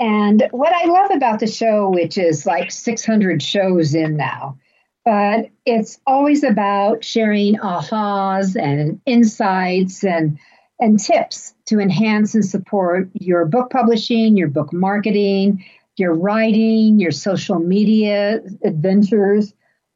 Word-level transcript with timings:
And 0.00 0.46
what 0.52 0.72
I 0.72 0.84
love 0.86 1.10
about 1.10 1.40
the 1.40 1.46
show, 1.46 1.90
which 1.90 2.18
is 2.18 2.46
like 2.46 2.70
600 2.70 3.42
shows 3.42 3.94
in 3.94 4.16
now, 4.16 4.58
but 5.04 5.50
it's 5.64 5.98
always 6.06 6.44
about 6.44 7.02
sharing 7.02 7.56
ahas 7.56 8.60
and 8.60 9.00
insights 9.06 10.04
and 10.04 10.38
and 10.80 11.00
tips 11.00 11.54
to 11.66 11.80
enhance 11.80 12.34
and 12.34 12.44
support 12.44 13.08
your 13.14 13.44
book 13.44 13.70
publishing, 13.70 14.36
your 14.36 14.46
book 14.46 14.72
marketing, 14.72 15.64
your 15.96 16.14
writing, 16.14 17.00
your 17.00 17.10
social 17.10 17.58
media 17.58 18.40
adventures, 18.62 19.52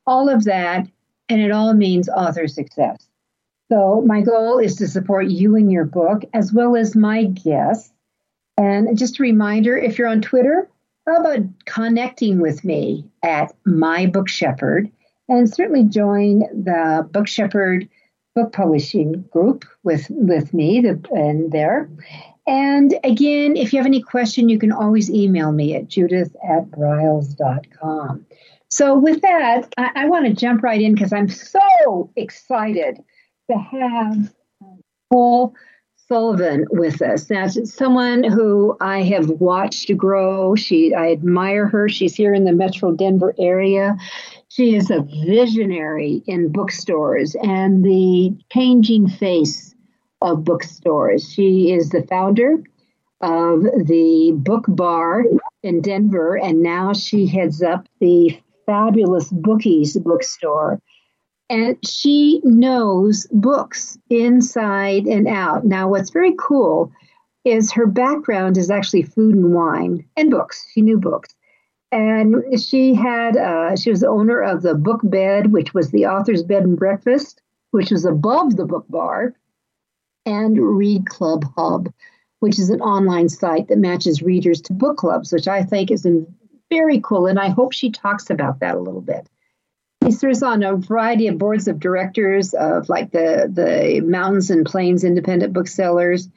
all 0.06 0.28
of 0.28 0.44
that. 0.44 0.88
And 1.28 1.40
it 1.40 1.52
all 1.52 1.72
means 1.74 2.08
author 2.08 2.48
success. 2.48 3.06
So, 3.70 4.02
my 4.04 4.20
goal 4.20 4.58
is 4.58 4.76
to 4.76 4.88
support 4.88 5.28
you 5.28 5.56
in 5.56 5.70
your 5.70 5.84
book 5.84 6.24
as 6.34 6.52
well 6.52 6.76
as 6.76 6.96
my 6.96 7.24
guests 7.24 7.91
and 8.62 8.96
just 8.96 9.18
a 9.18 9.22
reminder 9.22 9.76
if 9.76 9.98
you're 9.98 10.08
on 10.08 10.20
Twitter, 10.20 10.68
how 11.06 11.16
about 11.16 11.40
connecting 11.64 12.40
with 12.40 12.64
me 12.64 13.04
at 13.24 13.52
My 13.64 14.06
Book 14.06 14.28
Shepherd 14.28 14.90
and 15.28 15.52
certainly 15.52 15.82
join 15.84 16.40
the 16.52 17.08
Book 17.10 17.26
Shepherd 17.26 17.88
book 18.34 18.52
publishing 18.52 19.22
group 19.32 19.64
with, 19.82 20.06
with 20.10 20.54
me 20.54 20.80
the, 20.80 21.04
and 21.10 21.50
there. 21.50 21.90
And 22.46 22.94
again, 23.02 23.56
if 23.56 23.72
you 23.72 23.78
have 23.78 23.86
any 23.86 24.00
question, 24.00 24.48
you 24.48 24.58
can 24.58 24.72
always 24.72 25.10
email 25.10 25.50
me 25.50 25.74
at 25.74 25.88
judith 25.88 26.34
at 26.48 26.70
briles.com. 26.70 28.24
So, 28.70 28.96
with 28.96 29.20
that, 29.20 29.72
I, 29.76 29.90
I 29.96 30.06
want 30.06 30.26
to 30.26 30.32
jump 30.32 30.62
right 30.62 30.80
in 30.80 30.94
because 30.94 31.12
I'm 31.12 31.28
so 31.28 32.10
excited 32.16 33.02
to 33.50 33.58
have 33.58 34.32
um, 34.62 34.80
full 35.10 35.54
Sullivan 36.12 36.66
with 36.70 37.00
us. 37.00 37.30
Now, 37.30 37.46
someone 37.46 38.22
who 38.22 38.76
I 38.82 39.00
have 39.00 39.30
watched 39.30 39.96
grow. 39.96 40.54
She, 40.54 40.92
I 40.94 41.10
admire 41.10 41.66
her. 41.68 41.88
She's 41.88 42.14
here 42.14 42.34
in 42.34 42.44
the 42.44 42.52
Metro 42.52 42.92
Denver 42.92 43.34
area. 43.38 43.96
She 44.48 44.76
is 44.76 44.90
a 44.90 45.06
visionary 45.24 46.22
in 46.26 46.52
bookstores 46.52 47.34
and 47.42 47.82
the 47.82 48.36
changing 48.52 49.08
face 49.08 49.74
of 50.20 50.44
bookstores. 50.44 51.32
She 51.32 51.72
is 51.72 51.88
the 51.88 52.02
founder 52.02 52.62
of 53.22 53.62
the 53.62 54.34
Book 54.36 54.66
Bar 54.68 55.24
in 55.62 55.80
Denver, 55.80 56.36
and 56.36 56.62
now 56.62 56.92
she 56.92 57.26
heads 57.26 57.62
up 57.62 57.88
the 58.00 58.38
fabulous 58.66 59.30
Bookies 59.30 59.96
bookstore 59.96 60.78
and 61.52 61.76
she 61.86 62.40
knows 62.44 63.26
books 63.30 63.98
inside 64.08 65.04
and 65.04 65.28
out. 65.28 65.66
Now, 65.66 65.86
what's 65.86 66.08
very 66.08 66.34
cool 66.38 66.90
is 67.44 67.70
her 67.72 67.86
background 67.86 68.56
is 68.56 68.70
actually 68.70 69.02
food 69.02 69.34
and 69.34 69.52
wine 69.52 70.02
and 70.16 70.30
books. 70.30 70.66
She 70.72 70.80
knew 70.80 70.98
books. 70.98 71.34
And 71.90 72.58
she 72.58 72.94
had, 72.94 73.36
uh, 73.36 73.76
she 73.76 73.90
was 73.90 74.00
the 74.00 74.08
owner 74.08 74.40
of 74.40 74.62
the 74.62 74.74
Book 74.74 75.00
Bed, 75.04 75.52
which 75.52 75.74
was 75.74 75.90
the 75.90 76.06
author's 76.06 76.42
bed 76.42 76.62
and 76.62 76.78
breakfast, 76.78 77.42
which 77.72 77.90
was 77.90 78.06
above 78.06 78.56
the 78.56 78.64
book 78.64 78.86
bar, 78.88 79.34
and 80.24 80.56
Read 80.56 81.04
Club 81.04 81.44
Hub, 81.54 81.92
which 82.40 82.58
is 82.58 82.70
an 82.70 82.80
online 82.80 83.28
site 83.28 83.68
that 83.68 83.76
matches 83.76 84.22
readers 84.22 84.62
to 84.62 84.72
book 84.72 84.96
clubs, 84.96 85.30
which 85.30 85.48
I 85.48 85.64
think 85.64 85.90
is 85.90 86.06
very 86.70 86.98
cool. 87.02 87.26
And 87.26 87.38
I 87.38 87.50
hope 87.50 87.74
she 87.74 87.90
talks 87.90 88.30
about 88.30 88.60
that 88.60 88.76
a 88.76 88.80
little 88.80 89.02
bit. 89.02 89.28
He 90.04 90.10
serves 90.10 90.42
on 90.42 90.62
a 90.62 90.76
variety 90.76 91.28
of 91.28 91.38
boards 91.38 91.68
of 91.68 91.78
directors 91.78 92.54
of 92.54 92.88
like 92.88 93.12
the 93.12 93.50
the 93.52 94.00
Mountains 94.00 94.50
and 94.50 94.66
Plains 94.66 95.04
Independent 95.04 95.52
Booksellers, 95.52 96.28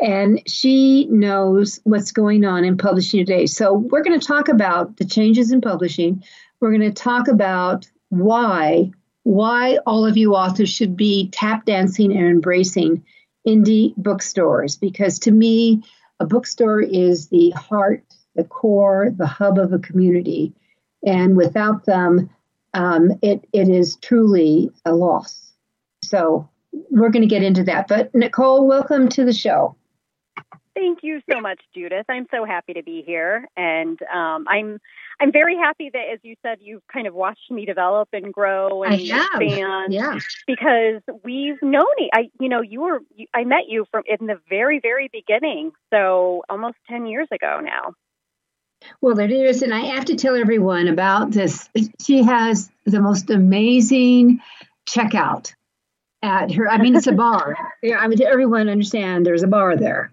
and 0.00 0.42
she 0.46 1.06
knows 1.06 1.80
what's 1.84 2.12
going 2.12 2.44
on 2.44 2.64
in 2.64 2.76
publishing 2.76 3.24
today. 3.24 3.46
So 3.46 3.74
we're 3.74 4.02
going 4.02 4.18
to 4.18 4.26
talk 4.26 4.48
about 4.48 4.96
the 4.96 5.04
changes 5.04 5.52
in 5.52 5.60
publishing. 5.60 6.22
We're 6.60 6.70
going 6.70 6.82
to 6.82 6.92
talk 6.92 7.28
about 7.28 7.90
why 8.10 8.90
why 9.22 9.78
all 9.86 10.06
of 10.06 10.18
you 10.18 10.34
authors 10.34 10.68
should 10.68 10.96
be 10.96 11.30
tap 11.30 11.64
dancing 11.64 12.14
and 12.14 12.26
embracing 12.26 13.04
indie 13.46 13.94
bookstores 13.96 14.76
because 14.76 15.18
to 15.20 15.30
me 15.30 15.82
a 16.20 16.26
bookstore 16.26 16.80
is 16.80 17.28
the 17.28 17.50
heart, 17.50 18.04
the 18.36 18.44
core, 18.44 19.10
the 19.10 19.26
hub 19.26 19.58
of 19.58 19.72
a 19.72 19.78
community. 19.78 20.52
And 21.06 21.36
without 21.36 21.84
them, 21.84 22.30
um, 22.74 23.12
it, 23.22 23.46
it 23.52 23.68
is 23.68 23.96
truly 23.96 24.70
a 24.84 24.94
loss. 24.94 25.52
So 26.04 26.48
we're 26.90 27.10
going 27.10 27.22
to 27.22 27.28
get 27.28 27.42
into 27.42 27.64
that. 27.64 27.88
But 27.88 28.14
Nicole, 28.14 28.66
welcome 28.66 29.08
to 29.10 29.24
the 29.24 29.32
show. 29.32 29.76
Thank 30.74 30.98
you 31.02 31.22
so 31.30 31.40
much, 31.40 31.60
Judith. 31.72 32.06
I'm 32.08 32.26
so 32.32 32.44
happy 32.44 32.72
to 32.74 32.82
be 32.82 33.04
here, 33.06 33.48
and 33.56 33.96
um, 34.12 34.44
I'm 34.48 34.80
I'm 35.20 35.30
very 35.30 35.56
happy 35.56 35.88
that, 35.92 36.06
as 36.12 36.18
you 36.24 36.34
said, 36.42 36.58
you've 36.60 36.82
kind 36.92 37.06
of 37.06 37.14
watched 37.14 37.48
me 37.48 37.64
develop 37.64 38.08
and 38.12 38.34
grow 38.34 38.82
and 38.82 38.94
expand. 38.94 39.92
Yeah. 39.92 40.18
Because 40.48 41.00
we've 41.22 41.62
known, 41.62 41.86
I 42.12 42.28
you 42.40 42.48
know, 42.48 42.60
you 42.60 42.80
were 42.80 43.00
I 43.32 43.44
met 43.44 43.68
you 43.68 43.86
from 43.92 44.02
in 44.06 44.26
the 44.26 44.40
very 44.50 44.80
very 44.80 45.08
beginning, 45.12 45.70
so 45.90 46.42
almost 46.48 46.76
ten 46.88 47.06
years 47.06 47.28
ago 47.30 47.60
now. 47.62 47.94
Well, 49.00 49.18
it 49.18 49.30
is. 49.30 49.62
And 49.62 49.74
I 49.74 49.80
have 49.80 50.04
to 50.06 50.16
tell 50.16 50.36
everyone 50.36 50.88
about 50.88 51.30
this. 51.30 51.68
She 52.00 52.22
has 52.22 52.70
the 52.84 53.00
most 53.00 53.30
amazing 53.30 54.40
checkout 54.88 55.52
at 56.22 56.52
her. 56.52 56.68
I 56.68 56.78
mean, 56.78 56.96
it's 56.96 57.06
a 57.06 57.12
bar. 57.26 57.56
Yeah, 57.82 57.98
I 57.98 58.08
mean, 58.08 58.22
everyone 58.22 58.68
understand 58.68 59.26
there's 59.26 59.42
a 59.42 59.48
bar 59.48 59.76
there. 59.76 60.10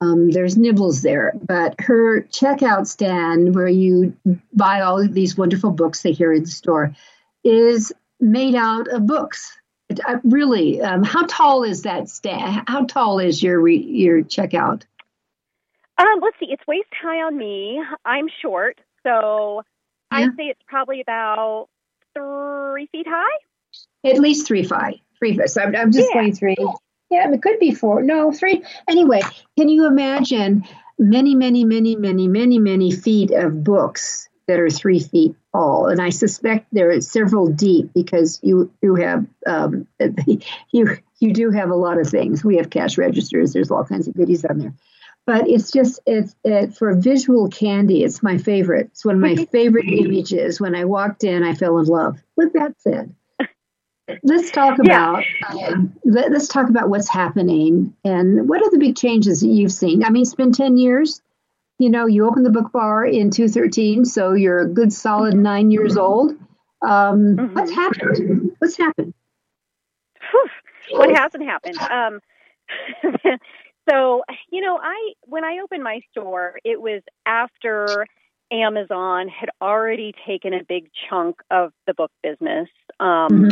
Um, 0.00 0.30
there's 0.30 0.56
nibbles 0.56 1.02
there, 1.02 1.32
but 1.46 1.76
her 1.78 2.22
checkout 2.22 2.88
stand 2.88 3.54
where 3.54 3.68
you 3.68 4.16
buy 4.52 4.80
all 4.80 5.00
of 5.00 5.14
these 5.14 5.38
wonderful 5.38 5.70
books 5.70 6.02
they 6.02 6.10
hear 6.10 6.32
in 6.32 6.42
the 6.42 6.50
store 6.50 6.92
is 7.44 7.92
made 8.18 8.56
out 8.56 8.88
of 8.88 9.06
books. 9.06 9.56
It, 9.88 10.00
uh, 10.04 10.18
really, 10.24 10.80
um, 10.80 11.04
how 11.04 11.24
tall 11.26 11.62
is 11.62 11.82
that 11.82 12.08
stand? 12.08 12.64
How 12.66 12.84
tall 12.84 13.20
is 13.20 13.44
your 13.44 13.60
re- 13.60 13.76
your 13.76 14.22
checkout? 14.22 14.82
Um, 16.02 16.20
let's 16.20 16.36
see. 16.40 16.46
It's 16.50 16.66
waist 16.66 16.88
high 17.00 17.22
on 17.22 17.36
me. 17.36 17.80
I'm 18.04 18.26
short, 18.40 18.80
so 19.04 19.62
yeah. 20.10 20.18
I'd 20.18 20.36
say 20.36 20.44
it's 20.44 20.62
probably 20.66 21.00
about 21.00 21.68
three 22.14 22.88
feet 22.90 23.06
high. 23.08 23.38
At 24.04 24.18
least 24.18 24.46
three 24.46 24.64
feet. 24.64 25.00
Three 25.18 25.36
feet. 25.36 25.48
So 25.48 25.62
I'm, 25.62 25.76
I'm 25.76 25.92
just 25.92 26.08
yeah. 26.08 26.20
going 26.20 26.34
three. 26.34 26.56
Yeah, 27.10 27.30
it 27.30 27.42
could 27.42 27.60
be 27.60 27.72
four. 27.72 28.02
No, 28.02 28.32
three. 28.32 28.64
Anyway, 28.88 29.20
can 29.56 29.68
you 29.68 29.86
imagine 29.86 30.64
many, 30.98 31.36
many, 31.36 31.64
many, 31.64 31.94
many, 31.94 32.26
many, 32.26 32.58
many 32.58 32.90
feet 32.90 33.30
of 33.30 33.62
books 33.62 34.28
that 34.48 34.58
are 34.58 34.70
three 34.70 34.98
feet 34.98 35.36
tall? 35.52 35.86
And 35.86 36.02
I 36.02 36.10
suspect 36.10 36.66
there 36.72 36.90
are 36.90 37.00
several 37.00 37.46
deep 37.46 37.92
because 37.94 38.40
you 38.42 38.72
you 38.82 38.96
have 38.96 39.24
um, 39.46 39.86
you 40.72 40.96
you 41.20 41.32
do 41.32 41.50
have 41.50 41.70
a 41.70 41.76
lot 41.76 42.00
of 42.00 42.08
things. 42.08 42.44
We 42.44 42.56
have 42.56 42.70
cash 42.70 42.98
registers. 42.98 43.52
There's 43.52 43.70
all 43.70 43.84
kinds 43.84 44.08
of 44.08 44.14
goodies 44.14 44.44
on 44.44 44.58
there 44.58 44.74
but 45.26 45.48
it's 45.48 45.70
just 45.70 46.00
it's 46.06 46.34
it, 46.44 46.74
for 46.76 46.94
visual 46.94 47.48
candy 47.48 48.04
it's 48.04 48.22
my 48.22 48.38
favorite. 48.38 48.88
It's 48.92 49.04
one 49.04 49.16
of 49.16 49.20
my 49.20 49.44
favorite 49.46 49.86
images. 49.88 50.60
When 50.60 50.74
i 50.74 50.84
walked 50.84 51.24
in 51.24 51.42
i 51.42 51.54
fell 51.54 51.78
in 51.78 51.86
love. 51.86 52.22
With 52.36 52.52
that 52.54 52.74
said 52.78 53.14
let's 54.22 54.50
talk 54.50 54.78
about 54.78 55.24
yeah. 55.54 55.68
um, 55.68 55.92
let, 56.04 56.32
us 56.32 56.48
talk 56.48 56.68
about 56.68 56.88
what's 56.88 57.08
happening 57.08 57.94
and 58.04 58.48
what 58.48 58.62
are 58.62 58.70
the 58.70 58.78
big 58.78 58.96
changes 58.96 59.40
that 59.40 59.48
you've 59.48 59.72
seen? 59.72 60.04
I 60.04 60.10
mean 60.10 60.22
it's 60.22 60.34
been 60.34 60.52
10 60.52 60.76
years. 60.76 61.20
You 61.78 61.90
know 61.90 62.06
you 62.06 62.26
opened 62.26 62.46
the 62.46 62.50
book 62.50 62.72
bar 62.72 63.04
in 63.04 63.30
2013 63.30 64.04
so 64.04 64.32
you're 64.32 64.60
a 64.60 64.68
good 64.68 64.92
solid 64.92 65.34
nine 65.34 65.70
years 65.70 65.96
old. 65.96 66.32
Um, 66.82 67.36
mm-hmm. 67.36 67.54
what's 67.54 67.70
happened? 67.70 68.52
What's 68.58 68.76
happened? 68.76 69.14
What 70.90 71.14
hasn't 71.14 71.44
happened? 71.44 71.78
Um, 71.78 72.20
so, 73.88 74.22
you 74.50 74.60
know, 74.60 74.78
I 74.80 75.12
when 75.22 75.44
I 75.44 75.58
opened 75.62 75.82
my 75.82 76.00
store, 76.10 76.58
it 76.64 76.80
was 76.80 77.02
after 77.26 78.06
Amazon 78.52 79.28
had 79.28 79.48
already 79.60 80.14
taken 80.26 80.52
a 80.52 80.62
big 80.62 80.90
chunk 81.08 81.36
of 81.50 81.72
the 81.86 81.94
book 81.94 82.12
business, 82.22 82.68
um, 83.00 83.28
mm-hmm. 83.30 83.48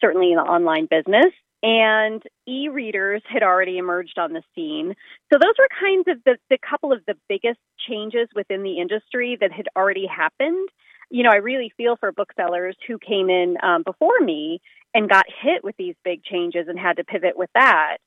certainly 0.00 0.32
in 0.32 0.36
the 0.36 0.42
online 0.42 0.86
business, 0.90 1.32
and 1.62 2.22
e-readers 2.46 3.22
had 3.28 3.42
already 3.42 3.78
emerged 3.78 4.18
on 4.18 4.32
the 4.32 4.42
scene. 4.54 4.94
So 5.32 5.38
those 5.38 5.54
were 5.58 5.68
kinds 5.78 6.08
of 6.08 6.24
the, 6.24 6.38
the 6.50 6.58
couple 6.58 6.92
of 6.92 7.00
the 7.06 7.14
biggest 7.28 7.60
changes 7.88 8.28
within 8.34 8.62
the 8.62 8.78
industry 8.78 9.36
that 9.40 9.52
had 9.52 9.68
already 9.76 10.06
happened. 10.06 10.68
You 11.10 11.24
know, 11.24 11.30
I 11.30 11.36
really 11.36 11.72
feel 11.76 11.96
for 11.96 12.12
booksellers 12.12 12.76
who 12.86 12.98
came 12.98 13.28
in 13.28 13.56
um, 13.62 13.82
before 13.82 14.20
me 14.20 14.60
and 14.94 15.08
got 15.08 15.26
hit 15.42 15.62
with 15.62 15.76
these 15.76 15.94
big 16.04 16.22
changes 16.24 16.68
and 16.68 16.78
had 16.78 16.96
to 16.96 17.04
pivot 17.04 17.36
with 17.36 17.50
that. 17.54 17.98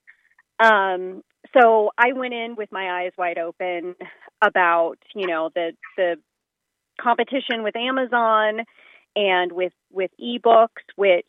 Um, 0.61 1.23
so 1.57 1.91
I 1.97 2.13
went 2.13 2.33
in 2.33 2.55
with 2.55 2.71
my 2.71 3.01
eyes 3.01 3.11
wide 3.17 3.37
open 3.37 3.95
about, 4.41 4.97
you 5.15 5.27
know, 5.27 5.49
the 5.53 5.71
the 5.97 6.15
competition 6.99 7.63
with 7.63 7.75
Amazon 7.75 8.65
and 9.15 9.51
with 9.51 9.73
with 9.91 10.11
ebooks, 10.21 10.85
which 10.95 11.25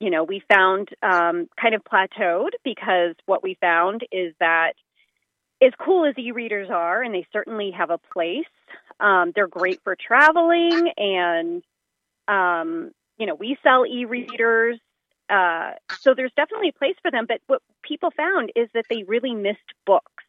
you 0.00 0.10
know 0.10 0.24
we 0.24 0.42
found 0.52 0.88
um, 1.02 1.48
kind 1.60 1.74
of 1.74 1.82
plateaued 1.84 2.50
because 2.64 3.14
what 3.26 3.42
we 3.42 3.56
found 3.60 4.02
is 4.10 4.34
that 4.40 4.72
as 5.62 5.72
cool 5.78 6.06
as 6.06 6.14
e-readers 6.18 6.68
are, 6.70 7.02
and 7.02 7.14
they 7.14 7.26
certainly 7.32 7.70
have 7.70 7.90
a 7.90 7.98
place, 8.12 8.44
um, 8.98 9.30
they're 9.34 9.46
great 9.46 9.80
for 9.84 9.96
traveling, 9.96 10.90
and 10.96 11.62
um, 12.26 12.90
you 13.18 13.26
know 13.26 13.34
we 13.34 13.56
sell 13.62 13.86
e-readers 13.86 14.78
uh, 15.32 15.72
so 16.00 16.14
there's 16.14 16.32
definitely 16.36 16.68
a 16.68 16.78
place 16.78 16.96
for 17.00 17.10
them. 17.10 17.24
But 17.26 17.40
what 17.46 17.62
people 17.82 18.10
found 18.14 18.52
is 18.54 18.68
that 18.74 18.84
they 18.90 19.02
really 19.04 19.34
missed 19.34 19.58
books, 19.86 20.24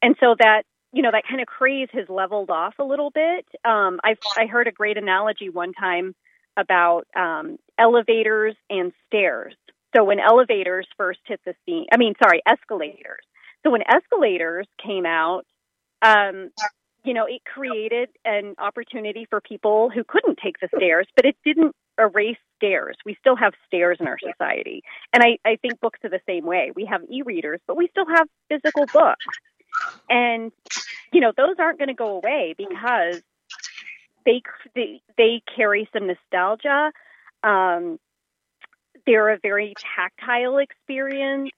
and 0.00 0.14
so 0.20 0.36
that 0.38 0.62
you 0.92 1.02
know 1.02 1.10
that 1.10 1.24
kind 1.28 1.40
of 1.40 1.46
craze 1.46 1.88
has 1.92 2.08
leveled 2.08 2.50
off 2.50 2.74
a 2.78 2.84
little 2.84 3.10
bit. 3.10 3.46
Um, 3.64 4.00
I 4.04 4.16
I 4.36 4.46
heard 4.46 4.68
a 4.68 4.72
great 4.72 4.96
analogy 4.96 5.50
one 5.50 5.72
time 5.72 6.14
about 6.56 7.06
um, 7.16 7.58
elevators 7.78 8.54
and 8.70 8.92
stairs. 9.06 9.54
So 9.96 10.04
when 10.04 10.20
elevators 10.20 10.86
first 10.96 11.20
hit 11.26 11.40
the 11.44 11.54
scene, 11.64 11.86
I 11.92 11.96
mean, 11.96 12.14
sorry, 12.22 12.42
escalators. 12.46 13.24
So 13.64 13.70
when 13.70 13.82
escalators 13.88 14.66
came 14.84 15.06
out, 15.06 15.44
um, 16.02 16.50
you 17.04 17.14
know, 17.14 17.24
it 17.26 17.42
created 17.44 18.10
an 18.24 18.54
opportunity 18.58 19.26
for 19.28 19.40
people 19.40 19.90
who 19.92 20.04
couldn't 20.04 20.38
take 20.42 20.56
the 20.60 20.68
stairs, 20.76 21.06
but 21.16 21.24
it 21.24 21.36
didn't 21.44 21.74
erase 21.98 22.36
stairs. 22.58 22.96
We 23.06 23.16
still 23.20 23.36
have 23.36 23.54
stairs 23.66 23.98
in 24.00 24.06
our 24.06 24.18
society. 24.18 24.82
And 25.12 25.22
I, 25.22 25.38
I 25.44 25.56
think 25.56 25.80
books 25.80 26.00
are 26.04 26.10
the 26.10 26.20
same 26.26 26.44
way. 26.44 26.72
We 26.74 26.84
have 26.86 27.02
e 27.10 27.22
readers, 27.22 27.60
but 27.66 27.76
we 27.76 27.88
still 27.88 28.06
have 28.06 28.28
physical 28.48 28.84
books. 28.92 29.24
And, 30.10 30.52
you 31.12 31.20
know, 31.20 31.32
those 31.36 31.56
aren't 31.58 31.78
going 31.78 31.88
to 31.88 31.94
go 31.94 32.16
away 32.16 32.54
because 32.58 33.22
they, 34.26 34.42
they, 34.74 35.00
they 35.16 35.42
carry 35.56 35.88
some 35.92 36.06
nostalgia. 36.06 36.92
Um, 37.42 37.98
they're 39.06 39.30
a 39.30 39.38
very 39.38 39.74
tactile 39.96 40.58
experience. 40.58 41.50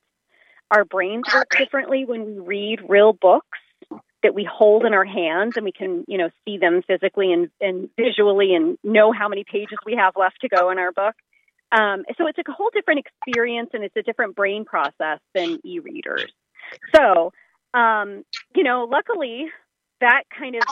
Our 0.70 0.84
brains 0.84 1.24
work 1.34 1.48
differently 1.56 2.04
when 2.04 2.24
we 2.26 2.38
read 2.38 2.80
real 2.88 3.12
books 3.12 3.58
that 4.22 4.34
we 4.34 4.44
hold 4.44 4.84
in 4.84 4.94
our 4.94 5.04
hands 5.04 5.54
and 5.56 5.64
we 5.64 5.72
can, 5.72 6.04
you 6.06 6.18
know, 6.18 6.30
see 6.44 6.58
them 6.58 6.82
physically 6.86 7.32
and, 7.32 7.50
and 7.60 7.88
visually 7.96 8.54
and 8.54 8.78
know 8.84 9.12
how 9.12 9.28
many 9.28 9.44
pages 9.44 9.78
we 9.86 9.96
have 9.96 10.14
left 10.16 10.40
to 10.42 10.48
go 10.48 10.70
in 10.70 10.78
our 10.78 10.92
book. 10.92 11.14
Um, 11.72 12.04
so 12.18 12.26
it's 12.26 12.38
a 12.38 12.52
whole 12.52 12.70
different 12.72 13.00
experience 13.00 13.70
and 13.72 13.84
it's 13.84 13.96
a 13.96 14.02
different 14.02 14.34
brain 14.34 14.64
process 14.64 15.20
than 15.34 15.60
e-readers. 15.64 16.32
So, 16.94 17.32
um, 17.72 18.24
you 18.54 18.64
know, 18.64 18.88
luckily 18.90 19.46
that 20.00 20.24
kind 20.36 20.56
of 20.56 20.62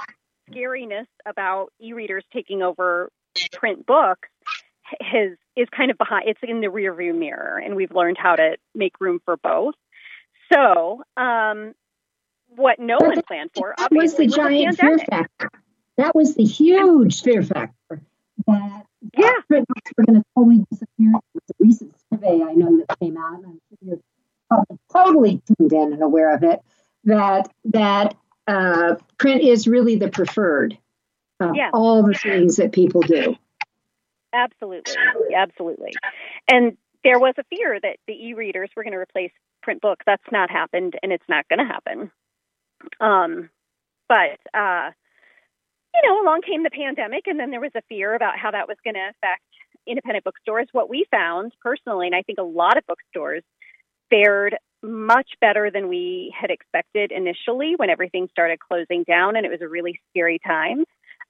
scariness 0.50 1.06
about 1.26 1.72
e-readers 1.80 2.24
taking 2.32 2.62
over 2.62 3.10
print 3.52 3.86
books 3.86 4.28
has 5.00 5.36
is 5.54 5.68
kind 5.76 5.90
of 5.90 5.98
behind 5.98 6.24
it's 6.26 6.40
in 6.42 6.60
the 6.60 6.68
rearview 6.68 7.16
mirror 7.16 7.60
and 7.62 7.76
we've 7.76 7.92
learned 7.92 8.16
how 8.18 8.34
to 8.34 8.56
make 8.74 8.92
room 9.00 9.20
for 9.24 9.36
both 9.36 9.74
so 10.52 11.02
um, 11.16 11.74
what 12.56 12.78
no 12.78 12.98
one 12.98 13.22
planned 13.22 13.50
for. 13.54 13.74
That 13.78 13.92
was 13.92 14.14
the 14.14 14.26
giant 14.26 14.78
fear 14.78 14.98
factor. 14.98 15.50
That 15.96 16.14
was 16.14 16.34
the 16.34 16.44
huge 16.44 17.22
fear 17.22 17.42
factor 17.42 18.02
that 18.46 18.86
yeah. 19.16 19.30
we're 19.48 19.64
going 20.06 20.14
to 20.14 20.24
totally 20.36 20.64
disappear. 20.70 21.12
With 21.34 21.46
the 21.46 21.54
recent 21.58 21.94
survey 22.12 22.42
I 22.42 22.52
know 22.54 22.78
that 22.78 22.98
came 23.00 23.16
out, 23.16 23.34
and 23.34 23.46
I'm 23.46 23.60
sure 23.68 23.78
you're 23.82 23.98
probably 24.48 24.78
totally 24.92 25.42
tuned 25.46 25.72
in 25.72 25.92
and 25.92 26.02
aware 26.02 26.34
of 26.34 26.42
it, 26.42 26.60
that 27.04 27.48
that 27.66 28.16
uh, 28.46 28.96
print 29.18 29.42
is 29.42 29.66
really 29.66 29.96
the 29.96 30.08
preferred 30.08 30.78
of 31.40 31.54
yeah. 31.54 31.70
all 31.72 32.02
the 32.02 32.14
things 32.14 32.56
that 32.56 32.72
people 32.72 33.02
do. 33.02 33.36
Absolutely, 34.32 34.94
absolutely, 35.36 35.92
and 36.48 36.76
there 37.04 37.18
was 37.18 37.34
a 37.38 37.44
fear 37.44 37.78
that 37.80 37.96
the 38.06 38.12
e-readers 38.12 38.70
were 38.76 38.82
going 38.82 38.92
to 38.92 38.98
replace 38.98 39.32
print 39.62 39.80
books. 39.80 40.04
That's 40.06 40.22
not 40.30 40.50
happened, 40.50 40.98
and 41.02 41.12
it's 41.12 41.28
not 41.28 41.48
going 41.48 41.60
to 41.60 41.64
happen. 41.64 42.10
Um, 43.00 43.50
but 44.08 44.38
uh, 44.54 44.90
you 45.94 46.08
know, 46.08 46.22
along 46.22 46.42
came 46.42 46.62
the 46.62 46.70
pandemic, 46.70 47.26
and 47.26 47.38
then 47.38 47.50
there 47.50 47.60
was 47.60 47.72
a 47.76 47.82
fear 47.88 48.14
about 48.14 48.38
how 48.38 48.50
that 48.50 48.68
was 48.68 48.76
going 48.84 48.94
to 48.94 49.10
affect 49.10 49.42
independent 49.86 50.24
bookstores. 50.24 50.68
What 50.72 50.90
we 50.90 51.06
found 51.10 51.52
personally, 51.62 52.06
and 52.06 52.14
I 52.16 52.22
think 52.22 52.38
a 52.38 52.42
lot 52.42 52.76
of 52.76 52.86
bookstores 52.86 53.42
fared 54.10 54.56
much 54.82 55.30
better 55.40 55.70
than 55.70 55.88
we 55.88 56.32
had 56.38 56.50
expected 56.50 57.10
initially 57.10 57.74
when 57.76 57.90
everything 57.90 58.28
started 58.30 58.58
closing 58.60 59.02
down, 59.04 59.36
and 59.36 59.44
it 59.44 59.50
was 59.50 59.60
a 59.60 59.68
really 59.68 60.00
scary 60.10 60.38
time 60.46 60.84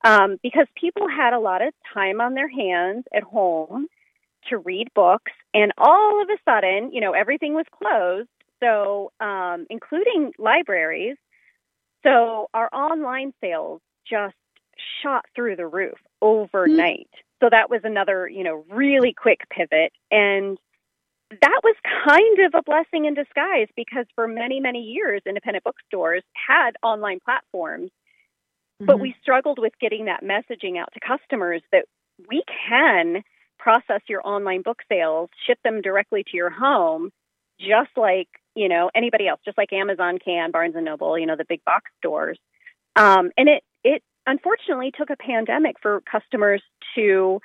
um, 0.04 0.38
because 0.42 0.66
people 0.76 1.08
had 1.08 1.32
a 1.32 1.38
lot 1.38 1.62
of 1.62 1.72
time 1.94 2.20
on 2.20 2.34
their 2.34 2.48
hands 2.48 3.04
at 3.14 3.22
home 3.22 3.86
to 4.48 4.58
read 4.58 4.88
books, 4.94 5.32
and 5.52 5.72
all 5.78 6.22
of 6.22 6.28
a 6.28 6.38
sudden, 6.48 6.92
you 6.92 7.00
know, 7.00 7.12
everything 7.12 7.54
was 7.54 7.66
closed. 7.76 8.28
So, 8.60 9.12
um, 9.20 9.66
including 9.70 10.32
libraries, 10.36 11.16
so 12.02 12.48
our 12.54 12.68
online 12.72 13.32
sales 13.40 13.80
just 14.08 14.34
shot 15.02 15.24
through 15.34 15.56
the 15.56 15.66
roof 15.66 15.98
overnight. 16.22 17.08
Mm-hmm. 17.12 17.44
So 17.46 17.48
that 17.50 17.70
was 17.70 17.80
another, 17.84 18.28
you 18.28 18.44
know, 18.44 18.64
really 18.70 19.12
quick 19.12 19.40
pivot. 19.50 19.92
And 20.10 20.58
that 21.30 21.60
was 21.62 21.76
kind 22.08 22.38
of 22.46 22.54
a 22.54 22.62
blessing 22.62 23.04
in 23.04 23.14
disguise 23.14 23.68
because 23.76 24.06
for 24.14 24.26
many, 24.26 24.60
many 24.60 24.80
years, 24.80 25.22
independent 25.26 25.64
bookstores 25.64 26.22
had 26.34 26.72
online 26.82 27.20
platforms, 27.24 27.90
mm-hmm. 28.80 28.86
but 28.86 28.98
we 28.98 29.14
struggled 29.22 29.58
with 29.58 29.72
getting 29.80 30.06
that 30.06 30.24
messaging 30.24 30.78
out 30.78 30.88
to 30.94 31.00
customers 31.00 31.62
that 31.70 31.84
we 32.28 32.42
can 32.68 33.22
process 33.58 34.00
your 34.08 34.26
online 34.26 34.62
book 34.62 34.78
sales, 34.88 35.28
ship 35.46 35.58
them 35.62 35.82
directly 35.82 36.24
to 36.24 36.36
your 36.36 36.50
home, 36.50 37.10
just 37.60 37.90
like 37.96 38.28
you 38.58 38.68
know 38.68 38.90
anybody 38.94 39.28
else, 39.28 39.40
just 39.44 39.56
like 39.56 39.72
Amazon 39.72 40.18
can, 40.18 40.50
Barnes 40.50 40.74
and 40.74 40.84
Noble, 40.84 41.18
you 41.18 41.26
know 41.26 41.36
the 41.36 41.44
big 41.48 41.64
box 41.64 41.90
stores. 41.98 42.38
Um, 42.96 43.30
and 43.36 43.48
it 43.48 43.62
it 43.84 44.02
unfortunately 44.26 44.92
took 44.96 45.10
a 45.10 45.16
pandemic 45.16 45.76
for 45.80 46.02
customers 46.10 46.62
to 46.96 47.40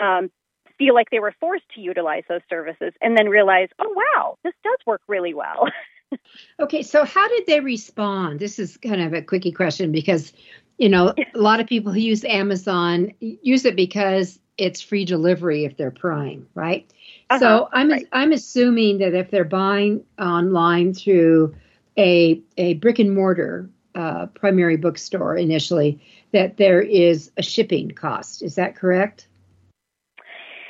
um, 0.00 0.30
feel 0.76 0.94
like 0.94 1.08
they 1.10 1.20
were 1.20 1.34
forced 1.40 1.68
to 1.74 1.80
utilize 1.80 2.24
those 2.28 2.40
services, 2.50 2.92
and 3.00 3.16
then 3.16 3.28
realize, 3.28 3.68
oh 3.78 3.94
wow, 3.94 4.36
this 4.42 4.54
does 4.64 4.78
work 4.86 5.02
really 5.06 5.34
well. 5.34 5.68
okay, 6.60 6.82
so 6.82 7.04
how 7.04 7.28
did 7.28 7.46
they 7.46 7.60
respond? 7.60 8.40
This 8.40 8.58
is 8.58 8.76
kind 8.76 9.00
of 9.00 9.12
a 9.12 9.22
quickie 9.22 9.52
question 9.52 9.92
because 9.92 10.32
you 10.78 10.88
know 10.88 11.14
a 11.34 11.38
lot 11.38 11.60
of 11.60 11.68
people 11.68 11.92
who 11.92 12.00
use 12.00 12.24
Amazon 12.24 13.12
use 13.20 13.64
it 13.64 13.76
because 13.76 14.40
it's 14.58 14.80
free 14.80 15.04
delivery 15.04 15.64
if 15.64 15.76
they're 15.76 15.90
Prime, 15.90 16.48
right? 16.54 16.90
Uh-huh, 17.28 17.38
so 17.38 17.68
I'm 17.72 17.90
right. 17.90 18.06
I'm 18.12 18.32
assuming 18.32 18.98
that 18.98 19.14
if 19.14 19.30
they're 19.30 19.44
buying 19.44 20.04
online 20.18 20.94
through 20.94 21.54
a 21.98 22.40
a 22.56 22.74
brick 22.74 22.98
and 22.98 23.14
mortar 23.14 23.68
uh, 23.96 24.26
primary 24.26 24.76
bookstore 24.76 25.36
initially, 25.36 26.00
that 26.32 26.56
there 26.56 26.80
is 26.80 27.32
a 27.36 27.42
shipping 27.42 27.90
cost. 27.90 28.42
Is 28.42 28.54
that 28.54 28.76
correct? 28.76 29.26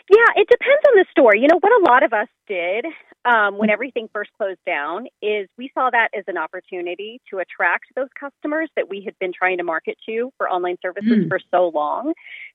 Yeah, 0.08 0.24
it 0.36 0.48
depends 0.48 0.82
on 0.88 0.94
the 0.96 1.04
store. 1.10 1.34
You 1.34 1.48
know 1.48 1.58
what 1.60 1.72
a 1.72 1.84
lot 1.90 2.04
of 2.04 2.12
us 2.12 2.28
did 2.46 2.86
um, 3.24 3.58
when 3.58 3.70
everything 3.70 4.08
first 4.12 4.30
closed 4.38 4.60
down 4.64 5.08
is 5.20 5.48
we 5.58 5.70
saw 5.74 5.90
that 5.90 6.10
as 6.16 6.22
an 6.28 6.38
opportunity 6.38 7.20
to 7.30 7.38
attract 7.38 7.86
those 7.96 8.08
customers 8.18 8.70
that 8.76 8.88
we 8.88 9.02
had 9.02 9.18
been 9.18 9.32
trying 9.32 9.58
to 9.58 9.64
market 9.64 9.98
to 10.08 10.30
for 10.36 10.48
online 10.48 10.76
services 10.80 11.24
mm. 11.24 11.28
for 11.28 11.40
so 11.50 11.72
long. 11.74 12.12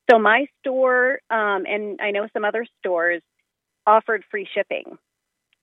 So 0.09 0.17
my 0.17 0.45
store 0.59 1.19
um, 1.29 1.65
and 1.67 1.99
I 2.01 2.11
know 2.11 2.27
some 2.31 2.45
other 2.45 2.65
stores 2.79 3.21
offered 3.85 4.23
free 4.29 4.47
shipping 4.53 4.97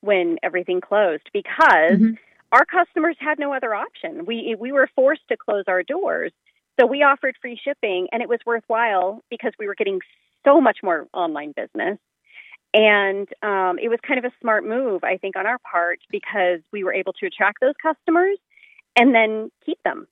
when 0.00 0.38
everything 0.42 0.80
closed 0.80 1.28
because 1.32 1.92
mm-hmm. 1.92 2.12
our 2.52 2.64
customers 2.64 3.16
had 3.18 3.38
no 3.38 3.52
other 3.52 3.75
option. 3.75 4.25
We 4.26 4.56
we 4.58 4.72
were 4.72 4.88
forced 4.94 5.26
to 5.28 5.37
close 5.37 5.64
our 5.66 5.82
doors. 5.82 6.32
So 6.78 6.87
we 6.87 7.02
offered 7.02 7.37
free 7.40 7.58
shipping 7.62 8.08
and 8.12 8.22
it 8.22 8.28
was 8.28 8.38
worthwhile 8.46 9.22
because 9.30 9.52
we 9.58 9.66
were 9.66 9.75
getting 9.75 10.00
so 10.44 10.60
much 10.60 10.78
more 10.82 11.08
online 11.12 11.52
business. 11.52 11.98
And 12.75 13.26
um, 13.42 13.78
it 13.78 13.88
was 13.88 13.98
kind 14.06 14.18
of 14.18 14.25
a 14.25 14.34
smart 14.40 14.64
move, 14.64 15.02
I 15.02 15.16
think, 15.16 15.37
on 15.37 15.46
our 15.46 15.58
part 15.58 16.00
because 16.10 16.60
we 16.72 16.84
were 16.84 16.92
able 16.92 17.14
to 17.14 17.26
attract 17.26 17.60
those 17.60 17.75
customers 17.82 18.38
and 18.94 19.14
then 19.14 19.50
keep 19.64 19.82
them. 19.84 20.06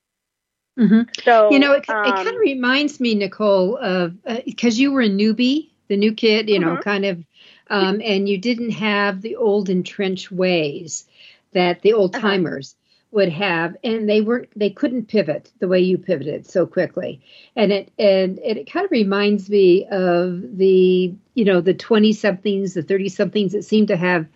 Mm-hmm. 0.79 1.03
So 1.23 1.51
you 1.51 1.59
know, 1.59 1.73
it, 1.73 1.89
um, 1.89 2.05
it 2.07 2.15
kind 2.15 2.29
of 2.29 2.37
reminds 2.37 3.01
me, 3.01 3.15
Nicole, 3.15 3.77
of 3.79 4.17
because 4.45 4.79
uh, 4.79 4.81
you 4.81 4.93
were 4.93 5.03
a 5.03 5.09
newbie, 5.09 5.71
the 5.89 5.97
new 5.97 6.13
kid, 6.13 6.49
you 6.49 6.59
mm-hmm. 6.59 6.75
know, 6.75 6.81
kind 6.81 7.05
of, 7.05 7.23
um, 7.69 8.01
and 8.05 8.29
you 8.29 8.39
didn't 8.39 8.71
have 8.71 9.23
the 9.23 9.37
old 9.37 9.69
entrenched 9.69 10.31
ways 10.31 11.07
that 11.53 11.83
the 11.83 11.93
old 11.93 12.15
uh-huh. 12.15 12.29
timers. 12.29 12.77
Would 13.13 13.29
have 13.31 13.77
and 13.83 14.07
they 14.07 14.21
weren't 14.21 14.51
they 14.57 14.69
couldn't 14.69 15.07
pivot 15.07 15.51
the 15.59 15.69
way 15.69 15.79
you 15.81 15.97
pivoted 15.97 16.45
so 16.45 16.67
quickly 16.67 17.23
and 17.55 17.73
it 17.73 17.91
and 17.99 18.39
it, 18.41 18.71
kind 18.71 18.85
of 18.85 18.91
reminds 18.91 19.49
me 19.49 19.87
of 19.87 20.59
the 20.59 21.15
you 21.35 21.45
know 21.45 21.63
the 21.63 21.73
20 21.73 22.13
somethings 22.13 22.75
the 22.75 22.83
30 22.83 23.09
somethings 23.09 23.53
that 23.53 23.65
seem 23.65 23.87
to 23.87 23.97
have 23.97 24.27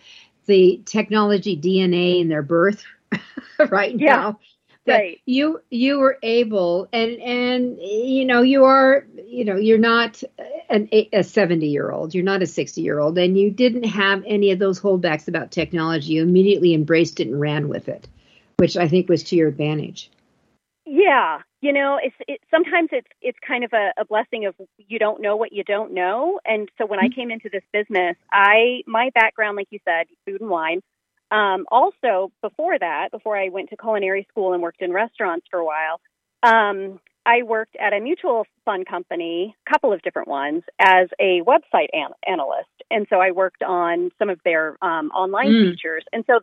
the 0.46 0.80
technology 0.86 1.58
dna 1.58 2.20
in 2.20 2.28
their 2.28 2.42
birth 2.42 2.84
right 3.70 3.98
yeah. 3.98 4.14
now 4.16 4.38
right. 4.90 5.20
you 5.26 5.60
you 5.70 5.98
were 5.98 6.18
able 6.22 6.88
and 6.92 7.20
and 7.20 7.78
you 7.80 8.24
know 8.24 8.42
you 8.42 8.64
are 8.64 9.06
you 9.26 9.44
know 9.44 9.56
you're 9.56 9.78
not 9.78 10.22
an 10.68 10.88
a 10.92 11.22
70 11.22 11.66
year 11.66 11.90
old 11.90 12.14
you're 12.14 12.24
not 12.24 12.42
a 12.42 12.46
60 12.46 12.80
year 12.80 12.98
old 12.98 13.18
and 13.18 13.38
you 13.38 13.50
didn't 13.50 13.84
have 13.84 14.22
any 14.26 14.50
of 14.50 14.58
those 14.58 14.80
holdbacks 14.80 15.28
about 15.28 15.50
technology. 15.50 16.14
You 16.14 16.22
immediately 16.22 16.74
embraced 16.74 17.20
it 17.20 17.28
and 17.28 17.40
ran 17.40 17.68
with 17.68 17.88
it 17.88 18.08
which 18.56 18.76
i 18.76 18.88
think 18.88 19.08
was 19.08 19.22
to 19.24 19.36
your 19.36 19.48
advantage. 19.48 20.10
Yeah 20.84 21.40
you 21.60 21.72
know 21.72 21.98
it's 22.02 22.16
it, 22.26 22.40
sometimes 22.50 22.88
it's 22.92 23.06
it's 23.20 23.38
kind 23.46 23.64
of 23.64 23.72
a, 23.72 23.92
a 23.98 24.04
blessing 24.04 24.46
of 24.46 24.54
you 24.78 24.98
don't 24.98 25.20
know 25.20 25.36
what 25.36 25.52
you 25.52 25.64
don't 25.64 25.92
know 25.92 26.40
and 26.44 26.68
so 26.78 26.86
when 26.86 26.98
mm-hmm. 26.98 27.12
i 27.12 27.14
came 27.14 27.30
into 27.30 27.48
this 27.52 27.62
business 27.72 28.16
i 28.32 28.82
my 28.86 29.10
background 29.14 29.56
like 29.56 29.68
you 29.70 29.78
said 29.84 30.06
food 30.26 30.40
and 30.40 30.50
wine 30.50 30.80
um, 31.30 31.66
also, 31.70 32.32
before 32.42 32.78
that, 32.78 33.10
before 33.10 33.36
I 33.36 33.48
went 33.48 33.70
to 33.70 33.76
culinary 33.76 34.26
school 34.30 34.52
and 34.52 34.62
worked 34.62 34.82
in 34.82 34.92
restaurants 34.92 35.46
for 35.50 35.58
a 35.58 35.64
while, 35.64 36.00
um, 36.42 37.00
I 37.26 37.42
worked 37.42 37.76
at 37.76 37.92
a 37.92 38.00
mutual 38.00 38.46
fund 38.64 38.86
company, 38.86 39.54
a 39.66 39.70
couple 39.70 39.92
of 39.92 40.02
different 40.02 40.28
ones, 40.28 40.62
as 40.78 41.08
a 41.20 41.42
website 41.42 41.88
an- 41.92 42.14
analyst. 42.26 42.68
And 42.90 43.06
so 43.10 43.20
I 43.20 43.30
worked 43.30 43.62
on 43.62 44.10
some 44.18 44.30
of 44.30 44.40
their 44.44 44.76
um, 44.82 45.10
online 45.10 45.48
mm. 45.48 45.70
features. 45.70 46.04
And 46.12 46.24
so 46.26 46.40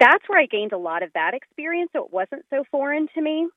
that's 0.00 0.28
where 0.28 0.40
I 0.40 0.46
gained 0.46 0.72
a 0.72 0.78
lot 0.78 1.02
of 1.02 1.10
that 1.14 1.32
experience. 1.34 1.90
So 1.92 2.04
it 2.04 2.12
wasn't 2.12 2.44
so 2.50 2.64
foreign 2.70 3.08
to 3.14 3.20
me. 3.20 3.48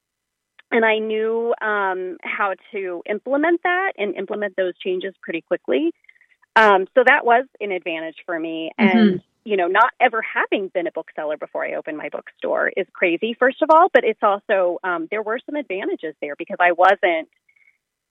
And 0.71 0.85
I 0.85 0.99
knew 0.99 1.53
um, 1.61 2.17
how 2.21 2.53
to 2.71 3.01
implement 3.09 3.63
that 3.63 3.93
and 3.97 4.15
implement 4.15 4.55
those 4.57 4.77
changes 4.77 5.13
pretty 5.21 5.41
quickly. 5.41 5.91
Um, 6.55 6.87
so 6.93 7.03
that 7.05 7.25
was 7.25 7.45
an 7.61 7.71
advantage 7.71 8.17
for 8.25 8.39
me. 8.39 8.71
Mm-hmm. 8.79 9.17
You 9.47 9.55
know, 9.55 9.67
not 9.67 9.93
ever 10.01 10.21
having 10.21 10.67
been 10.67 10.87
a 10.87 10.91
bookseller 10.91 11.37
before 11.37 11.65
I 11.65 11.75
opened 11.75 11.95
my 11.97 12.09
bookstore 12.09 12.67
is 12.75 12.85
crazy, 12.91 13.33
first 13.33 13.61
of 13.61 13.69
all, 13.69 13.87
but 13.93 14.03
it's 14.03 14.21
also, 14.21 14.77
um, 14.83 15.07
there 15.09 15.23
were 15.23 15.39
some 15.45 15.55
advantages 15.55 16.15
there 16.21 16.35
because 16.37 16.57
I 16.59 16.73
wasn't 16.73 17.29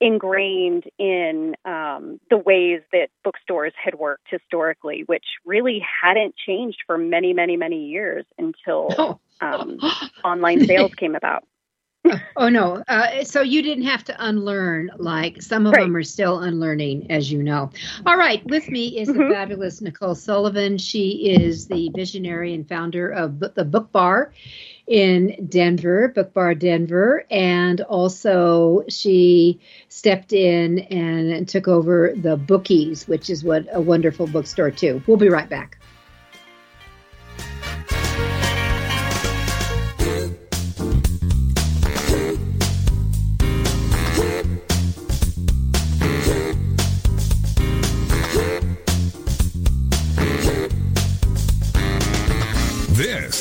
ingrained 0.01 0.85
in 0.97 1.55
um, 1.63 2.19
the 2.31 2.39
ways 2.39 2.81
that 2.91 3.09
bookstores 3.23 3.73
had 3.75 3.93
worked 3.93 4.25
historically, 4.31 5.03
which 5.05 5.25
really 5.45 5.79
hadn't 6.01 6.33
changed 6.35 6.79
for 6.87 6.97
many, 6.97 7.33
many, 7.33 7.55
many 7.55 7.85
years 7.85 8.25
until 8.39 8.87
oh. 8.97 9.19
um, 9.39 9.77
online 10.23 10.65
sales 10.65 10.95
came 10.95 11.13
about. 11.13 11.43
oh 12.37 12.49
no. 12.49 12.83
Uh, 12.87 13.23
so 13.23 13.41
you 13.41 13.61
didn't 13.61 13.85
have 13.85 14.03
to 14.05 14.15
unlearn 14.25 14.91
like 14.97 15.41
some 15.41 15.65
of 15.65 15.73
right. 15.73 15.83
them 15.83 15.95
are 15.95 16.03
still 16.03 16.39
unlearning 16.39 17.11
as 17.11 17.31
you 17.31 17.43
know. 17.43 17.71
All 18.05 18.17
right 18.17 18.45
with 18.45 18.67
me 18.69 18.99
is 18.99 19.09
mm-hmm. 19.09 19.27
the 19.27 19.33
fabulous 19.33 19.81
nicole 19.81 20.15
sullivan. 20.15 20.77
She 20.77 21.29
is 21.29 21.67
the 21.67 21.91
visionary 21.95 22.53
and 22.53 22.67
founder 22.67 23.09
of 23.09 23.39
the 23.39 23.65
book 23.65 23.91
bar 23.91 24.33
in 24.87 25.47
denver 25.49 26.07
book 26.09 26.33
bar 26.33 26.55
denver. 26.55 27.25
And 27.29 27.81
also 27.81 28.83
she 28.87 29.59
stepped 29.89 30.33
in 30.33 30.79
and 30.79 31.47
took 31.47 31.67
over 31.67 32.13
the 32.15 32.37
bookies 32.37 33.07
which 33.07 33.29
is 33.29 33.43
what 33.43 33.65
a 33.71 33.81
wonderful 33.81 34.27
bookstore 34.27 34.71
too. 34.71 35.01
We'll 35.07 35.17
be 35.17 35.29
right 35.29 35.49
back 35.49 35.77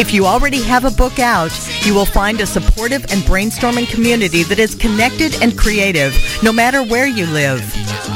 If 0.00 0.12
you 0.12 0.26
already 0.26 0.62
have 0.62 0.84
a 0.84 0.90
book 0.90 1.18
out, 1.18 1.52
you 1.84 1.94
will 1.94 2.06
find 2.06 2.40
a 2.40 2.46
supportive 2.46 3.02
and 3.12 3.22
brainstorming 3.22 3.88
community 3.88 4.42
that 4.44 4.58
is 4.58 4.74
connected 4.74 5.42
and 5.42 5.58
creative, 5.58 6.14
no 6.42 6.52
matter 6.52 6.82
where 6.82 7.06
you 7.06 7.26
live. 7.26 7.60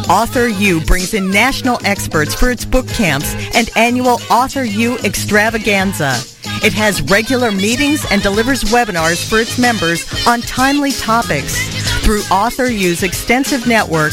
Author 0.09 0.49
U 0.49 0.81
brings 0.81 1.15
in 1.15 1.31
national 1.31 1.79
experts 1.85 2.35
for 2.35 2.51
its 2.51 2.65
book 2.65 2.89
camps 2.89 3.35
and 3.55 3.71
annual 3.77 4.21
Author 4.31 4.65
U 4.65 4.99
extravaganza. 4.99 6.15
It 6.65 6.73
has 6.73 7.03
regular 7.03 7.51
meetings 7.51 8.05
and 8.11 8.23
delivers 8.23 8.63
webinars 8.65 9.29
for 9.29 9.39
its 9.39 9.59
members 9.59 10.05
on 10.27 10.41
timely 10.43 10.93
topics. 10.93 11.57
Through 12.05 12.23
Author 12.31 12.67
U's 12.67 13.03
extensive 13.03 13.67
network, 13.67 14.13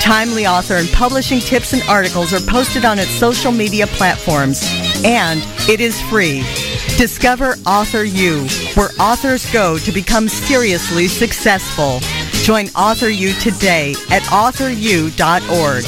Timely 0.00 0.46
author 0.46 0.74
and 0.74 0.88
publishing 0.88 1.40
tips 1.40 1.72
and 1.72 1.82
articles 1.82 2.32
are 2.32 2.40
posted 2.40 2.84
on 2.84 2.98
its 2.98 3.10
social 3.10 3.52
media 3.52 3.86
platforms, 3.86 4.60
and 5.04 5.40
it 5.68 5.80
is 5.80 6.00
free. 6.02 6.40
Discover 6.96 7.56
Author 7.66 8.04
U, 8.04 8.46
where 8.74 8.88
authors 8.98 9.50
go 9.52 9.78
to 9.78 9.92
become 9.92 10.28
seriously 10.28 11.06
successful. 11.06 12.00
Join 12.42 12.68
Author 12.70 13.08
U 13.08 13.32
today 13.34 13.94
at 14.10 14.22
authoru.org. 14.24 15.84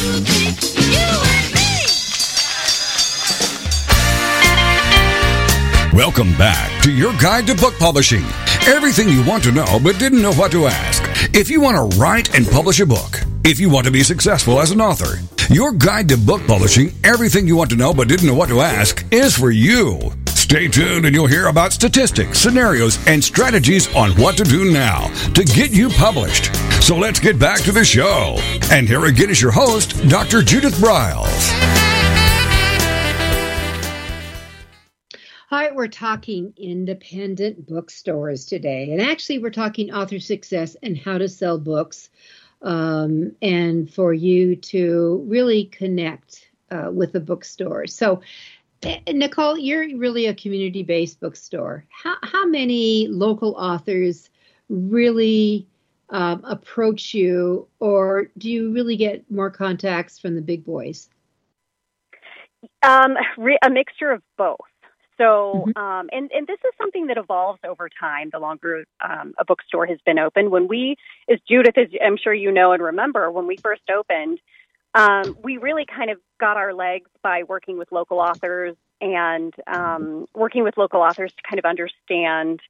Welcome 5.95 6.33
back 6.39 6.83
to 6.85 6.93
your 6.93 7.13
guide 7.19 7.47
to 7.49 7.55
book 7.55 7.75
publishing. 7.79 8.25
Everything 8.67 9.09
you 9.09 9.25
want 9.25 9.45
to 9.45 9.53
know 9.53 9.79
but 9.83 9.99
didn't 9.99 10.23
know 10.23 10.33
what 10.33 10.53
to 10.53 10.67
ask. 10.67 11.03
If 11.35 11.51
you 11.51 11.61
want 11.61 11.93
to 11.93 11.99
write 11.99 12.35
and 12.35 12.47
publish 12.47 12.81
a 12.81 12.87
book, 12.87 13.21
if 13.45 13.59
you 13.59 13.69
want 13.69 13.87
to 13.87 13.93
be 13.93 14.03
successful 14.03 14.61
as 14.61 14.71
an 14.71 14.81
author, 14.81 15.19
your 15.53 15.73
guide 15.73 16.09
to 16.09 16.17
book 16.17 16.47
publishing, 16.47 16.93
everything 17.03 17.47
you 17.47 17.57
want 17.57 17.71
to 17.71 17.77
know 17.77 17.93
but 17.93 18.07
didn't 18.07 18.27
know 18.27 18.35
what 18.35 18.49
to 18.49 18.61
ask, 18.61 19.05
is 19.13 19.37
for 19.37 19.51
you. 19.51 20.13
Stay 20.27 20.69
tuned 20.69 21.07
and 21.07 21.15
you'll 21.15 21.27
hear 21.27 21.47
about 21.47 21.73
statistics, 21.73 22.39
scenarios, 22.39 23.05
and 23.09 23.23
strategies 23.23 23.93
on 23.97 24.13
what 24.13 24.37
to 24.37 24.45
do 24.45 24.71
now 24.71 25.09
to 25.33 25.45
get 25.45 25.73
you 25.73 25.89
published. 25.89 26.55
So 26.83 26.97
let's 26.97 27.19
get 27.19 27.39
back 27.39 27.61
to 27.63 27.73
the 27.73 27.85
show. 27.85 28.37
And 28.71 28.87
here 28.87 29.07
again 29.07 29.31
is 29.31 29.43
your 29.43 29.53
host, 29.53 30.09
Dr. 30.09 30.43
Judith 30.43 30.75
Briles. 30.75 31.83
All 35.51 35.59
right, 35.59 35.75
we're 35.75 35.89
talking 35.89 36.55
independent 36.57 37.67
bookstores 37.67 38.47
today. 38.47 38.91
And 38.91 39.03
actually, 39.03 39.39
we're 39.39 39.51
talking 39.51 39.93
author 39.93 40.19
success 40.19 40.77
and 40.83 40.97
how 40.97 41.19
to 41.19 41.29
sell 41.29 41.59
books 41.59 42.09
um, 42.63 43.33
and 43.43 43.93
for 43.93 44.13
you 44.13 44.57
to 44.57 45.25
really 45.27 45.67
connect 45.67 46.51
uh, 46.71 46.91
with 46.93 47.13
the 47.13 47.21
bookstore. 47.21 47.87
So, 47.87 48.23
eh, 48.83 49.01
Nicole, 49.09 49.59
you're 49.59 49.97
really 49.97 50.27
a 50.27 50.35
community 50.35 50.83
based 50.83 51.21
bookstore. 51.21 51.85
How, 51.91 52.17
how 52.23 52.47
many 52.47 53.09
local 53.09 53.55
authors 53.57 54.31
really 54.69 55.67
um, 56.11 56.43
approach 56.45 57.15
you, 57.15 57.67
or 57.81 58.29
do 58.39 58.51
you 58.51 58.73
really 58.73 58.97
get 58.97 59.29
more 59.31 59.51
contacts 59.51 60.19
from 60.19 60.35
the 60.35 60.43
big 60.43 60.65
boys? 60.65 61.09
Um, 62.83 63.17
re- 63.39 63.59
a 63.65 63.71
mixture 63.71 64.11
of 64.11 64.23
both. 64.37 64.59
So, 65.23 65.67
mm-hmm. 65.69 65.81
um, 65.81 66.09
and, 66.11 66.31
and 66.33 66.47
this 66.49 66.59
is 66.65 66.73
something 66.77 67.07
that 67.07 67.17
evolves 67.17 67.61
over 67.65 67.89
time 67.89 68.31
the 68.33 68.41
longer 68.41 68.85
um, 69.01 69.35
a 69.39 69.45
bookstore 69.45 69.87
has 69.87 69.99
been 70.05 70.19
open. 70.19 70.51
When 70.51 70.67
we, 70.67 70.97
as 71.31 71.39
Judith, 71.49 71.79
as 71.79 71.89
I'm 72.05 72.17
sure 72.17 72.35
you 72.35 72.51
know 72.51 72.73
and 72.73 72.83
remember, 72.83 73.31
when 73.31 73.47
we 73.47 73.57
first 73.57 73.83
opened, 73.89 74.41
um, 74.95 75.37
we 75.43 75.59
really 75.59 75.87
kind 75.87 76.11
of 76.11 76.19
got 76.41 76.57
our 76.57 76.75
legs 76.75 77.09
by 77.23 77.45
working 77.45 77.79
with 77.79 77.93
local 77.93 78.19
authors 78.19 78.75
and 79.01 79.55
um, 79.73 80.27
working 80.35 80.65
with 80.65 80.77
local 80.77 81.01
authors 81.01 81.33
to 81.33 81.43
kind 81.49 81.59
of 81.59 81.65
understand 81.65 82.61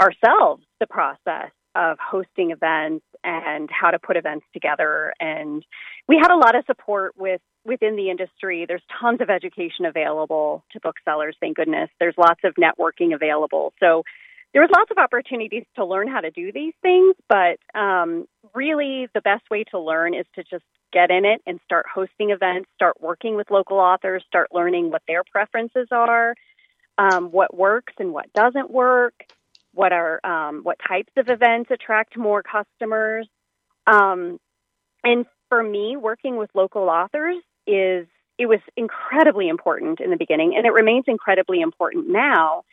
ourselves 0.00 0.64
the 0.80 0.86
process 0.86 1.50
of 1.74 1.98
hosting 1.98 2.50
events 2.50 3.04
and 3.24 3.70
how 3.70 3.90
to 3.90 3.98
put 3.98 4.16
events 4.16 4.44
together. 4.52 5.14
And 5.20 5.64
we 6.08 6.16
had 6.16 6.32
a 6.32 6.36
lot 6.36 6.56
of 6.56 6.64
support 6.66 7.14
with 7.16 7.40
within 7.64 7.96
the 7.96 8.10
industry. 8.10 8.64
There's 8.66 8.82
tons 9.00 9.20
of 9.20 9.30
education 9.30 9.84
available 9.84 10.64
to 10.72 10.80
booksellers, 10.80 11.36
thank 11.40 11.56
goodness. 11.56 11.90
There's 12.00 12.14
lots 12.18 12.40
of 12.44 12.54
networking 12.54 13.14
available. 13.14 13.72
So 13.80 14.02
there 14.52 14.62
was 14.62 14.70
lots 14.74 14.90
of 14.90 14.98
opportunities 14.98 15.64
to 15.76 15.84
learn 15.84 16.08
how 16.08 16.20
to 16.20 16.30
do 16.30 16.52
these 16.52 16.74
things, 16.82 17.14
but 17.28 17.58
um, 17.78 18.26
really 18.54 19.08
the 19.14 19.22
best 19.22 19.44
way 19.50 19.64
to 19.70 19.78
learn 19.78 20.14
is 20.14 20.26
to 20.34 20.44
just 20.44 20.64
get 20.92 21.10
in 21.10 21.24
it 21.24 21.40
and 21.46 21.58
start 21.64 21.86
hosting 21.92 22.30
events, 22.30 22.68
start 22.74 23.00
working 23.00 23.34
with 23.34 23.50
local 23.50 23.78
authors, 23.78 24.22
start 24.26 24.48
learning 24.52 24.90
what 24.90 25.02
their 25.08 25.22
preferences 25.24 25.88
are, 25.90 26.34
um, 26.98 27.30
what 27.30 27.56
works 27.56 27.94
and 27.98 28.12
what 28.12 28.30
doesn't 28.34 28.70
work, 28.70 29.14
what 29.72 29.92
are 29.92 30.20
um, 30.24 30.60
what 30.64 30.76
types 30.86 31.12
of 31.16 31.28
events 31.28 31.70
attract 31.70 32.16
more 32.18 32.42
customers. 32.42 33.26
Um, 33.86 34.38
and 35.02 35.24
for 35.48 35.62
me, 35.62 35.96
working 35.96 36.36
with 36.36 36.50
local 36.54 36.90
authors 36.90 37.42
is 37.66 38.06
it 38.38 38.46
was 38.46 38.60
incredibly 38.76 39.48
important 39.48 40.00
in 40.00 40.10
the 40.10 40.16
beginning, 40.16 40.54
and 40.56 40.66
it 40.66 40.72
remains 40.72 41.04
incredibly 41.06 41.60
important 41.60 42.08
now. 42.08 42.64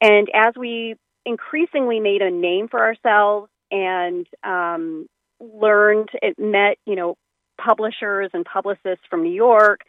And 0.00 0.28
as 0.34 0.54
we 0.56 0.96
increasingly 1.24 2.00
made 2.00 2.20
a 2.20 2.30
name 2.30 2.68
for 2.68 2.80
ourselves 2.80 3.50
and 3.70 4.26
um, 4.42 5.06
learned, 5.40 6.10
it 6.20 6.38
met 6.38 6.78
you 6.86 6.96
know 6.96 7.16
publishers 7.58 8.30
and 8.34 8.44
publicists 8.44 9.04
from 9.08 9.22
New 9.22 9.32
York, 9.32 9.80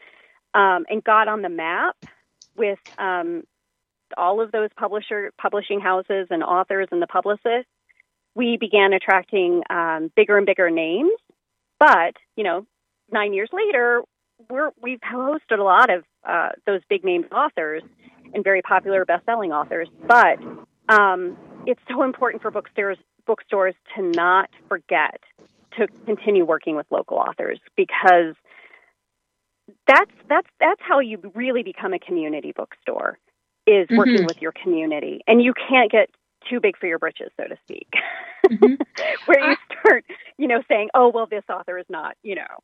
um, 0.54 0.86
and 0.90 1.04
got 1.04 1.28
on 1.28 1.42
the 1.42 1.50
map 1.50 1.96
with 2.56 2.80
um, 2.98 3.44
all 4.18 4.42
of 4.42 4.52
those 4.52 4.70
publisher 4.78 5.32
publishing 5.40 5.80
houses 5.80 6.28
and 6.30 6.44
authors 6.44 6.88
and 6.92 7.02
the 7.02 7.08
publicists, 7.08 7.70
we 8.36 8.58
began 8.58 8.94
attracting 8.94 9.64
um, 9.70 10.12
bigger 10.16 10.38
and 10.38 10.46
bigger 10.46 10.70
names. 10.70 11.12
But 11.80 12.16
you 12.36 12.44
know, 12.44 12.66
nine 13.12 13.34
years 13.34 13.50
later, 13.52 14.02
we're 14.50 14.72
we've 14.82 15.00
hosted 15.00 15.60
a 15.60 15.64
lot 15.64 15.90
of 15.90 16.04
uh, 16.28 16.50
those 16.66 16.82
big 16.90 17.04
name 17.04 17.26
authors 17.32 17.84
and 18.34 18.44
very 18.44 18.62
popular 18.62 19.06
best-selling 19.06 19.52
authors. 19.52 19.88
But 20.08 20.40
um, 20.90 21.38
it's 21.66 21.82
so 21.90 22.04
important 22.04 22.42
for 22.42 22.52
bookstores 22.52 22.98
bookstores 23.26 23.76
to 23.96 24.04
not 24.04 24.50
forget 24.70 25.20
to 25.78 25.88
continue 26.06 26.46
working 26.46 26.76
with 26.76 26.86
local 26.90 27.18
authors 27.18 27.60
because 27.76 28.36
that's 29.88 30.12
that's 30.30 30.48
that's 30.60 30.82
how 30.82 31.00
you 31.00 31.20
really 31.34 31.64
become 31.64 31.94
a 31.94 32.00
community 32.00 32.54
bookstore 32.56 33.18
is 33.68 33.88
working 33.90 34.16
mm-hmm. 34.16 34.26
with 34.26 34.42
your 34.42 34.52
community. 34.52 35.22
And 35.28 35.42
you 35.42 35.54
can't 35.54 35.92
get 35.92 36.10
too 36.50 36.60
big 36.60 36.78
for 36.78 36.86
your 36.86 37.00
britches, 37.00 37.32
so 37.38 37.48
to 37.48 37.58
speak, 37.64 37.88
mm-hmm. 38.46 38.76
where 39.26 39.50
you 39.50 39.56
start, 39.82 40.06
you 40.38 40.48
know, 40.48 40.62
saying, 40.68 40.90
oh, 40.94 41.10
well, 41.10 41.26
this 41.26 41.44
author 41.50 41.78
is 41.80 41.86
not, 41.90 42.16
you 42.22 42.36
know, 42.36 42.62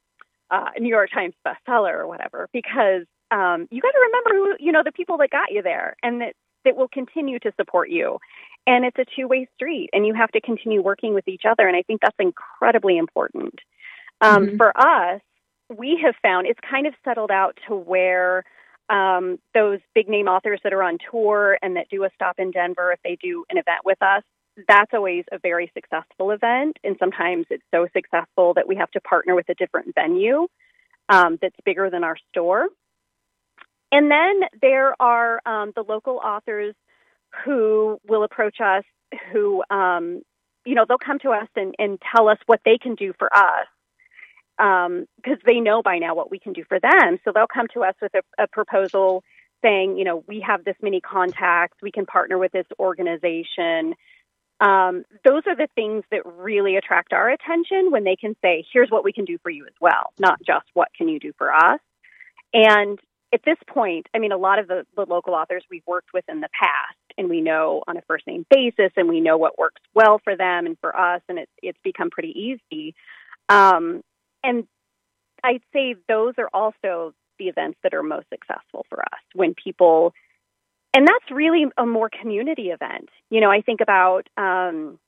uh, 0.51 0.69
New 0.79 0.89
York 0.89 1.09
Times 1.13 1.33
bestseller 1.47 1.93
or 1.93 2.07
whatever, 2.07 2.49
because 2.53 3.05
um, 3.31 3.67
you 3.71 3.81
got 3.81 3.91
to 3.91 4.09
remember 4.11 4.29
who, 4.31 4.65
you 4.65 4.71
know, 4.71 4.83
the 4.83 4.91
people 4.91 5.17
that 5.17 5.29
got 5.29 5.51
you 5.51 5.61
there 5.61 5.95
and 6.03 6.21
that, 6.21 6.33
that 6.65 6.75
will 6.75 6.89
continue 6.89 7.39
to 7.39 7.51
support 7.57 7.89
you. 7.89 8.19
And 8.67 8.85
it's 8.85 8.97
a 8.99 9.05
two 9.15 9.27
way 9.27 9.47
street, 9.55 9.89
and 9.93 10.05
you 10.05 10.13
have 10.13 10.31
to 10.31 10.41
continue 10.41 10.83
working 10.83 11.13
with 11.13 11.27
each 11.27 11.43
other. 11.49 11.67
And 11.67 11.75
I 11.75 11.81
think 11.81 12.01
that's 12.01 12.15
incredibly 12.19 12.97
important. 12.97 13.55
Um, 14.19 14.45
mm-hmm. 14.45 14.57
For 14.57 14.77
us, 14.77 15.21
we 15.75 15.99
have 16.03 16.15
found 16.21 16.45
it's 16.45 16.59
kind 16.69 16.85
of 16.85 16.93
settled 17.03 17.31
out 17.31 17.57
to 17.67 17.75
where 17.75 18.43
um, 18.89 19.39
those 19.53 19.79
big 19.95 20.09
name 20.09 20.27
authors 20.27 20.59
that 20.63 20.73
are 20.73 20.83
on 20.83 20.97
tour 21.09 21.57
and 21.61 21.77
that 21.77 21.89
do 21.89 22.03
a 22.03 22.09
stop 22.13 22.35
in 22.37 22.51
Denver 22.51 22.91
if 22.91 22.99
they 23.03 23.17
do 23.21 23.45
an 23.49 23.57
event 23.57 23.79
with 23.85 24.01
us, 24.01 24.23
that's 24.67 24.91
always 24.93 25.25
a 25.31 25.39
very 25.39 25.71
successful 25.73 26.31
event. 26.31 26.77
And 26.83 26.95
sometimes 26.99 27.45
it's 27.49 27.63
so 27.73 27.87
successful 27.93 28.53
that 28.55 28.67
we 28.67 28.75
have 28.75 28.91
to 28.91 29.01
partner 29.01 29.35
with 29.35 29.49
a 29.49 29.55
different 29.55 29.95
venue 29.95 30.47
um, 31.09 31.37
that's 31.41 31.55
bigger 31.65 31.89
than 31.89 32.03
our 32.03 32.17
store. 32.29 32.67
And 33.91 34.09
then 34.09 34.41
there 34.61 34.93
are 35.01 35.41
um, 35.45 35.73
the 35.75 35.83
local 35.83 36.17
authors 36.17 36.75
who 37.45 37.99
will 38.07 38.23
approach 38.23 38.57
us 38.63 38.83
who, 39.31 39.63
um, 39.69 40.21
you 40.65 40.75
know, 40.75 40.85
they'll 40.87 40.97
come 40.97 41.19
to 41.19 41.29
us 41.31 41.47
and, 41.55 41.75
and 41.77 41.99
tell 42.15 42.29
us 42.29 42.37
what 42.45 42.61
they 42.63 42.77
can 42.77 42.95
do 42.95 43.13
for 43.17 43.33
us 43.35 43.67
because 44.57 45.37
um, 45.37 45.45
they 45.45 45.59
know 45.59 45.81
by 45.81 45.97
now 45.97 46.13
what 46.13 46.29
we 46.29 46.39
can 46.39 46.53
do 46.53 46.63
for 46.67 46.79
them. 46.79 47.19
So 47.25 47.31
they'll 47.33 47.47
come 47.47 47.67
to 47.73 47.81
us 47.83 47.95
with 48.01 48.11
a, 48.13 48.43
a 48.43 48.47
proposal 48.47 49.23
saying, 49.63 49.97
you 49.97 50.03
know, 50.03 50.23
we 50.27 50.43
have 50.47 50.63
this 50.63 50.75
many 50.81 51.01
contacts, 51.01 51.77
we 51.81 51.91
can 51.91 52.05
partner 52.05 52.37
with 52.37 52.51
this 52.51 52.65
organization. 52.79 53.95
Um, 54.61 55.03
those 55.25 55.41
are 55.47 55.55
the 55.55 55.67
things 55.73 56.03
that 56.11 56.21
really 56.25 56.75
attract 56.75 57.11
our 57.13 57.29
attention 57.29 57.91
when 57.91 58.03
they 58.03 58.15
can 58.15 58.35
say, 58.41 58.63
here's 58.71 58.91
what 58.91 59.03
we 59.03 59.11
can 59.11 59.25
do 59.25 59.37
for 59.41 59.49
you 59.49 59.65
as 59.65 59.73
well, 59.81 60.13
not 60.19 60.39
just 60.45 60.67
what 60.73 60.89
can 60.95 61.09
you 61.09 61.19
do 61.19 61.33
for 61.37 61.51
us. 61.51 61.79
And 62.53 62.99
at 63.33 63.41
this 63.43 63.57
point, 63.67 64.07
I 64.13 64.19
mean, 64.19 64.31
a 64.31 64.37
lot 64.37 64.59
of 64.59 64.67
the, 64.67 64.85
the 64.95 65.05
local 65.05 65.33
authors 65.33 65.63
we've 65.71 65.87
worked 65.87 66.13
with 66.13 66.25
in 66.29 66.41
the 66.41 66.49
past, 66.53 66.97
and 67.17 67.29
we 67.29 67.41
know 67.41 67.81
on 67.87 67.97
a 67.97 68.01
first 68.03 68.27
name 68.27 68.45
basis, 68.49 68.91
and 68.95 69.07
we 69.07 69.19
know 69.19 69.37
what 69.37 69.57
works 69.57 69.81
well 69.95 70.19
for 70.23 70.35
them 70.35 70.65
and 70.65 70.77
for 70.79 70.95
us, 70.95 71.21
and 71.27 71.39
it's 71.39 71.51
it's 71.61 71.79
become 71.83 72.09
pretty 72.09 72.59
easy. 72.71 72.93
Um, 73.49 74.03
and 74.43 74.67
I'd 75.43 75.63
say 75.73 75.95
those 76.07 76.33
are 76.37 76.49
also 76.53 77.13
the 77.39 77.47
events 77.47 77.79
that 77.83 77.93
are 77.93 78.03
most 78.03 78.27
successful 78.29 78.85
for 78.89 79.01
us 79.01 79.21
when 79.33 79.55
people, 79.55 80.13
and 80.93 81.07
that's 81.07 81.31
really 81.31 81.65
a 81.77 81.85
more 81.85 82.09
community 82.09 82.69
event. 82.69 83.09
You 83.29 83.41
know, 83.41 83.49
I 83.49 83.61
think 83.61 83.81
about 83.81 84.27
um, 84.37 84.99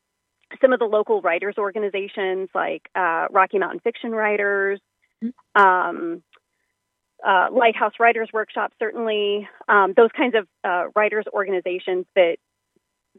some 0.61 0.73
of 0.73 0.79
the 0.79 0.85
local 0.85 1.21
writers 1.21 1.55
organizations 1.57 2.49
like 2.55 2.89
uh, 2.95 3.27
Rocky 3.31 3.59
Mountain 3.59 3.81
Fiction 3.81 4.11
Writers, 4.11 4.79
mm-hmm. 5.23 5.61
um, 5.61 6.23
uh, 7.25 7.47
Lighthouse 7.51 7.93
Writers 7.99 8.29
Workshop, 8.33 8.73
certainly, 8.79 9.47
um, 9.67 9.93
those 9.95 10.09
kinds 10.15 10.35
of 10.35 10.47
uh, 10.63 10.85
writers 10.95 11.25
organizations 11.33 12.05
that 12.15 12.37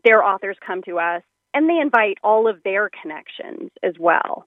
their 0.04 0.24
authors 0.24 0.56
come 0.66 0.82
to 0.82 0.98
us 0.98 1.22
and 1.52 1.68
they 1.68 1.78
invite 1.78 2.18
all 2.22 2.48
of 2.48 2.62
their 2.64 2.90
connections 3.02 3.70
as 3.82 3.94
well. 3.98 4.46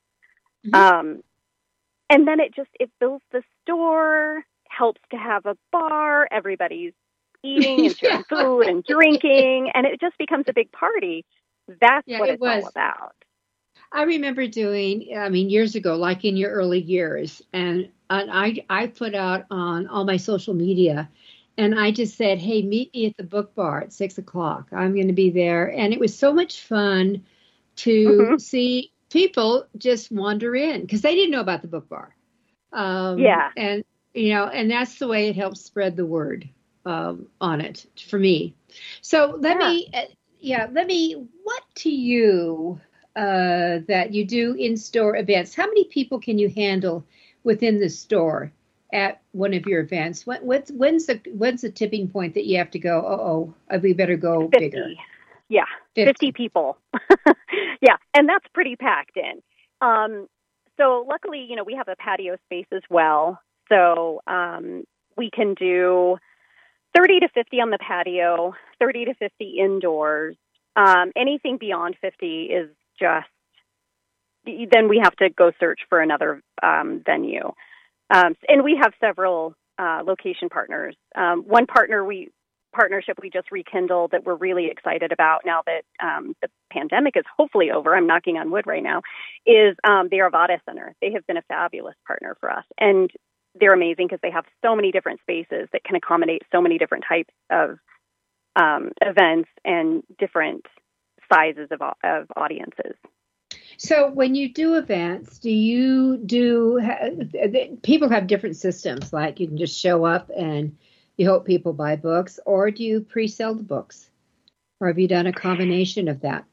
Mm-hmm. 0.65 0.75
Um, 0.75 1.23
and 2.09 2.27
then 2.27 2.39
it 2.39 2.55
just 2.55 2.69
it 2.79 2.89
fills 2.99 3.21
the 3.31 3.43
store 3.63 4.43
helps 4.67 5.01
to 5.11 5.17
have 5.17 5.45
a 5.45 5.57
bar 5.71 6.27
everybody's 6.31 6.93
eating 7.47 7.85
and 7.85 7.97
sharing 7.97 8.23
yeah. 8.31 8.43
food 8.43 8.67
and 8.67 8.83
drinking 8.83 9.71
and 9.73 9.85
it 9.85 9.99
just 9.99 10.17
becomes 10.17 10.45
a 10.47 10.53
big 10.53 10.71
party 10.71 11.25
that's 11.81 12.07
yeah, 12.07 12.19
what 12.19 12.29
it's 12.29 12.41
all 12.41 12.67
about 12.67 13.15
i 13.91 14.03
remember 14.03 14.47
doing 14.47 15.13
i 15.17 15.29
mean 15.29 15.49
years 15.49 15.75
ago 15.75 15.95
like 15.95 16.25
in 16.25 16.37
your 16.37 16.51
early 16.51 16.81
years 16.81 17.41
and, 17.53 17.89
and 18.09 18.31
i 18.31 18.57
i 18.69 18.87
put 18.87 19.15
out 19.15 19.45
on 19.51 19.87
all 19.87 20.05
my 20.05 20.17
social 20.17 20.53
media 20.53 21.09
and 21.57 21.79
i 21.79 21.91
just 21.91 22.15
said 22.15 22.37
hey 22.37 22.61
meet 22.61 22.93
me 22.93 23.07
at 23.07 23.17
the 23.17 23.23
book 23.23 23.53
bar 23.55 23.81
at 23.81 23.93
six 23.93 24.17
o'clock 24.17 24.67
i'm 24.71 24.93
going 24.93 25.07
to 25.07 25.13
be 25.13 25.29
there 25.29 25.71
and 25.71 25.93
it 25.93 25.99
was 25.99 26.17
so 26.17 26.33
much 26.33 26.61
fun 26.61 27.23
to 27.77 28.07
mm-hmm. 28.07 28.37
see 28.37 28.91
people 29.09 29.65
just 29.77 30.11
wander 30.11 30.55
in 30.55 30.81
because 30.81 31.01
they 31.01 31.15
didn't 31.15 31.31
know 31.31 31.39
about 31.39 31.61
the 31.61 31.67
book 31.67 31.87
bar. 31.87 32.15
Um, 32.73 33.19
yeah. 33.19 33.49
And, 33.55 33.83
you 34.13 34.33
know, 34.33 34.45
and 34.45 34.69
that's 34.69 34.99
the 34.99 35.07
way 35.07 35.29
it 35.29 35.35
helps 35.35 35.61
spread 35.61 35.95
the 35.95 36.05
word 36.05 36.49
um, 36.87 37.27
on 37.41 37.61
it 37.61 37.85
for 38.07 38.17
me. 38.17 38.55
So 39.01 39.37
let 39.39 39.59
yeah. 39.59 39.67
me, 39.67 39.89
uh, 39.93 40.01
yeah, 40.39 40.67
let 40.71 40.87
me, 40.87 41.27
what 41.43 41.63
to 41.75 41.89
you 41.89 42.79
uh, 43.15 43.79
that 43.87 44.13
you 44.13 44.25
do 44.25 44.53
in 44.53 44.77
store 44.77 45.17
events? 45.17 45.53
How 45.53 45.65
many 45.65 45.85
people 45.85 46.19
can 46.19 46.37
you 46.37 46.49
handle 46.49 47.03
within 47.43 47.79
the 47.79 47.89
store 47.89 48.51
at 48.93 49.21
one 49.33 49.53
of 49.53 49.65
your 49.65 49.81
events? 49.81 50.25
When, 50.25 50.39
what's, 50.45 50.71
when's 50.71 51.07
the 51.07 51.19
when's 51.33 51.61
the 51.61 51.71
tipping 51.71 52.07
point 52.07 52.35
that 52.35 52.45
you 52.45 52.57
have 52.57 52.71
to 52.71 52.79
go? 52.79 53.03
Oh, 53.05 53.53
oh, 53.69 53.79
we 53.79 53.93
better 53.93 54.15
go 54.15 54.41
50. 54.41 54.57
bigger. 54.59 54.87
Yeah, 55.49 55.65
50, 55.95 56.27
50 56.27 56.31
people. 56.33 56.77
yeah, 57.81 57.97
and 58.13 58.29
that's 58.29 58.45
pretty 58.53 58.75
packed 58.75 59.17
in. 59.17 59.41
Um, 59.81 60.27
so 60.77 61.05
luckily, 61.09 61.45
you 61.49 61.55
know, 61.55 61.63
we 61.63 61.75
have 61.75 61.87
a 61.87 61.95
patio 61.95 62.37
space 62.45 62.67
as 62.71 62.83
well. 62.89 63.41
So 63.67 64.21
um, 64.27 64.83
we 65.17 65.29
can 65.31 65.53
do 65.55 66.17
30 66.95 67.21
to 67.21 67.29
50 67.29 67.61
on 67.61 67.69
the 67.69 67.79
patio, 67.79 68.53
30 68.79 69.05
to 69.05 69.13
50 69.15 69.57
indoors. 69.59 70.35
Um, 70.75 71.11
anything 71.15 71.57
beyond 71.57 71.95
50 72.01 72.43
is 72.43 72.69
just 72.99 73.27
then 74.45 74.87
we 74.87 75.01
have 75.03 75.15
to 75.17 75.29
go 75.29 75.51
search 75.59 75.81
for 75.89 75.99
another 75.99 76.41
um, 76.63 77.01
venue. 77.05 77.51
Um, 78.13 78.35
and 78.47 78.63
we 78.63 78.79
have 78.81 78.93
several 78.99 79.55
uh, 79.77 80.03
location 80.05 80.49
partners. 80.49 80.95
Um, 81.15 81.43
one 81.43 81.65
partner 81.65 82.05
we 82.05 82.29
partnership 82.73 83.17
we 83.21 83.29
just 83.29 83.51
rekindled 83.51 84.11
that 84.11 84.23
we're 84.23 84.35
really 84.35 84.67
excited 84.67 85.11
about 85.11 85.41
now 85.45 85.61
that 85.65 85.81
um, 86.03 86.35
the 86.41 86.49
pandemic 86.71 87.15
is 87.17 87.23
hopefully 87.35 87.71
over. 87.71 87.95
I'm 87.95 88.07
knocking 88.07 88.37
on 88.37 88.51
wood 88.51 88.67
right 88.67 88.83
now. 88.83 89.01
Is 89.45 89.75
um, 89.83 90.09
the 90.11 90.17
Arvada 90.17 90.59
Center? 90.65 90.93
They 91.01 91.11
have 91.13 91.25
been 91.25 91.37
a 91.37 91.41
fabulous 91.43 91.95
partner 92.05 92.37
for 92.39 92.51
us, 92.51 92.65
and 92.79 93.09
they're 93.59 93.73
amazing 93.73 94.07
because 94.07 94.19
they 94.21 94.31
have 94.31 94.45
so 94.63 94.75
many 94.75 94.91
different 94.91 95.19
spaces 95.21 95.67
that 95.71 95.83
can 95.83 95.95
accommodate 95.95 96.43
so 96.51 96.61
many 96.61 96.77
different 96.77 97.03
types 97.07 97.33
of 97.49 97.77
um, 98.55 98.91
events 99.01 99.49
and 99.63 100.03
different 100.17 100.65
sizes 101.31 101.69
of, 101.71 101.81
of 102.03 102.27
audiences. 102.35 102.95
So 103.77 104.09
when 104.09 104.33
you 104.33 104.51
do 104.51 104.75
events, 104.75 105.37
do 105.39 105.51
you 105.51 106.17
do 106.17 106.81
people 107.83 108.09
have 108.09 108.27
different 108.27 108.55
systems 108.55 109.13
like 109.13 109.39
you 109.39 109.47
can 109.47 109.57
just 109.57 109.79
show 109.79 110.03
up 110.03 110.31
and 110.35 110.75
you 111.15 111.29
hope 111.29 111.45
people 111.45 111.73
buy 111.73 111.95
books 111.95 112.39
or 112.45 112.71
do 112.71 112.83
you 112.83 113.01
pre-sell 113.01 113.53
the 113.53 113.63
books? 113.63 114.09
Or 114.79 114.87
have 114.87 114.99
you 114.99 115.07
done 115.07 115.27
a 115.27 115.33
combination 115.33 116.07
of 116.07 116.21
that? 116.21 116.45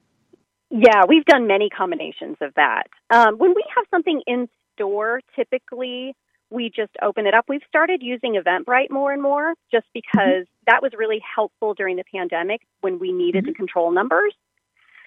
Yeah, 0.71 1.05
we've 1.09 1.25
done 1.25 1.47
many 1.47 1.69
combinations 1.69 2.37
of 2.41 2.55
that. 2.55 2.85
Um, 3.11 3.37
when 3.37 3.51
we 3.55 3.65
have 3.75 3.85
something 3.91 4.23
in 4.27 4.49
store, 4.75 5.21
typically 5.37 6.15
we 6.51 6.71
just 6.75 6.93
open 7.03 7.27
it 7.27 7.35
up. 7.35 7.47
We've 7.49 7.63
started 7.69 8.03
using 8.03 8.35
Eventbrite 8.35 8.91
more 8.91 9.13
and 9.13 9.23
more 9.23 9.55
just 9.71 9.87
mm-hmm. 9.87 10.01
because 10.01 10.45
mm-hmm. 10.45 10.65
that 10.67 10.83
was 10.83 10.93
really 10.97 11.21
helpful 11.35 11.75
during 11.75 11.97
the 11.97 12.05
pandemic 12.13 12.63
when 12.81 12.99
we 12.99 13.13
needed 13.13 13.45
mm-hmm. 13.45 13.53
to 13.53 13.57
control 13.57 13.91
numbers 13.91 14.35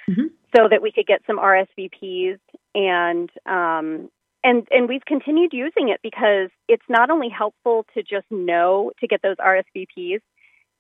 mm-hmm. 0.09 0.27
so 0.55 0.67
that 0.69 0.81
we 0.81 0.91
could 0.91 1.07
get 1.07 1.21
some 1.27 1.37
RSVPs 1.37 2.39
and 2.75 3.29
um, 3.45 4.09
and 4.43 4.67
and 4.71 4.87
we've 4.87 5.05
continued 5.05 5.51
using 5.53 5.89
it 5.89 5.99
because 6.03 6.49
it's 6.67 6.85
not 6.89 7.09
only 7.09 7.29
helpful 7.29 7.85
to 7.93 8.03
just 8.03 8.25
know 8.29 8.91
to 8.99 9.07
get 9.07 9.21
those 9.21 9.37
RSVPs 9.37 10.21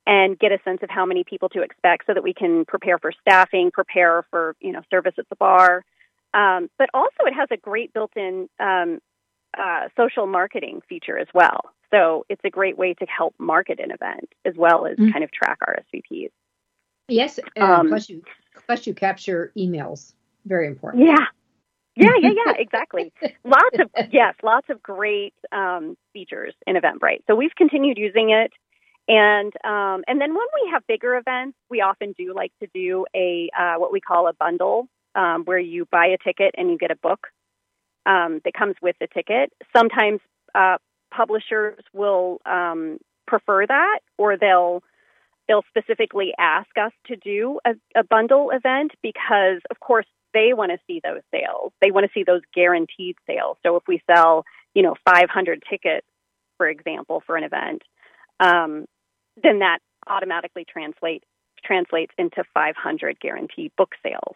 and 0.05 0.39
get 0.39 0.51
a 0.53 0.59
sense 0.63 0.79
of 0.83 0.89
how 0.89 1.05
many 1.05 1.23
people 1.23 1.49
to 1.49 1.61
expect 1.61 2.05
so 2.07 2.13
that 2.13 2.23
we 2.23 2.33
can 2.33 2.63
prepare 2.65 2.97
for 2.97 3.11
staffing, 3.21 3.71
prepare 3.71 4.25
for 4.29 4.55
you 4.61 4.71
know 4.71 4.81
service 4.89 5.13
at 5.17 5.27
the 5.29 5.35
bar. 5.35 5.83
Um, 6.33 6.69
but 6.77 6.89
also, 6.93 7.25
it 7.25 7.33
has 7.33 7.47
a 7.51 7.57
great 7.57 7.93
built-in 7.93 8.49
um, 8.59 8.99
uh, 9.57 9.89
social 9.95 10.27
marketing 10.27 10.81
feature 10.87 11.17
as 11.17 11.27
well. 11.33 11.61
So 11.91 12.25
it's 12.29 12.41
a 12.43 12.49
great 12.49 12.77
way 12.77 12.93
to 12.95 13.05
help 13.05 13.33
market 13.37 13.79
an 13.79 13.91
event 13.91 14.33
as 14.45 14.55
well 14.57 14.85
as 14.85 14.97
mm-hmm. 14.97 15.11
kind 15.11 15.23
of 15.23 15.31
track 15.31 15.59
RSVPs. 15.61 16.31
Yes, 17.07 17.39
um, 17.59 17.87
plus 17.87 18.09
you 18.09 18.21
plus 18.65 18.85
you 18.85 18.93
capture 18.93 19.53
emails. 19.57 20.13
Very 20.45 20.67
important. 20.67 21.05
Yeah, 21.05 21.25
yeah, 21.95 22.11
yeah, 22.19 22.31
yeah, 22.45 22.53
exactly. 22.59 23.13
lots 23.45 23.79
of 23.79 23.89
yes, 24.11 24.35
lots 24.43 24.69
of 24.69 24.83
great 24.83 25.33
um, 25.51 25.95
features 26.13 26.53
in 26.65 26.75
Eventbrite. 26.75 27.23
So 27.27 27.35
we've 27.35 27.55
continued 27.55 27.97
using 27.97 28.31
it, 28.31 28.51
and 29.07 29.53
um, 29.63 30.03
and 30.07 30.19
then 30.19 30.33
when 30.33 30.47
we 30.61 30.71
have 30.71 30.85
bigger 30.87 31.15
events, 31.15 31.57
we 31.69 31.81
often 31.81 32.13
do 32.17 32.33
like 32.35 32.51
to 32.61 32.67
do 32.73 33.05
a 33.15 33.49
uh, 33.57 33.75
what 33.75 33.93
we 33.93 34.01
call 34.01 34.27
a 34.27 34.33
bundle, 34.33 34.89
um, 35.15 35.43
where 35.45 35.59
you 35.59 35.87
buy 35.89 36.07
a 36.07 36.17
ticket 36.17 36.55
and 36.57 36.69
you 36.69 36.77
get 36.77 36.91
a 36.91 36.97
book 36.97 37.27
um, 38.07 38.41
that 38.45 38.53
comes 38.53 38.75
with 38.81 38.95
the 38.99 39.07
ticket. 39.07 39.51
Sometimes 39.75 40.21
uh, 40.55 40.77
publishers 41.13 41.83
will 41.93 42.39
um, 42.45 42.97
prefer 43.27 43.67
that, 43.67 43.99
or 44.17 44.37
they'll 44.37 44.81
they'll 45.47 45.63
specifically 45.69 46.33
ask 46.37 46.69
us 46.81 46.91
to 47.05 47.15
do 47.15 47.59
a, 47.65 47.71
a 47.95 48.03
bundle 48.03 48.49
event 48.51 48.91
because, 49.01 49.61
of 49.69 49.79
course, 49.79 50.05
they 50.33 50.53
want 50.53 50.71
to 50.71 50.77
see 50.87 50.99
those 51.03 51.21
sales. 51.31 51.71
They 51.81 51.91
want 51.91 52.05
to 52.05 52.11
see 52.13 52.23
those 52.23 52.41
guaranteed 52.53 53.15
sales. 53.25 53.57
So 53.63 53.77
if 53.77 53.83
we 53.87 54.01
sell, 54.13 54.43
you 54.73 54.83
know, 54.83 54.95
500 55.05 55.63
tickets, 55.69 56.05
for 56.57 56.67
example, 56.67 57.23
for 57.25 57.37
an 57.37 57.43
event, 57.43 57.83
um, 58.39 58.85
then 59.41 59.59
that 59.59 59.79
automatically 60.07 60.65
translate 60.69 61.23
translates 61.63 62.13
into 62.17 62.43
500 62.53 63.19
guaranteed 63.19 63.71
book 63.77 63.93
sales. 64.03 64.35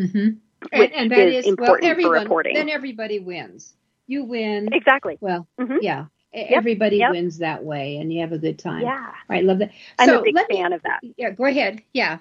Mm-hmm. 0.00 0.38
And, 0.72 0.92
and, 0.92 1.10
that 1.10 1.28
is, 1.28 1.44
is 1.44 1.46
important 1.46 1.84
well, 1.84 1.90
everyone, 1.90 2.16
for 2.16 2.22
reporting. 2.22 2.54
Then 2.54 2.68
everybody 2.68 3.18
wins. 3.18 3.74
You 4.06 4.24
win 4.24 4.68
exactly. 4.72 5.18
Well, 5.20 5.46
mm-hmm. 5.60 5.78
yeah. 5.80 6.06
Yep. 6.32 6.48
Everybody 6.50 6.96
yep. 6.96 7.12
wins 7.12 7.38
that 7.38 7.62
way, 7.62 7.98
and 7.98 8.12
you 8.12 8.22
have 8.22 8.32
a 8.32 8.38
good 8.38 8.58
time. 8.58 8.82
Yeah, 8.82 9.12
right. 9.28 9.44
Love 9.44 9.60
that. 9.60 9.70
I'm 10.00 10.08
so 10.08 10.18
a 10.18 10.22
big 10.22 10.34
fan 10.50 10.70
me, 10.70 10.76
of 10.76 10.82
that. 10.82 10.98
Yeah, 11.16 11.30
go 11.30 11.44
ahead. 11.44 11.82
Yeah, 11.92 12.18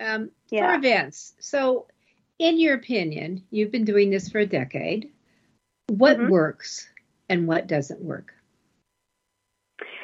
um, 0.00 0.30
yeah. 0.50 0.70
for 0.70 0.78
events. 0.78 1.32
So 1.40 1.86
in 2.38 2.58
your 2.58 2.74
opinion, 2.74 3.44
you've 3.50 3.70
been 3.70 3.84
doing 3.84 4.10
this 4.10 4.28
for 4.28 4.38
a 4.38 4.46
decade. 4.46 5.10
What 5.88 6.18
mm-hmm. 6.18 6.30
works 6.30 6.88
and 7.28 7.46
what 7.46 7.66
doesn't 7.66 8.00
work? 8.00 8.32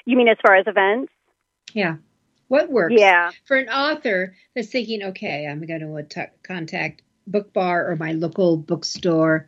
You 0.04 0.16
mean 0.16 0.28
as 0.28 0.38
far 0.44 0.56
as 0.56 0.66
events? 0.66 1.12
Yeah. 1.74 1.96
What 2.48 2.70
works? 2.70 2.94
Yeah. 2.96 3.30
For 3.46 3.56
an 3.56 3.68
author 3.68 4.34
that's 4.54 4.68
thinking, 4.68 5.02
okay, 5.04 5.46
I'm 5.46 5.64
going 5.64 5.80
to 5.80 6.30
contact 6.42 7.02
Book 7.30 7.52
Bar 7.52 7.90
or 7.90 7.96
my 7.96 8.12
local 8.12 8.56
bookstore. 8.56 9.46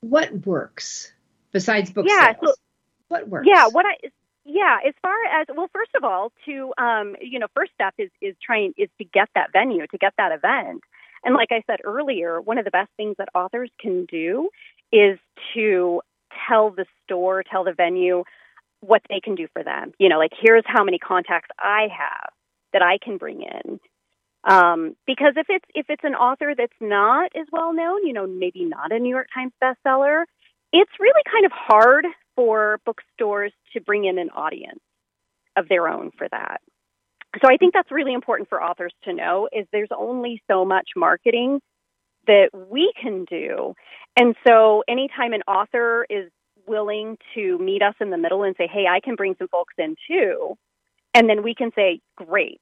What 0.00 0.46
works 0.46 1.12
besides 1.52 1.90
book 1.90 2.06
yeah, 2.08 2.32
sales? 2.32 2.36
So, 2.44 2.54
what 3.08 3.28
works? 3.28 3.46
Yeah. 3.48 3.68
What 3.68 3.86
I 3.86 4.08
yeah, 4.44 4.78
as 4.86 4.94
far 5.02 5.16
as 5.40 5.48
well, 5.54 5.68
first 5.72 5.90
of 5.96 6.04
all, 6.04 6.32
to 6.44 6.72
um, 6.78 7.16
you 7.20 7.38
know, 7.38 7.48
first 7.54 7.72
step 7.74 7.94
is 7.98 8.10
is 8.22 8.36
trying 8.40 8.74
is 8.76 8.88
to 8.98 9.04
get 9.04 9.28
that 9.34 9.52
venue, 9.52 9.86
to 9.88 9.98
get 9.98 10.14
that 10.18 10.32
event. 10.32 10.82
And 11.24 11.34
like 11.34 11.48
I 11.50 11.62
said 11.66 11.80
earlier, 11.82 12.40
one 12.40 12.56
of 12.56 12.64
the 12.64 12.70
best 12.70 12.90
things 12.96 13.16
that 13.18 13.28
authors 13.34 13.70
can 13.80 14.04
do 14.04 14.50
is 14.92 15.18
to 15.54 16.00
tell 16.48 16.70
the 16.70 16.86
store, 17.04 17.42
tell 17.42 17.64
the 17.64 17.72
venue 17.72 18.22
what 18.80 19.02
they 19.08 19.18
can 19.18 19.34
do 19.34 19.48
for 19.52 19.64
them. 19.64 19.92
You 19.98 20.08
know, 20.08 20.18
like 20.18 20.32
here's 20.40 20.64
how 20.66 20.84
many 20.84 20.98
contacts 20.98 21.48
I 21.58 21.88
have 21.90 22.30
that 22.72 22.82
I 22.82 22.98
can 22.98 23.16
bring 23.16 23.42
in. 23.42 23.80
Um, 24.46 24.96
because 25.06 25.34
if 25.36 25.46
it's 25.48 25.64
if 25.74 25.86
it's 25.88 26.04
an 26.04 26.14
author 26.14 26.54
that's 26.56 26.72
not 26.80 27.32
as 27.34 27.46
well 27.52 27.72
known, 27.72 28.06
you 28.06 28.12
know, 28.12 28.26
maybe 28.26 28.64
not 28.64 28.92
a 28.92 28.98
New 28.98 29.10
York 29.10 29.28
Times 29.34 29.52
bestseller, 29.62 30.24
it's 30.72 30.92
really 31.00 31.22
kind 31.30 31.44
of 31.44 31.52
hard 31.52 32.06
for 32.36 32.80
bookstores 32.86 33.52
to 33.72 33.80
bring 33.80 34.04
in 34.04 34.18
an 34.18 34.30
audience 34.30 34.80
of 35.56 35.68
their 35.68 35.88
own 35.88 36.12
for 36.16 36.28
that 36.30 36.60
so 37.42 37.48
I 37.52 37.56
think 37.56 37.74
that's 37.74 37.90
really 37.90 38.14
important 38.14 38.48
for 38.48 38.62
authors 38.62 38.92
to 39.04 39.12
know 39.12 39.48
is 39.52 39.66
there's 39.72 39.90
only 39.96 40.42
so 40.48 40.64
much 40.64 40.90
marketing 40.96 41.60
that 42.26 42.50
we 42.70 42.92
can 43.00 43.24
do. 43.24 43.74
And 44.16 44.34
so 44.46 44.82
anytime 44.88 45.32
an 45.32 45.42
author 45.46 46.06
is 46.08 46.30
willing 46.66 47.16
to 47.34 47.58
meet 47.58 47.82
us 47.82 47.94
in 48.00 48.10
the 48.10 48.18
middle 48.18 48.42
and 48.42 48.56
say, 48.56 48.66
"Hey, 48.66 48.86
I 48.88 49.00
can 49.00 49.14
bring 49.14 49.36
some 49.36 49.48
folks 49.48 49.74
in 49.78 49.96
too." 50.08 50.56
And 51.14 51.28
then 51.28 51.42
we 51.42 51.54
can 51.54 51.72
say, 51.72 52.00
"Great. 52.16 52.60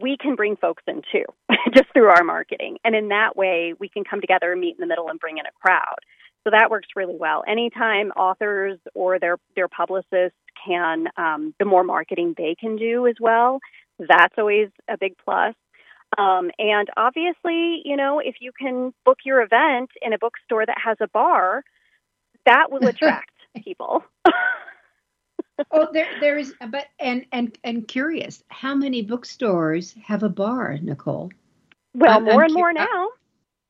We 0.00 0.16
can 0.16 0.34
bring 0.34 0.56
folks 0.56 0.82
in 0.86 1.02
too." 1.12 1.24
just 1.74 1.92
through 1.92 2.08
our 2.08 2.24
marketing. 2.24 2.78
And 2.84 2.94
in 2.94 3.08
that 3.08 3.36
way, 3.36 3.74
we 3.78 3.88
can 3.88 4.04
come 4.04 4.20
together 4.20 4.52
and 4.52 4.60
meet 4.60 4.76
in 4.76 4.80
the 4.80 4.86
middle 4.86 5.08
and 5.08 5.18
bring 5.18 5.38
in 5.38 5.46
a 5.46 5.52
crowd. 5.60 5.98
So 6.44 6.50
that 6.50 6.70
works 6.70 6.88
really 6.94 7.16
well. 7.18 7.42
Anytime 7.46 8.12
authors 8.12 8.78
or 8.94 9.18
their 9.18 9.36
their 9.56 9.68
publicists 9.68 10.38
can, 10.64 11.08
um, 11.16 11.54
the 11.58 11.64
more 11.64 11.82
marketing 11.82 12.34
they 12.36 12.54
can 12.58 12.76
do 12.76 13.06
as 13.06 13.16
well, 13.20 13.58
that's 13.98 14.34
always 14.38 14.68
a 14.88 14.96
big 14.96 15.14
plus. 15.24 15.54
Um, 16.16 16.52
and 16.58 16.88
obviously, 16.96 17.82
you 17.84 17.96
know, 17.96 18.20
if 18.20 18.36
you 18.40 18.52
can 18.56 18.94
book 19.04 19.18
your 19.24 19.42
event 19.42 19.90
in 20.00 20.12
a 20.12 20.18
bookstore 20.18 20.64
that 20.64 20.78
has 20.82 20.96
a 21.00 21.08
bar, 21.08 21.64
that 22.44 22.70
will 22.70 22.86
attract 22.86 23.32
people. 23.64 24.04
oh, 25.70 25.88
there, 25.92 26.08
there 26.20 26.38
is, 26.38 26.54
but 26.70 26.86
and 26.98 27.26
and 27.32 27.56
and 27.64 27.86
curious, 27.88 28.42
how 28.48 28.74
many 28.74 29.02
bookstores 29.02 29.94
have 30.02 30.22
a 30.22 30.28
bar, 30.28 30.78
Nicole? 30.82 31.30
Well, 31.94 32.18
I'm, 32.18 32.24
more 32.24 32.34
I'm 32.34 32.40
and 32.42 32.50
cu- 32.50 32.58
more 32.58 32.72
now. 32.72 33.08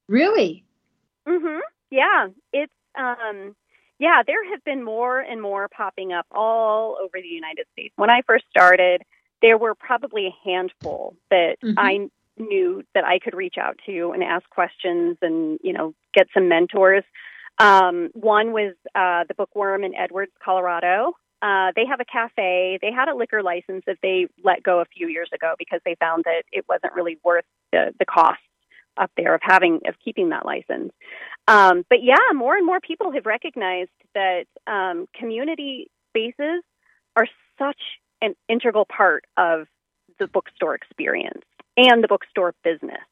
Really? 0.08 0.64
Mhm. 1.26 1.60
Yeah, 1.90 2.28
it's 2.52 2.72
um, 2.96 3.54
yeah. 3.98 4.22
There 4.26 4.50
have 4.50 4.64
been 4.64 4.84
more 4.84 5.20
and 5.20 5.40
more 5.40 5.68
popping 5.68 6.12
up 6.12 6.26
all 6.30 6.98
over 7.02 7.20
the 7.20 7.28
United 7.28 7.66
States. 7.72 7.92
When 7.96 8.10
I 8.10 8.22
first 8.26 8.44
started, 8.50 9.02
there 9.42 9.58
were 9.58 9.74
probably 9.74 10.26
a 10.26 10.48
handful 10.48 11.16
that 11.30 11.56
mm-hmm. 11.62 11.78
I 11.78 12.08
knew 12.38 12.82
that 12.94 13.04
I 13.04 13.18
could 13.18 13.34
reach 13.34 13.56
out 13.58 13.78
to 13.86 14.12
and 14.12 14.22
ask 14.22 14.48
questions 14.50 15.16
and, 15.22 15.58
you 15.62 15.72
know, 15.72 15.94
get 16.14 16.28
some 16.34 16.48
mentors. 16.48 17.04
Um, 17.58 18.10
one 18.12 18.52
was 18.52 18.74
uh, 18.94 19.24
the 19.28 19.34
Bookworm 19.34 19.84
in 19.84 19.94
Edwards, 19.94 20.32
Colorado. 20.44 21.14
Uh, 21.42 21.72
they 21.76 21.84
have 21.86 22.00
a 22.00 22.04
cafe. 22.04 22.78
They 22.80 22.92
had 22.92 23.08
a 23.08 23.14
liquor 23.14 23.42
license 23.42 23.84
that 23.86 23.98
they 24.02 24.26
let 24.42 24.62
go 24.62 24.80
a 24.80 24.86
few 24.86 25.08
years 25.08 25.28
ago 25.34 25.54
because 25.58 25.80
they 25.84 25.94
found 26.00 26.24
that 26.24 26.44
it 26.52 26.64
wasn't 26.68 26.94
really 26.94 27.18
worth 27.24 27.44
the, 27.72 27.92
the 27.98 28.06
cost 28.06 28.40
up 28.96 29.10
there 29.16 29.34
of 29.34 29.40
having 29.42 29.80
of 29.86 29.94
keeping 30.02 30.30
that 30.30 30.46
license. 30.46 30.92
Um, 31.48 31.84
but 31.90 32.02
yeah, 32.02 32.32
more 32.34 32.56
and 32.56 32.64
more 32.64 32.80
people 32.80 33.12
have 33.12 33.26
recognized 33.26 33.90
that 34.14 34.44
um, 34.66 35.06
community 35.14 35.90
spaces 36.10 36.62
are 37.14 37.26
such 37.58 37.80
an 38.22 38.34
integral 38.48 38.86
part 38.86 39.24
of 39.36 39.66
the 40.18 40.26
bookstore 40.26 40.74
experience 40.74 41.42
and 41.76 42.02
the 42.02 42.08
bookstore 42.08 42.54
business. 42.64 43.02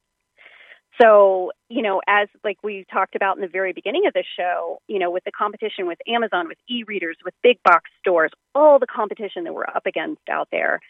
So, 1.01 1.51
you 1.69 1.83
know, 1.83 2.01
as 2.07 2.29
like 2.45 2.59
we 2.63 2.85
talked 2.93 3.17
about 3.17 3.37
in 3.37 3.43
the 3.43 3.49
very 3.49 3.73
beginning 3.73 4.07
of 4.07 4.13
the 4.13 4.23
show, 4.37 4.79
you 4.87 4.99
know, 4.99 5.11
with 5.11 5.25
the 5.25 5.33
competition 5.33 5.87
with 5.87 5.99
Amazon, 6.07 6.47
with 6.47 6.59
e-readers, 6.69 7.17
with 7.25 7.35
big 7.43 7.59
box 7.65 7.91
stores, 7.99 8.31
all 8.55 8.79
the 8.79 8.87
competition 8.87 9.45
that 9.45 9.55
we're 9.55 9.67
up 9.67 9.87
against 9.87 10.23
out 10.31 10.49
there, 10.53 10.81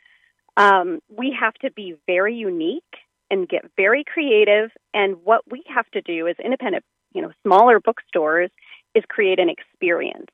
um, 0.57 1.01
we 1.09 1.35
have 1.39 1.55
to 1.55 1.71
be 1.71 1.95
very 2.07 2.35
unique 2.35 2.83
and 3.31 3.49
get 3.49 3.65
very 3.77 4.05
creative. 4.05 4.71
And 4.93 5.17
what 5.25 5.41
we 5.51 5.63
have 5.75 5.87
to 5.93 6.03
do 6.03 6.29
as 6.29 6.37
independent, 6.43 6.85
you 7.15 7.23
know, 7.23 7.33
smaller 7.43 7.81
bookstores 7.81 8.51
is 8.95 9.05
create 9.09 9.39
an 9.39 9.49
experience. 9.49 10.27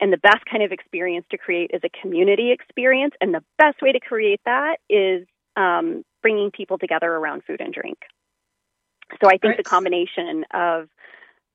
And 0.00 0.12
the 0.12 0.18
best 0.18 0.44
kind 0.50 0.62
of 0.62 0.72
experience 0.72 1.26
to 1.30 1.38
create 1.38 1.70
is 1.74 1.80
a 1.84 2.00
community 2.00 2.52
experience. 2.52 3.14
And 3.20 3.34
the 3.34 3.44
best 3.58 3.82
way 3.82 3.92
to 3.92 4.00
create 4.00 4.40
that 4.44 4.76
is 4.88 5.26
um, 5.56 6.04
bringing 6.22 6.50
people 6.50 6.78
together 6.78 7.12
around 7.12 7.42
food 7.44 7.60
and 7.60 7.72
drink. 7.74 7.98
So 9.20 9.28
I 9.28 9.32
think 9.32 9.44
right. 9.44 9.56
the 9.56 9.62
combination 9.62 10.44
of 10.52 10.88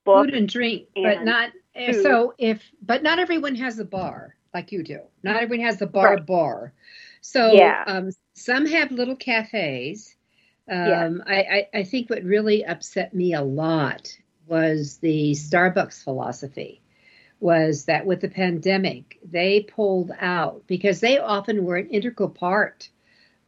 food 0.05 0.33
and 0.33 0.47
drink, 0.47 0.87
and 0.95 1.03
but 1.03 1.23
not 1.25 1.51
eh, 1.75 1.93
food. 1.93 2.03
so 2.03 2.33
if 2.37 2.63
but 2.81 3.03
not 3.03 3.19
everyone 3.19 3.55
has 3.55 3.79
a 3.79 3.85
bar 3.85 4.35
like 4.53 4.71
you 4.71 4.83
do. 4.83 5.01
Not 5.23 5.37
everyone 5.37 5.65
has 5.65 5.77
the 5.77 5.87
bar 5.87 6.15
right. 6.15 6.25
bar. 6.25 6.73
So 7.21 7.53
yeah. 7.53 7.83
um, 7.85 8.11
some 8.33 8.65
have 8.65 8.91
little 8.91 9.15
cafes. 9.15 10.15
Um, 10.69 10.77
yeah. 10.77 11.09
I, 11.25 11.35
I, 11.35 11.67
I 11.79 11.83
think 11.83 12.09
what 12.09 12.23
really 12.23 12.65
upset 12.65 13.13
me 13.13 13.33
a 13.33 13.41
lot 13.41 14.11
was 14.47 14.97
the 14.97 15.31
Starbucks 15.31 16.03
philosophy 16.03 16.81
was 17.39 17.85
that 17.85 18.05
with 18.05 18.21
the 18.21 18.29
pandemic, 18.29 19.19
they 19.23 19.61
pulled 19.61 20.11
out 20.19 20.63
because 20.67 20.99
they 20.99 21.19
often 21.19 21.63
were 21.63 21.77
an 21.77 21.89
integral 21.89 22.29
part 22.29 22.89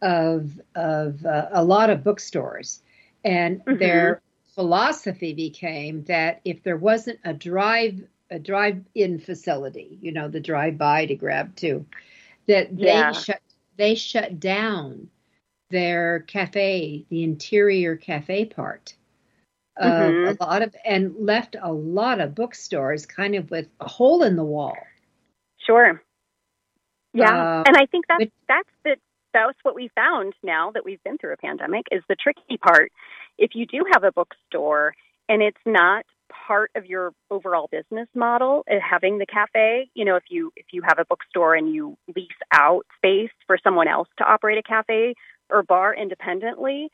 of 0.02 0.62
of 0.76 1.26
uh, 1.26 1.48
a 1.52 1.64
lot 1.64 1.90
of 1.90 2.04
bookstores, 2.04 2.82
and 3.24 3.60
mm-hmm. 3.60 3.78
their 3.78 4.22
philosophy 4.56 5.34
became 5.34 6.04
that 6.06 6.42
if 6.46 6.64
there 6.64 6.78
wasn't 6.78 7.20
a 7.24 7.34
drive 7.34 8.02
a 8.32 8.38
drive-in 8.38 9.20
facility, 9.20 9.98
you 10.02 10.12
know, 10.12 10.28
the 10.28 10.40
drive-by 10.40 11.08
to 11.08 11.16
grab 11.16 11.56
to, 11.56 11.84
that 12.48 12.76
they 12.78 12.86
yeah. 12.86 13.12
shut 13.12 13.42
they 13.78 13.96
shut 13.96 14.40
down 14.40 15.10
their 15.72 16.20
cafe, 16.22 17.06
the 17.10 17.24
interior 17.24 17.96
cafe 17.96 18.46
part 18.46 18.94
mm-hmm. 19.82 20.42
a 20.42 20.46
lot 20.46 20.62
of 20.62 20.76
and 20.86 21.16
left 21.20 21.56
a 21.62 21.72
lot 21.72 22.20
of 22.20 22.36
bookstores 22.36 23.06
kind 23.06 23.36
of 23.36 23.50
with 23.50 23.68
a 23.80 23.88
hole 23.88 24.24
in 24.24 24.36
the 24.36 24.44
wall. 24.44 24.78
Sure. 25.58 26.02
Yeah, 27.14 27.60
uh, 27.60 27.64
and 27.66 27.76
I 27.76 27.86
think 27.88 28.06
that's 28.08 28.20
which, 28.20 28.32
that's 28.48 28.70
the 28.84 28.96
that's 29.34 29.58
what 29.64 29.76
we 29.76 29.90
found 29.96 30.34
now 30.44 30.72
that 30.72 30.86
we've 30.86 31.04
been 31.04 31.18
through 31.18 31.34
a 31.34 31.38
pandemic 31.38 31.86
is 31.92 32.04
the 32.10 32.16
tricky 32.16 32.58
part. 32.58 32.92
If 33.38 33.52
you 33.54 33.66
do 33.66 33.86
have 33.94 34.04
a 34.04 34.12
bookstore 34.12 34.94
and 35.28 35.42
it's 35.42 35.58
not 35.66 36.06
part 36.48 36.72
of 36.76 36.86
your 36.86 37.12
overall 37.32 37.68
business 37.72 38.08
model 38.14 38.64
uh, 38.70 38.76
having 38.88 39.18
the 39.18 39.26
cafe 39.26 39.90
you 39.96 40.06
know 40.06 40.16
if 40.16 40.26
you 40.30 40.52
if 40.56 40.68
you 40.72 40.84
have 40.88 41.00
a 41.00 41.06
bookstore 41.06 41.56
and 41.56 41.74
you 41.74 41.98
lease 42.16 42.28
out 42.54 42.86
space 42.98 43.32
for 43.48 43.58
someone 43.64 43.88
else 43.88 44.08
to 44.16 44.24
operate 44.24 44.60
a 44.60 44.62
cafe 44.62 45.16
or 45.50 45.64
bar 45.64 45.92
independently 45.92 46.90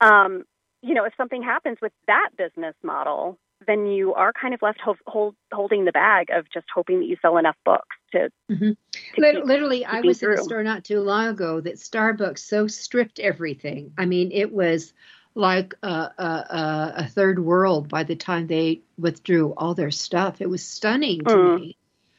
um, 0.00 0.44
you 0.84 0.92
know, 0.92 1.04
if 1.04 1.14
something 1.16 1.42
happens 1.42 1.78
with 1.80 1.92
that 2.06 2.30
business 2.36 2.74
model, 2.82 3.38
then 3.66 3.86
you 3.86 4.14
are 4.14 4.32
kind 4.32 4.54
of 4.54 4.62
left 4.62 4.80
ho- 4.80 4.96
hold, 5.06 5.34
holding 5.52 5.84
the 5.84 5.92
bag 5.92 6.28
of 6.30 6.46
just 6.52 6.66
hoping 6.74 7.00
that 7.00 7.06
you 7.06 7.16
sell 7.22 7.36
enough 7.38 7.56
books 7.64 7.96
to. 8.12 8.30
Mm-hmm. 8.50 8.70
to 8.70 9.32
keep, 9.32 9.44
literally, 9.44 9.84
I 9.84 10.00
was 10.00 10.20
through. 10.20 10.34
in 10.34 10.38
a 10.40 10.42
store 10.42 10.62
not 10.62 10.84
too 10.84 11.00
long 11.00 11.28
ago 11.28 11.60
that 11.60 11.76
Starbucks 11.76 12.38
so 12.38 12.66
stripped 12.66 13.18
everything. 13.18 13.92
I 13.96 14.06
mean, 14.06 14.32
it 14.32 14.52
was 14.52 14.92
like 15.34 15.74
a, 15.82 15.88
a, 15.88 16.92
a 16.98 17.06
third 17.08 17.38
world 17.38 17.88
by 17.88 18.04
the 18.04 18.16
time 18.16 18.46
they 18.46 18.82
withdrew 18.98 19.54
all 19.56 19.74
their 19.74 19.90
stuff. 19.90 20.40
It 20.40 20.48
was 20.48 20.64
stunning 20.64 21.20
to 21.24 21.34
mm. 21.34 21.60
me. 21.60 21.76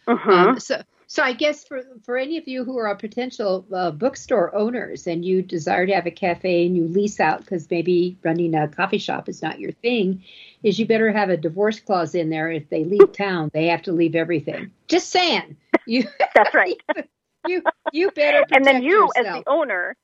Uh-huh. 0.08 0.32
Um, 0.32 0.60
so, 0.60 0.84
so 1.15 1.23
I 1.23 1.32
guess 1.32 1.63
for 1.63 1.82
for 2.04 2.17
any 2.17 2.38
of 2.38 2.45
you 2.45 2.65
who 2.65 2.78
are 2.78 2.93
potential 2.93 3.65
uh, 3.73 3.91
bookstore 3.91 4.54
owners 4.54 5.08
and 5.08 5.23
you 5.23 5.41
desire 5.41 5.86
to 5.86 5.93
have 5.93 6.06
a 6.06 6.12
cafe 6.12 6.65
and 6.65 6.75
you 6.75 6.89
lease 6.89 7.21
out 7.21 7.39
because 7.39 7.71
maybe 7.71 8.17
running 8.21 8.54
a 8.54 8.67
coffee 8.67 8.97
shop 8.97 9.30
is 9.30 9.41
not 9.41 9.58
your 9.58 9.71
thing, 9.71 10.25
is 10.62 10.78
you 10.78 10.86
better 10.86 11.13
have 11.13 11.30
a 11.30 11.38
divorce 11.38 11.80
clause 11.80 12.15
in 12.15 12.30
there. 12.30 12.51
If 12.51 12.67
they 12.67 12.84
leave 12.84 13.13
town, 13.13 13.49
they 13.54 13.67
have 13.67 13.84
to 13.84 13.93
leave 13.93 14.13
everything. 14.13 14.71
Just 14.89 15.10
saying. 15.10 15.56
You. 15.88 16.06
That's 16.34 16.56
right. 16.56 16.82
you 17.47 17.62
you 17.93 18.10
better. 18.10 18.43
and 18.51 18.65
then 18.65 18.82
you, 18.82 19.01
yourself. 19.01 19.28
as 19.28 19.43
the 19.43 19.43
owner, 19.45 19.95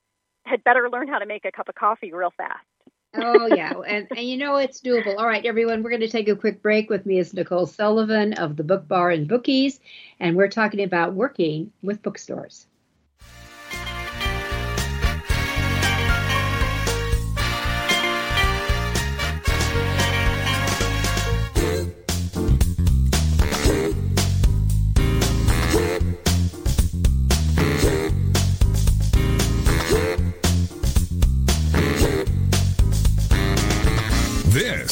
had 0.46 0.64
better 0.64 0.92
learn 0.92 1.08
how 1.08 1.18
to 1.18 1.26
make 1.26 1.44
a 1.44 1.52
cup 1.52 1.70
of 1.70 1.76
coffee 1.76 2.14
real 2.14 2.30
fast 2.38 2.64
oh 3.16 3.48
yeah, 3.48 3.74
and, 3.88 4.08
and 4.16 4.26
you 4.26 4.38
know 4.38 4.56
it's 4.58 4.82
doable. 4.82 5.18
All 5.18 5.28
right, 5.28 5.46
everyone, 5.46 5.84
we're 5.84 5.90
going 5.90 6.02
to 6.02 6.10
take 6.10 6.30
a 6.30 6.36
quick 6.36 6.62
break. 6.62 6.90
With 6.90 7.06
me 7.06 7.20
is 7.20 7.34
Nicole 7.34 7.66
Sullivan 7.68 8.34
of 8.34 8.56
the 8.56 8.64
Book 8.64 8.88
Bar 8.88 9.12
and 9.12 9.28
Bookies, 9.28 9.80
and 10.20 10.36
we're 10.36 10.50
talking 10.50 10.84
about 10.84 11.14
working 11.14 11.72
with 11.82 12.02
bookstores. 12.02 12.68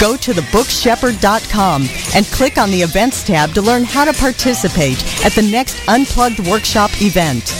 Go 0.00 0.16
to 0.16 0.32
thebookshepherd.com 0.32 1.88
and 2.14 2.26
click 2.26 2.58
on 2.58 2.70
the 2.70 2.82
events 2.82 3.22
tab 3.22 3.52
to 3.54 3.62
learn 3.62 3.84
how 3.84 4.04
to 4.04 4.12
participate 4.12 4.98
at 5.24 5.32
the 5.32 5.42
next 5.42 5.76
Unplugged 5.88 6.40
Workshop 6.48 6.90
event. 7.00 7.54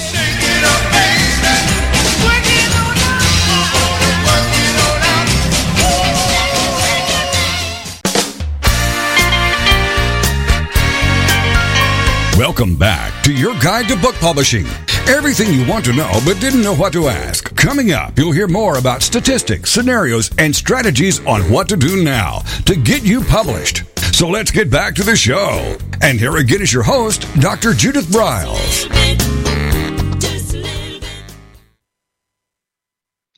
Welcome 12.52 12.76
back 12.76 13.24
to 13.24 13.32
your 13.32 13.58
guide 13.60 13.88
to 13.88 13.96
book 13.96 14.14
publishing. 14.16 14.66
Everything 15.08 15.54
you 15.54 15.66
want 15.66 15.86
to 15.86 15.94
know 15.94 16.20
but 16.22 16.38
didn't 16.38 16.60
know 16.60 16.74
what 16.74 16.92
to 16.92 17.08
ask. 17.08 17.56
Coming 17.56 17.92
up, 17.92 18.18
you'll 18.18 18.30
hear 18.32 18.46
more 18.46 18.76
about 18.76 19.00
statistics, 19.00 19.70
scenarios, 19.70 20.30
and 20.36 20.54
strategies 20.54 21.24
on 21.24 21.50
what 21.50 21.66
to 21.70 21.78
do 21.78 22.04
now 22.04 22.40
to 22.66 22.76
get 22.76 23.04
you 23.04 23.22
published. 23.22 23.84
So 24.14 24.28
let's 24.28 24.50
get 24.50 24.70
back 24.70 24.94
to 24.96 25.02
the 25.02 25.16
show. 25.16 25.78
And 26.02 26.20
here 26.20 26.36
again 26.36 26.60
is 26.60 26.70
your 26.70 26.82
host, 26.82 27.26
Dr. 27.40 27.72
Judith 27.72 28.08
Briles. 28.08 28.84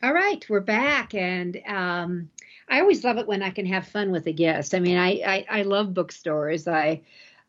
All 0.02 0.12
right, 0.12 0.44
we're 0.48 0.58
back, 0.58 1.14
and 1.14 1.56
um, 1.68 2.30
I 2.68 2.80
always 2.80 3.04
love 3.04 3.18
it 3.18 3.28
when 3.28 3.44
I 3.44 3.50
can 3.50 3.66
have 3.66 3.86
fun 3.86 4.10
with 4.10 4.26
a 4.26 4.32
guest. 4.32 4.74
I 4.74 4.80
mean, 4.80 4.96
I 4.96 5.22
I, 5.24 5.46
I 5.48 5.62
love 5.62 5.94
bookstores. 5.94 6.66
I 6.66 7.02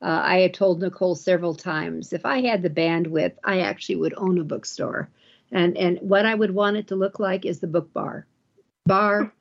uh, 0.06 0.22
I 0.24 0.38
had 0.42 0.54
told 0.54 0.82
Nicole 0.82 1.16
several 1.16 1.56
times 1.56 2.14
if 2.14 2.28
I 2.28 2.42
had 2.42 2.62
the 2.62 2.70
bandwidth, 2.70 3.38
I 3.44 3.62
actually 3.62 3.96
would 3.96 4.14
own 4.16 4.38
a 4.38 4.44
bookstore. 4.44 5.10
And 5.52 5.76
and 5.78 5.98
what 6.00 6.28
I 6.28 6.36
would 6.36 6.52
want 6.52 6.78
it 6.78 6.88
to 6.90 6.96
look 6.96 7.20
like 7.20 7.44
is 7.44 7.60
the 7.60 7.68
book 7.68 7.92
bar, 7.92 8.28
bar, 8.86 9.34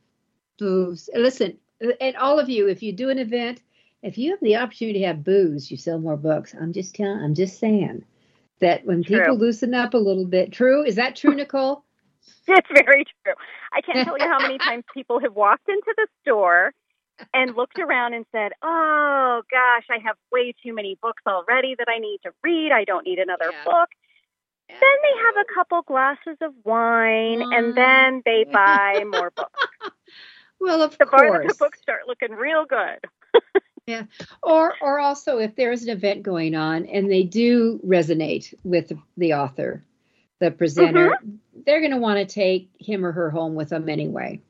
booths. 0.58 1.10
Listen, 1.14 1.58
and 2.00 2.16
all 2.16 2.38
of 2.38 2.48
you, 2.48 2.68
if 2.68 2.82
you 2.82 2.92
do 2.92 3.10
an 3.10 3.18
event, 3.18 3.62
if 4.02 4.16
you 4.16 4.30
have 4.30 4.40
the 4.40 4.56
opportunity 4.56 5.00
to 5.00 5.06
have 5.06 5.22
booze, 5.22 5.70
you 5.70 5.76
sell 5.76 5.98
more 5.98 6.16
books. 6.16 6.54
I'm 6.58 6.72
just 6.72 6.94
telling. 6.94 7.22
I'm 7.22 7.34
just 7.34 7.58
saying 7.58 8.02
that 8.60 8.86
when 8.86 9.02
true. 9.02 9.18
people 9.18 9.36
loosen 9.36 9.74
up 9.74 9.92
a 9.92 9.98
little 9.98 10.26
bit, 10.26 10.50
true. 10.50 10.82
Is 10.82 10.94
that 10.94 11.14
true, 11.14 11.34
Nicole? 11.34 11.84
it's 12.48 12.68
very 12.86 13.04
true. 13.04 13.34
I 13.70 13.82
can't 13.82 14.06
tell 14.06 14.16
you 14.18 14.24
how 14.24 14.40
many 14.40 14.56
times 14.66 14.84
people 14.94 15.20
have 15.20 15.34
walked 15.34 15.68
into 15.68 15.92
the 15.94 16.06
store 16.22 16.72
and 17.32 17.54
looked 17.56 17.78
around 17.78 18.14
and 18.14 18.24
said, 18.32 18.52
"Oh 18.62 19.42
gosh, 19.50 19.86
I 19.90 19.98
have 20.04 20.16
way 20.32 20.54
too 20.62 20.74
many 20.74 20.98
books 21.00 21.22
already 21.26 21.74
that 21.78 21.88
I 21.88 21.98
need 21.98 22.20
to 22.24 22.32
read. 22.42 22.72
I 22.72 22.84
don't 22.84 23.06
need 23.06 23.18
another 23.18 23.50
yeah. 23.50 23.64
book." 23.64 23.88
Yeah. 24.68 24.76
Then 24.80 24.96
they 25.02 25.22
have 25.22 25.36
a 25.36 25.54
couple 25.54 25.82
glasses 25.82 26.36
of 26.40 26.52
wine, 26.64 27.42
and 27.52 27.74
then 27.74 28.22
they 28.24 28.44
buy 28.52 29.04
more 29.10 29.30
books. 29.30 29.68
Well, 30.60 30.82
of 30.82 30.96
the 30.96 31.06
course, 31.06 31.46
the 31.52 31.58
books 31.58 31.80
start 31.80 32.02
looking 32.06 32.32
real 32.32 32.64
good. 32.64 32.98
yeah, 33.86 34.04
or 34.42 34.74
or 34.80 34.98
also 34.98 35.38
if 35.38 35.56
there's 35.56 35.82
an 35.82 35.90
event 35.90 36.22
going 36.22 36.54
on 36.54 36.86
and 36.86 37.10
they 37.10 37.22
do 37.22 37.80
resonate 37.86 38.54
with 38.64 38.92
the 39.16 39.34
author, 39.34 39.84
the 40.40 40.50
presenter, 40.50 41.10
mm-hmm. 41.10 41.62
they're 41.66 41.80
going 41.80 41.92
to 41.92 41.98
want 41.98 42.18
to 42.18 42.32
take 42.34 42.70
him 42.78 43.04
or 43.04 43.12
her 43.12 43.30
home 43.30 43.54
with 43.54 43.68
them 43.68 43.88
anyway 43.88 44.40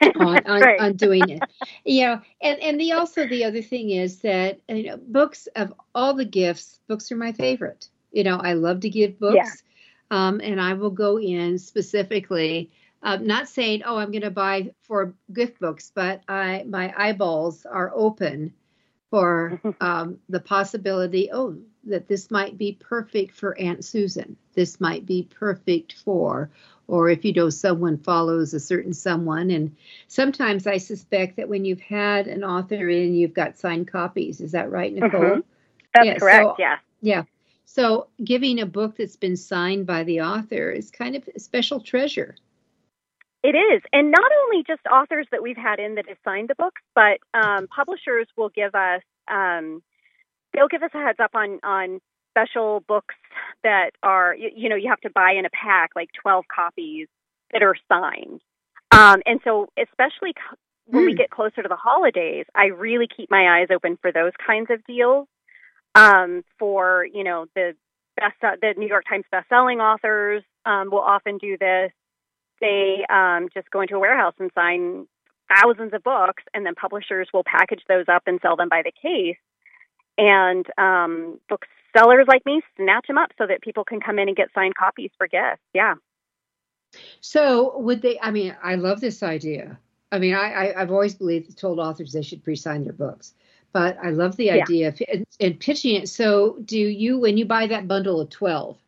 on, 0.16 0.46
on, 0.46 0.60
right. 0.60 0.80
on, 0.80 0.94
doing 0.94 1.28
it. 1.28 1.42
You 1.84 2.06
know, 2.06 2.20
and 2.40 2.60
and 2.60 2.80
the 2.80 2.92
also 2.92 3.26
the 3.26 3.44
other 3.44 3.62
thing 3.62 3.90
is 3.90 4.20
that 4.20 4.60
you 4.68 4.84
know 4.84 4.96
books 4.96 5.48
of 5.56 5.74
all 5.94 6.14
the 6.14 6.24
gifts, 6.24 6.80
books 6.88 7.12
are 7.12 7.16
my 7.16 7.32
favorite. 7.32 7.88
You 8.12 8.24
know, 8.24 8.36
I 8.36 8.54
love 8.54 8.80
to 8.80 8.90
give 8.90 9.18
books, 9.18 9.62
yeah. 10.10 10.28
um, 10.28 10.40
and 10.40 10.60
I 10.60 10.74
will 10.74 10.90
go 10.90 11.18
in 11.18 11.58
specifically. 11.58 12.70
Uh, 13.02 13.16
not 13.16 13.48
saying, 13.48 13.82
oh, 13.86 13.96
I'm 13.96 14.10
going 14.10 14.22
to 14.22 14.30
buy 14.30 14.72
four 14.82 15.14
gift 15.32 15.58
books, 15.58 15.90
but 15.94 16.22
I 16.28 16.64
my 16.66 16.92
eyeballs 16.96 17.66
are 17.66 17.92
open 17.94 18.52
for 19.10 19.60
um, 19.80 20.18
the 20.28 20.40
possibility. 20.40 21.30
Oh, 21.32 21.56
that 21.84 22.08
this 22.08 22.30
might 22.30 22.58
be 22.58 22.76
perfect 22.78 23.34
for 23.34 23.58
Aunt 23.58 23.84
Susan. 23.84 24.36
This 24.54 24.80
might 24.80 25.06
be 25.06 25.28
perfect 25.30 25.94
for, 25.94 26.50
or 26.86 27.08
if 27.08 27.24
you 27.24 27.32
know 27.32 27.50
someone 27.50 27.98
follows 27.98 28.52
a 28.52 28.60
certain 28.60 28.92
someone. 28.92 29.50
And 29.50 29.76
sometimes 30.08 30.66
I 30.66 30.76
suspect 30.76 31.36
that 31.36 31.48
when 31.48 31.64
you've 31.64 31.80
had 31.80 32.26
an 32.26 32.44
author 32.44 32.88
in, 32.88 33.14
you've 33.14 33.34
got 33.34 33.58
signed 33.58 33.88
copies. 33.88 34.40
Is 34.40 34.52
that 34.52 34.70
right, 34.70 34.92
Nicole? 34.92 35.20
Mm-hmm. 35.20 35.40
That's 35.94 36.06
yeah, 36.06 36.18
correct. 36.18 36.44
So, 36.44 36.54
yeah. 36.58 36.76
Yeah. 37.00 37.22
So 37.64 38.08
giving 38.22 38.60
a 38.60 38.66
book 38.66 38.96
that's 38.96 39.16
been 39.16 39.36
signed 39.36 39.86
by 39.86 40.04
the 40.04 40.22
author 40.22 40.70
is 40.70 40.90
kind 40.90 41.16
of 41.16 41.28
a 41.34 41.38
special 41.38 41.80
treasure. 41.80 42.34
It 43.42 43.54
is. 43.56 43.82
And 43.92 44.10
not 44.10 44.30
only 44.44 44.64
just 44.66 44.82
authors 44.86 45.26
that 45.30 45.42
we've 45.42 45.56
had 45.56 45.78
in 45.78 45.94
that 45.94 46.08
have 46.08 46.18
signed 46.24 46.48
the 46.48 46.54
books, 46.56 46.82
but 46.94 47.20
um, 47.32 47.68
publishers 47.68 48.26
will 48.36 48.50
give 48.50 48.74
us 48.74 49.02
um, 49.28 49.82
they'll 50.54 50.68
give 50.68 50.82
us 50.82 50.90
a 50.94 50.98
heads 50.98 51.18
up 51.20 51.34
on 51.34 51.60
on 51.62 52.00
special 52.30 52.80
books 52.86 53.14
that 53.62 53.90
are 54.02 54.34
you, 54.34 54.50
you 54.54 54.68
know 54.68 54.76
you 54.76 54.88
have 54.88 55.00
to 55.00 55.10
buy 55.10 55.32
in 55.32 55.44
a 55.44 55.50
pack 55.50 55.90
like 55.96 56.08
12 56.22 56.44
copies 56.54 57.08
that 57.52 57.62
are 57.62 57.76
signed 57.88 58.40
um, 58.92 59.20
and 59.26 59.40
so 59.44 59.68
especially 59.78 60.34
when 60.86 61.02
mm. 61.02 61.06
we 61.06 61.12
hmm. 61.12 61.18
get 61.18 61.30
closer 61.30 61.62
to 61.62 61.68
the 61.68 61.76
holidays 61.76 62.46
i 62.54 62.66
really 62.66 63.06
keep 63.14 63.30
my 63.30 63.60
eyes 63.60 63.68
open 63.74 63.98
for 64.00 64.12
those 64.12 64.32
kinds 64.44 64.68
of 64.70 64.84
deals 64.86 65.26
um, 65.94 66.44
for 66.58 67.06
you 67.12 67.24
know 67.24 67.46
the 67.54 67.74
best 68.16 68.36
the 68.60 68.74
new 68.76 68.88
york 68.88 69.04
times 69.08 69.24
best-selling 69.30 69.80
authors 69.80 70.42
um, 70.66 70.90
will 70.90 71.00
often 71.00 71.38
do 71.38 71.56
this 71.58 71.90
they 72.60 73.04
um, 73.10 73.48
just 73.54 73.70
go 73.70 73.80
into 73.80 73.96
a 73.96 73.98
warehouse 73.98 74.34
and 74.38 74.50
sign 74.54 75.06
thousands 75.48 75.92
of 75.94 76.02
books 76.04 76.42
and 76.54 76.64
then 76.64 76.74
publishers 76.74 77.28
will 77.32 77.42
package 77.44 77.82
those 77.88 78.04
up 78.08 78.22
and 78.26 78.38
sell 78.40 78.54
them 78.54 78.68
by 78.68 78.82
the 78.84 78.92
case 78.92 79.36
and 80.20 80.66
um, 80.76 81.40
booksellers 81.48 82.26
like 82.28 82.44
me 82.44 82.60
snatch 82.76 83.06
them 83.06 83.18
up 83.18 83.30
so 83.38 83.46
that 83.46 83.62
people 83.62 83.84
can 83.84 84.00
come 84.00 84.18
in 84.18 84.28
and 84.28 84.36
get 84.36 84.48
signed 84.54 84.74
copies 84.76 85.10
for 85.16 85.26
gifts. 85.26 85.62
Yeah. 85.72 85.94
So 87.20 87.78
would 87.78 88.02
they? 88.02 88.20
I 88.20 88.30
mean, 88.30 88.54
I 88.62 88.74
love 88.74 89.00
this 89.00 89.22
idea. 89.22 89.78
I 90.12 90.18
mean, 90.18 90.34
I, 90.34 90.72
I 90.74 90.80
have 90.80 90.90
always 90.90 91.14
believed 91.14 91.56
told 91.56 91.78
authors 91.78 92.12
they 92.12 92.22
should 92.22 92.42
pre-sign 92.42 92.84
their 92.84 92.92
books, 92.92 93.34
but 93.72 93.96
I 94.02 94.10
love 94.10 94.36
the 94.36 94.46
yeah. 94.46 94.54
idea 94.54 94.88
of 94.88 95.00
and, 95.38 95.58
pitching 95.58 95.94
it. 95.94 96.08
So, 96.08 96.58
do 96.64 96.78
you 96.78 97.18
when 97.18 97.38
you 97.38 97.46
buy 97.46 97.66
that 97.68 97.88
bundle 97.88 98.20
of 98.20 98.28
twelve, 98.28 98.78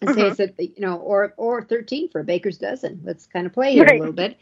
and 0.00 0.10
mm-hmm. 0.10 0.34
say 0.34 0.44
it's 0.44 0.58
a 0.58 0.62
you 0.62 0.86
know, 0.86 0.98
or 0.98 1.32
or 1.38 1.64
thirteen 1.64 2.10
for 2.10 2.20
a 2.20 2.24
baker's 2.24 2.58
dozen? 2.58 3.00
Let's 3.04 3.26
kind 3.26 3.46
of 3.46 3.54
play 3.54 3.72
here 3.72 3.84
right. 3.84 3.96
a 3.96 3.98
little 3.98 4.12
bit 4.12 4.38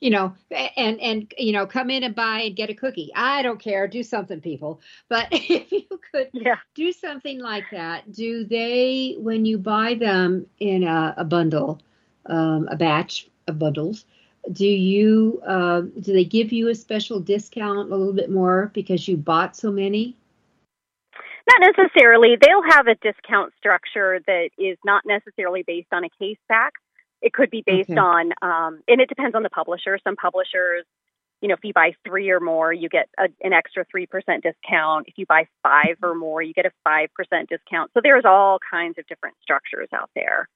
you 0.00 0.10
know, 0.10 0.34
and 0.50 1.00
and 1.00 1.32
you 1.38 1.52
know, 1.52 1.66
come 1.66 1.90
in 1.90 2.02
and 2.02 2.14
buy 2.14 2.40
and 2.40 2.56
get 2.56 2.70
a 2.70 2.74
cookie. 2.74 3.10
I 3.14 3.42
don't 3.42 3.58
care. 3.58 3.88
Do 3.88 4.02
something, 4.02 4.40
people. 4.40 4.80
But 5.08 5.28
if 5.32 5.72
you 5.72 6.00
could 6.12 6.28
yeah. 6.32 6.56
do 6.74 6.92
something 6.92 7.40
like 7.40 7.64
that, 7.72 8.12
do 8.12 8.44
they 8.44 9.16
when 9.18 9.44
you 9.44 9.58
buy 9.58 9.94
them 9.94 10.46
in 10.58 10.84
a, 10.84 11.14
a 11.16 11.24
bundle, 11.24 11.80
um, 12.26 12.68
a 12.70 12.76
batch 12.76 13.28
of 13.46 13.58
bundles? 13.58 14.04
Do 14.52 14.66
you 14.66 15.40
uh, 15.46 15.80
do 15.80 16.12
they 16.12 16.24
give 16.24 16.52
you 16.52 16.68
a 16.68 16.74
special 16.74 17.18
discount 17.18 17.90
a 17.90 17.96
little 17.96 18.12
bit 18.12 18.30
more 18.30 18.70
because 18.74 19.08
you 19.08 19.16
bought 19.16 19.56
so 19.56 19.72
many? 19.72 20.14
Not 21.48 21.72
necessarily. 21.76 22.36
They'll 22.40 22.70
have 22.70 22.88
a 22.88 22.96
discount 22.96 23.54
structure 23.56 24.20
that 24.26 24.50
is 24.58 24.76
not 24.84 25.04
necessarily 25.06 25.62
based 25.64 25.88
on 25.92 26.04
a 26.04 26.08
case 26.18 26.38
back 26.48 26.72
it 27.22 27.32
could 27.32 27.50
be 27.50 27.62
based 27.64 27.90
okay. 27.90 27.98
on, 27.98 28.32
um, 28.42 28.82
and 28.88 29.00
it 29.00 29.08
depends 29.08 29.34
on 29.34 29.42
the 29.42 29.50
publisher. 29.50 29.98
Some 30.04 30.16
publishers, 30.16 30.84
you 31.40 31.48
know, 31.48 31.54
if 31.54 31.60
you 31.64 31.72
buy 31.72 31.92
three 32.06 32.30
or 32.30 32.40
more, 32.40 32.72
you 32.72 32.88
get 32.88 33.08
a, 33.18 33.28
an 33.42 33.52
extra 33.52 33.84
3% 33.86 34.08
discount. 34.42 35.06
If 35.08 35.14
you 35.16 35.26
buy 35.26 35.46
five 35.62 35.96
or 36.02 36.14
more, 36.14 36.42
you 36.42 36.52
get 36.52 36.66
a 36.66 36.72
5% 36.86 37.08
discount. 37.48 37.90
So 37.94 38.00
there's 38.02 38.24
all 38.24 38.58
kinds 38.70 38.98
of 38.98 39.06
different 39.06 39.36
structures 39.42 39.88
out 39.92 40.10
there. 40.14 40.48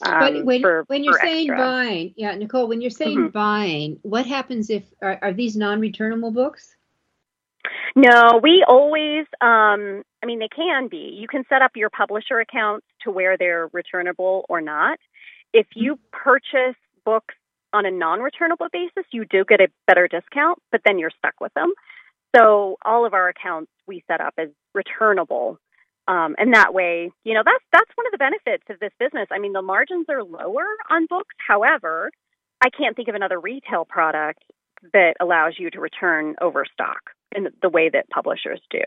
Um, 0.00 0.20
but 0.20 0.44
when, 0.44 0.60
for, 0.60 0.84
when 0.86 1.02
you're 1.02 1.18
saying 1.20 1.50
extra. 1.50 1.56
buying, 1.56 2.14
yeah, 2.16 2.34
Nicole, 2.36 2.68
when 2.68 2.80
you're 2.80 2.90
saying 2.90 3.18
mm-hmm. 3.18 3.28
buying, 3.28 3.98
what 4.02 4.26
happens 4.26 4.70
if, 4.70 4.84
are, 5.02 5.18
are 5.22 5.32
these 5.32 5.56
non 5.56 5.80
returnable 5.80 6.30
books? 6.30 6.76
No, 7.96 8.40
we 8.42 8.64
always, 8.66 9.26
um, 9.40 10.02
I 10.22 10.26
mean, 10.26 10.38
they 10.38 10.48
can 10.48 10.88
be. 10.88 11.16
You 11.18 11.26
can 11.26 11.44
set 11.48 11.62
up 11.62 11.72
your 11.74 11.90
publisher 11.90 12.38
accounts 12.38 12.86
to 13.02 13.10
where 13.10 13.36
they're 13.36 13.68
returnable 13.72 14.46
or 14.48 14.60
not. 14.60 14.98
If 15.52 15.66
you 15.74 15.98
purchase 16.12 16.76
books 17.04 17.34
on 17.72 17.86
a 17.86 17.90
non 17.90 18.20
returnable 18.20 18.68
basis, 18.72 19.04
you 19.12 19.24
do 19.24 19.44
get 19.44 19.60
a 19.60 19.68
better 19.86 20.08
discount, 20.08 20.58
but 20.70 20.80
then 20.84 20.98
you're 20.98 21.12
stuck 21.16 21.34
with 21.40 21.52
them. 21.54 21.72
So 22.36 22.76
all 22.84 23.06
of 23.06 23.14
our 23.14 23.28
accounts 23.28 23.70
we 23.86 24.04
set 24.06 24.20
up 24.20 24.34
as 24.38 24.48
returnable. 24.74 25.58
Um, 26.06 26.36
and 26.38 26.54
that 26.54 26.72
way, 26.72 27.10
you 27.24 27.34
know, 27.34 27.42
that's 27.44 27.64
that's 27.72 27.90
one 27.94 28.06
of 28.06 28.12
the 28.12 28.18
benefits 28.18 28.64
of 28.70 28.78
this 28.80 28.92
business. 28.98 29.28
I 29.30 29.38
mean, 29.38 29.52
the 29.52 29.62
margins 29.62 30.06
are 30.08 30.22
lower 30.22 30.64
on 30.90 31.06
books. 31.06 31.34
However, 31.46 32.10
I 32.62 32.70
can't 32.70 32.96
think 32.96 33.08
of 33.08 33.14
another 33.14 33.38
retail 33.40 33.84
product 33.84 34.42
that 34.92 35.14
allows 35.20 35.54
you 35.58 35.70
to 35.70 35.80
return 35.80 36.36
overstock 36.40 37.00
in 37.34 37.48
the 37.62 37.68
way 37.68 37.90
that 37.90 38.08
publishers 38.08 38.60
do. 38.70 38.80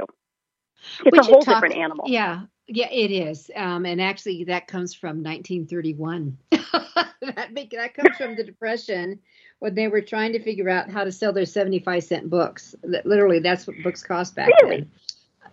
It's 1.06 1.12
Would 1.12 1.20
a 1.20 1.24
whole 1.24 1.42
talk, 1.42 1.56
different 1.56 1.76
animal. 1.76 2.06
Yeah, 2.08 2.42
yeah, 2.68 2.90
it 2.90 3.12
is. 3.12 3.52
Um, 3.56 3.86
and 3.86 4.02
actually, 4.02 4.44
that 4.46 4.68
comes 4.68 4.94
from 4.94 5.24
1931. 5.24 6.38
that, 6.52 7.50
that 7.72 7.94
comes 7.94 8.16
from 8.18 8.36
the 8.36 8.44
Depression 8.44 9.20
when 9.60 9.76
they 9.76 9.88
were 9.88 10.02
trying 10.02 10.34
to 10.34 10.40
figure 10.40 10.70
out 10.70 10.90
how 10.90 11.04
to 11.04 11.12
sell 11.12 11.34
their 11.34 11.46
75 11.46 12.04
cent 12.04 12.30
books. 12.30 12.76
Literally, 12.84 13.40
that's 13.40 13.68
what 13.68 13.76
books 13.84 14.04
cost 14.04 14.36
back 14.36 14.50
really? 14.64 14.78
then. 14.78 14.92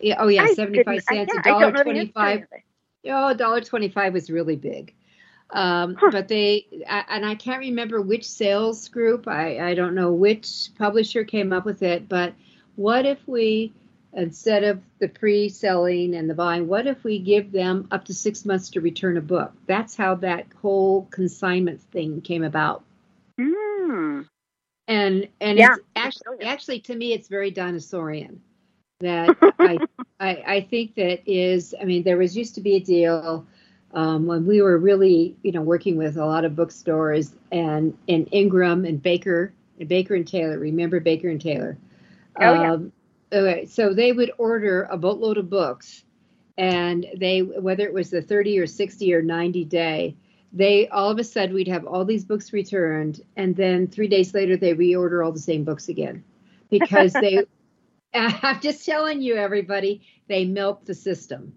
Yeah, 0.01 0.15
oh, 0.19 0.27
yeah, 0.27 0.43
I 0.43 0.53
75 0.53 1.03
cents, 1.03 1.33
a 1.37 1.41
dollar 1.41 1.71
25. 1.83 2.45
Oh, 3.05 3.33
dollar 3.33 3.61
25 3.61 4.13
was 4.13 4.29
really 4.29 4.55
big. 4.55 4.93
Um, 5.51 5.95
huh. 5.95 6.09
But 6.11 6.27
they, 6.27 6.67
I, 6.87 7.05
and 7.09 7.25
I 7.25 7.35
can't 7.35 7.59
remember 7.59 8.01
which 8.01 8.27
sales 8.27 8.87
group, 8.87 9.27
I, 9.27 9.59
I 9.59 9.73
don't 9.73 9.95
know 9.95 10.11
which 10.11 10.69
publisher 10.77 11.23
came 11.23 11.51
up 11.51 11.65
with 11.65 11.81
it, 11.81 12.07
but 12.07 12.33
what 12.75 13.05
if 13.05 13.19
we 13.27 13.73
instead 14.13 14.63
of 14.63 14.81
the 14.99 15.07
pre-selling 15.07 16.15
and 16.15 16.29
the 16.29 16.33
buying 16.33 16.67
what 16.67 16.87
if 16.87 17.03
we 17.03 17.19
give 17.19 17.51
them 17.51 17.87
up 17.91 18.05
to 18.05 18.13
six 18.13 18.43
months 18.43 18.69
to 18.69 18.81
return 18.81 19.17
a 19.17 19.21
book 19.21 19.53
that's 19.67 19.95
how 19.95 20.15
that 20.15 20.45
whole 20.61 21.07
consignment 21.11 21.81
thing 21.91 22.19
came 22.21 22.43
about 22.43 22.83
mm. 23.39 24.25
and 24.87 25.27
and 25.39 25.57
yeah, 25.57 25.75
it's 25.75 25.83
actually 25.95 26.45
actually 26.45 26.79
to 26.79 26.95
me 26.95 27.13
it's 27.13 27.27
very 27.27 27.51
dinosaurian 27.51 28.39
that 28.99 29.35
I, 29.59 29.77
I 30.19 30.43
i 30.47 30.61
think 30.61 30.95
that 30.95 31.21
is 31.25 31.75
i 31.79 31.85
mean 31.85 32.03
there 32.03 32.17
was 32.17 32.35
used 32.35 32.55
to 32.55 32.61
be 32.61 32.75
a 32.75 32.79
deal 32.79 33.45
um, 33.91 34.27
when 34.27 34.45
we 34.45 34.61
were 34.61 34.77
really 34.77 35.35
you 35.43 35.51
know 35.51 35.61
working 35.61 35.97
with 35.97 36.17
a 36.17 36.25
lot 36.25 36.45
of 36.45 36.55
bookstores 36.55 37.33
and 37.51 37.95
and 38.07 38.27
ingram 38.31 38.85
and 38.85 39.01
baker 39.01 39.53
and 39.79 39.87
baker 39.87 40.15
and 40.15 40.27
taylor 40.27 40.57
remember 40.57 40.99
baker 40.99 41.29
and 41.29 41.41
taylor 41.41 41.77
oh, 42.39 42.53
yeah. 42.53 42.73
Um, 42.73 42.91
Okay, 43.31 43.65
so 43.65 43.93
they 43.93 44.11
would 44.11 44.31
order 44.37 44.87
a 44.89 44.97
boatload 44.97 45.37
of 45.37 45.49
books, 45.49 46.03
and 46.57 47.05
they 47.15 47.41
whether 47.41 47.83
it 47.83 47.93
was 47.93 48.09
the 48.09 48.21
30 48.21 48.59
or 48.59 48.67
60 48.67 49.13
or 49.13 49.21
90 49.21 49.65
day, 49.65 50.15
they 50.51 50.87
all 50.87 51.11
of 51.11 51.19
a 51.19 51.23
sudden 51.23 51.53
we'd 51.53 51.67
have 51.67 51.85
all 51.85 52.05
these 52.05 52.25
books 52.25 52.53
returned, 52.53 53.21
and 53.35 53.55
then 53.55 53.87
three 53.87 54.07
days 54.07 54.33
later 54.33 54.57
they 54.57 54.73
reorder 54.73 55.23
all 55.23 55.31
the 55.31 55.39
same 55.39 55.63
books 55.63 55.89
again. 55.89 56.23
because 56.69 57.13
they. 57.13 57.45
I'm 58.15 58.59
just 58.59 58.83
telling 58.87 59.21
you, 59.21 59.35
everybody, 59.35 60.01
they 60.27 60.43
milk 60.43 60.83
the 60.83 60.95
system. 60.95 61.53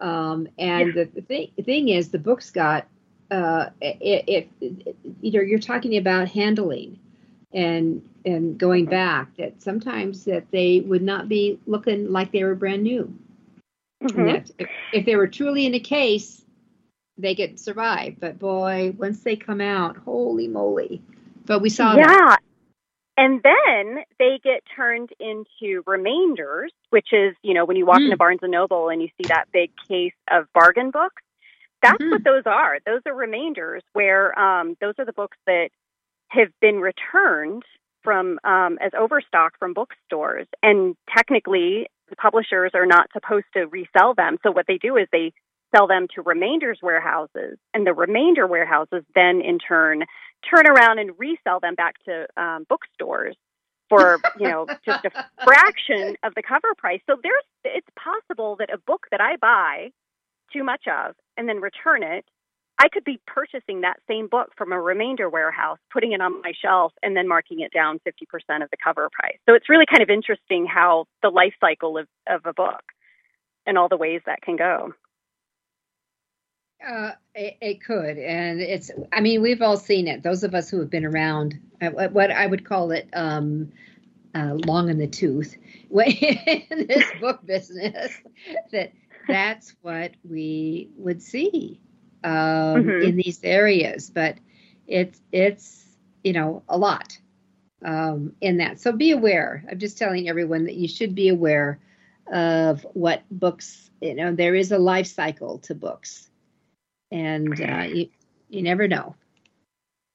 Um, 0.00 0.48
and 0.58 0.94
yeah. 0.94 1.04
the 1.12 1.20
thing, 1.20 1.50
thing 1.62 1.88
is, 1.90 2.08
the 2.08 2.18
book's 2.18 2.50
got 2.50 2.86
uh, 3.30 3.70
it, 3.80 4.24
it, 4.26 4.50
you 5.20 5.32
know 5.32 5.40
you're 5.40 5.58
talking 5.58 5.96
about 5.96 6.28
handling 6.28 6.98
and 7.52 8.08
and 8.26 8.58
going 8.58 8.86
back 8.86 9.34
that 9.36 9.62
sometimes 9.62 10.24
that 10.24 10.50
they 10.50 10.80
would 10.80 11.02
not 11.02 11.28
be 11.28 11.58
looking 11.66 12.12
like 12.12 12.32
they 12.32 12.44
were 12.44 12.56
brand 12.56 12.82
new. 12.82 13.16
Mm-hmm. 14.02 14.24
That 14.26 14.50
if, 14.58 14.68
if 14.92 15.06
they 15.06 15.16
were 15.16 15.28
truly 15.28 15.64
in 15.64 15.74
a 15.74 15.80
case, 15.80 16.42
they 17.16 17.34
could 17.34 17.58
survive. 17.58 18.16
But 18.20 18.38
boy, 18.38 18.94
once 18.98 19.20
they 19.22 19.36
come 19.36 19.60
out, 19.60 19.96
holy 19.96 20.48
moly! 20.48 21.00
But 21.46 21.62
we 21.62 21.70
saw 21.70 21.96
yeah. 21.96 22.06
That. 22.06 22.40
And 23.18 23.42
then 23.42 24.04
they 24.18 24.38
get 24.44 24.62
turned 24.76 25.08
into 25.18 25.82
remainders, 25.86 26.70
which 26.90 27.14
is, 27.14 27.34
you 27.42 27.54
know, 27.54 27.64
when 27.64 27.78
you 27.78 27.86
walk 27.86 28.00
mm. 28.00 28.04
into 28.04 28.16
Barnes 28.18 28.40
and 28.42 28.52
Noble 28.52 28.90
and 28.90 29.00
you 29.00 29.08
see 29.16 29.28
that 29.28 29.46
big 29.54 29.70
case 29.88 30.12
of 30.30 30.44
bargain 30.52 30.90
books, 30.90 31.22
that's 31.82 31.96
mm-hmm. 31.96 32.10
what 32.10 32.24
those 32.24 32.42
are. 32.44 32.78
Those 32.84 33.00
are 33.06 33.14
remainders 33.14 33.82
where 33.94 34.38
um, 34.38 34.76
those 34.82 34.92
are 34.98 35.06
the 35.06 35.14
books 35.14 35.38
that 35.46 35.70
have 36.28 36.48
been 36.60 36.76
returned 36.76 37.62
from 38.06 38.38
um, 38.44 38.78
as 38.80 38.92
overstock 38.96 39.58
from 39.58 39.74
bookstores, 39.74 40.46
and 40.62 40.94
technically 41.12 41.88
the 42.08 42.14
publishers 42.14 42.70
are 42.72 42.86
not 42.86 43.08
supposed 43.12 43.46
to 43.54 43.66
resell 43.66 44.14
them. 44.14 44.36
So 44.44 44.52
what 44.52 44.66
they 44.68 44.78
do 44.78 44.96
is 44.96 45.08
they 45.10 45.32
sell 45.74 45.88
them 45.88 46.06
to 46.14 46.22
remainders 46.22 46.78
warehouses, 46.80 47.58
and 47.74 47.84
the 47.84 47.92
remainder 47.92 48.46
warehouses 48.46 49.02
then 49.16 49.40
in 49.40 49.58
turn 49.58 50.04
turn 50.48 50.68
around 50.68 51.00
and 51.00 51.10
resell 51.18 51.58
them 51.58 51.74
back 51.74 51.94
to 52.04 52.26
um, 52.40 52.64
bookstores 52.68 53.34
for 53.88 54.20
you 54.38 54.48
know 54.48 54.66
just 54.84 55.04
a 55.04 55.10
fraction 55.42 56.14
of 56.22 56.32
the 56.36 56.42
cover 56.42 56.74
price. 56.78 57.00
So 57.10 57.16
there's 57.20 57.42
it's 57.64 57.88
possible 57.98 58.54
that 58.60 58.72
a 58.72 58.78
book 58.78 59.06
that 59.10 59.20
I 59.20 59.34
buy 59.40 59.90
too 60.52 60.62
much 60.62 60.84
of 60.86 61.16
and 61.36 61.48
then 61.48 61.60
return 61.60 62.04
it, 62.04 62.24
I 62.78 62.88
could 62.88 63.04
be 63.04 63.20
purchasing 63.26 63.80
that 63.80 63.96
same 64.06 64.28
book 64.28 64.50
from 64.56 64.72
a 64.72 64.80
remainder 64.80 65.30
warehouse, 65.30 65.78
putting 65.90 66.12
it 66.12 66.20
on 66.20 66.42
my 66.42 66.52
shelf, 66.60 66.92
and 67.02 67.16
then 67.16 67.26
marking 67.26 67.60
it 67.60 67.72
down 67.72 68.00
50% 68.06 68.62
of 68.62 68.70
the 68.70 68.76
cover 68.82 69.08
price. 69.12 69.38
So 69.48 69.54
it's 69.54 69.68
really 69.68 69.86
kind 69.90 70.02
of 70.02 70.10
interesting 70.10 70.66
how 70.66 71.06
the 71.22 71.30
life 71.30 71.54
cycle 71.60 71.96
of, 71.96 72.06
of 72.28 72.42
a 72.44 72.52
book 72.52 72.82
and 73.66 73.78
all 73.78 73.88
the 73.88 73.96
ways 73.96 74.20
that 74.26 74.42
can 74.42 74.56
go. 74.56 74.92
Uh, 76.86 77.12
it, 77.34 77.56
it, 77.62 77.84
could, 77.84 78.18
and 78.18 78.60
it's. 78.60 78.90
I 79.10 79.22
mean, 79.22 79.40
we've 79.40 79.62
all 79.62 79.78
seen 79.78 80.06
it. 80.06 80.22
Those 80.22 80.44
of 80.44 80.54
us 80.54 80.68
who 80.68 80.78
have 80.80 80.90
been 80.90 81.06
around, 81.06 81.58
what 81.80 82.30
I 82.30 82.46
would 82.46 82.66
call 82.66 82.90
it, 82.90 83.08
um, 83.14 83.72
uh, 84.34 84.58
long 84.66 84.90
in 84.90 84.98
the 84.98 85.06
tooth, 85.06 85.56
in 85.90 86.86
this 86.86 87.04
book 87.18 87.44
business, 87.46 88.12
that 88.72 88.92
that's 89.26 89.74
what 89.80 90.12
we 90.22 90.90
would 90.98 91.22
see 91.22 91.80
um, 92.24 92.32
mm-hmm. 92.32 93.08
in 93.08 93.16
these 93.16 93.40
areas. 93.42 94.10
But 94.10 94.36
it's 94.86 95.20
it's 95.32 95.84
you 96.22 96.32
know 96.32 96.62
a 96.68 96.76
lot 96.76 97.18
um, 97.84 98.34
in 98.40 98.58
that. 98.58 98.80
So 98.80 98.92
be 98.92 99.12
aware. 99.12 99.64
I'm 99.70 99.78
just 99.78 99.98
telling 99.98 100.28
everyone 100.28 100.64
that 100.64 100.74
you 100.74 100.88
should 100.88 101.14
be 101.14 101.28
aware 101.28 101.78
of 102.32 102.86
what 102.92 103.22
books. 103.30 103.90
You 104.00 104.14
know, 104.14 104.34
there 104.34 104.54
is 104.54 104.72
a 104.72 104.78
life 104.78 105.06
cycle 105.06 105.58
to 105.60 105.74
books, 105.74 106.28
and 107.10 107.60
uh, 107.60 107.84
you 107.84 108.08
you 108.48 108.62
never 108.62 108.88
know. 108.88 109.14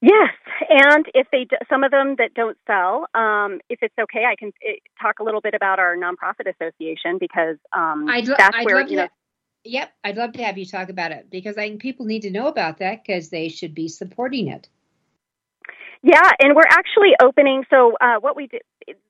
Yes, 0.00 0.34
and 0.68 1.06
if 1.14 1.28
they 1.30 1.44
do, 1.44 1.56
some 1.70 1.84
of 1.84 1.92
them 1.92 2.16
that 2.18 2.34
don't 2.34 2.58
sell, 2.66 3.06
um, 3.14 3.60
if 3.68 3.78
it's 3.82 3.94
okay, 3.98 4.24
I 4.24 4.34
can 4.36 4.50
eh, 4.66 4.74
talk 5.00 5.20
a 5.20 5.22
little 5.22 5.40
bit 5.40 5.54
about 5.54 5.78
our 5.78 5.96
nonprofit 5.96 6.52
association 6.52 7.18
because 7.20 7.56
um, 7.72 8.08
I'd, 8.08 8.26
that's 8.26 8.56
I'd 8.56 8.66
where 8.66 8.80
you 8.86 8.96
know. 8.96 9.08
Yep, 9.64 9.92
I'd 10.04 10.16
love 10.16 10.32
to 10.32 10.42
have 10.42 10.58
you 10.58 10.66
talk 10.66 10.88
about 10.88 11.12
it 11.12 11.28
because 11.30 11.56
I 11.56 11.68
think 11.68 11.80
people 11.80 12.06
need 12.06 12.22
to 12.22 12.30
know 12.30 12.48
about 12.48 12.78
that 12.78 13.02
because 13.04 13.30
they 13.30 13.48
should 13.48 13.74
be 13.74 13.88
supporting 13.88 14.48
it. 14.48 14.68
Yeah, 16.04 16.30
and 16.40 16.56
we're 16.56 16.62
actually 16.68 17.12
opening. 17.22 17.64
So 17.70 17.96
uh, 18.00 18.16
what 18.20 18.34
we 18.34 18.48
did, 18.48 18.62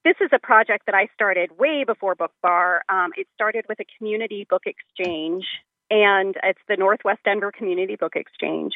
this 0.04 0.16
is 0.20 0.28
a 0.32 0.38
project 0.38 0.84
that 0.86 0.94
I 0.94 1.08
started 1.14 1.58
way 1.58 1.84
before 1.86 2.14
Book 2.14 2.32
Bar. 2.42 2.82
Um, 2.90 3.12
it 3.16 3.26
started 3.34 3.64
with 3.68 3.80
a 3.80 3.86
community 3.96 4.46
book 4.48 4.64
exchange, 4.66 5.44
and 5.90 6.34
it's 6.42 6.60
the 6.68 6.76
Northwest 6.76 7.20
Denver 7.24 7.50
Community 7.50 7.96
Book 7.96 8.14
Exchange 8.14 8.72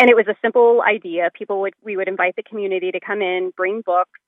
and 0.00 0.08
it 0.08 0.16
was 0.16 0.26
a 0.28 0.36
simple 0.40 0.82
idea. 0.82 1.30
People 1.34 1.60
would 1.60 1.74
we 1.82 1.96
would 1.96 2.08
invite 2.08 2.34
the 2.36 2.42
community 2.42 2.90
to 2.90 3.00
come 3.00 3.20
in, 3.20 3.52
bring 3.56 3.82
books 3.82 4.18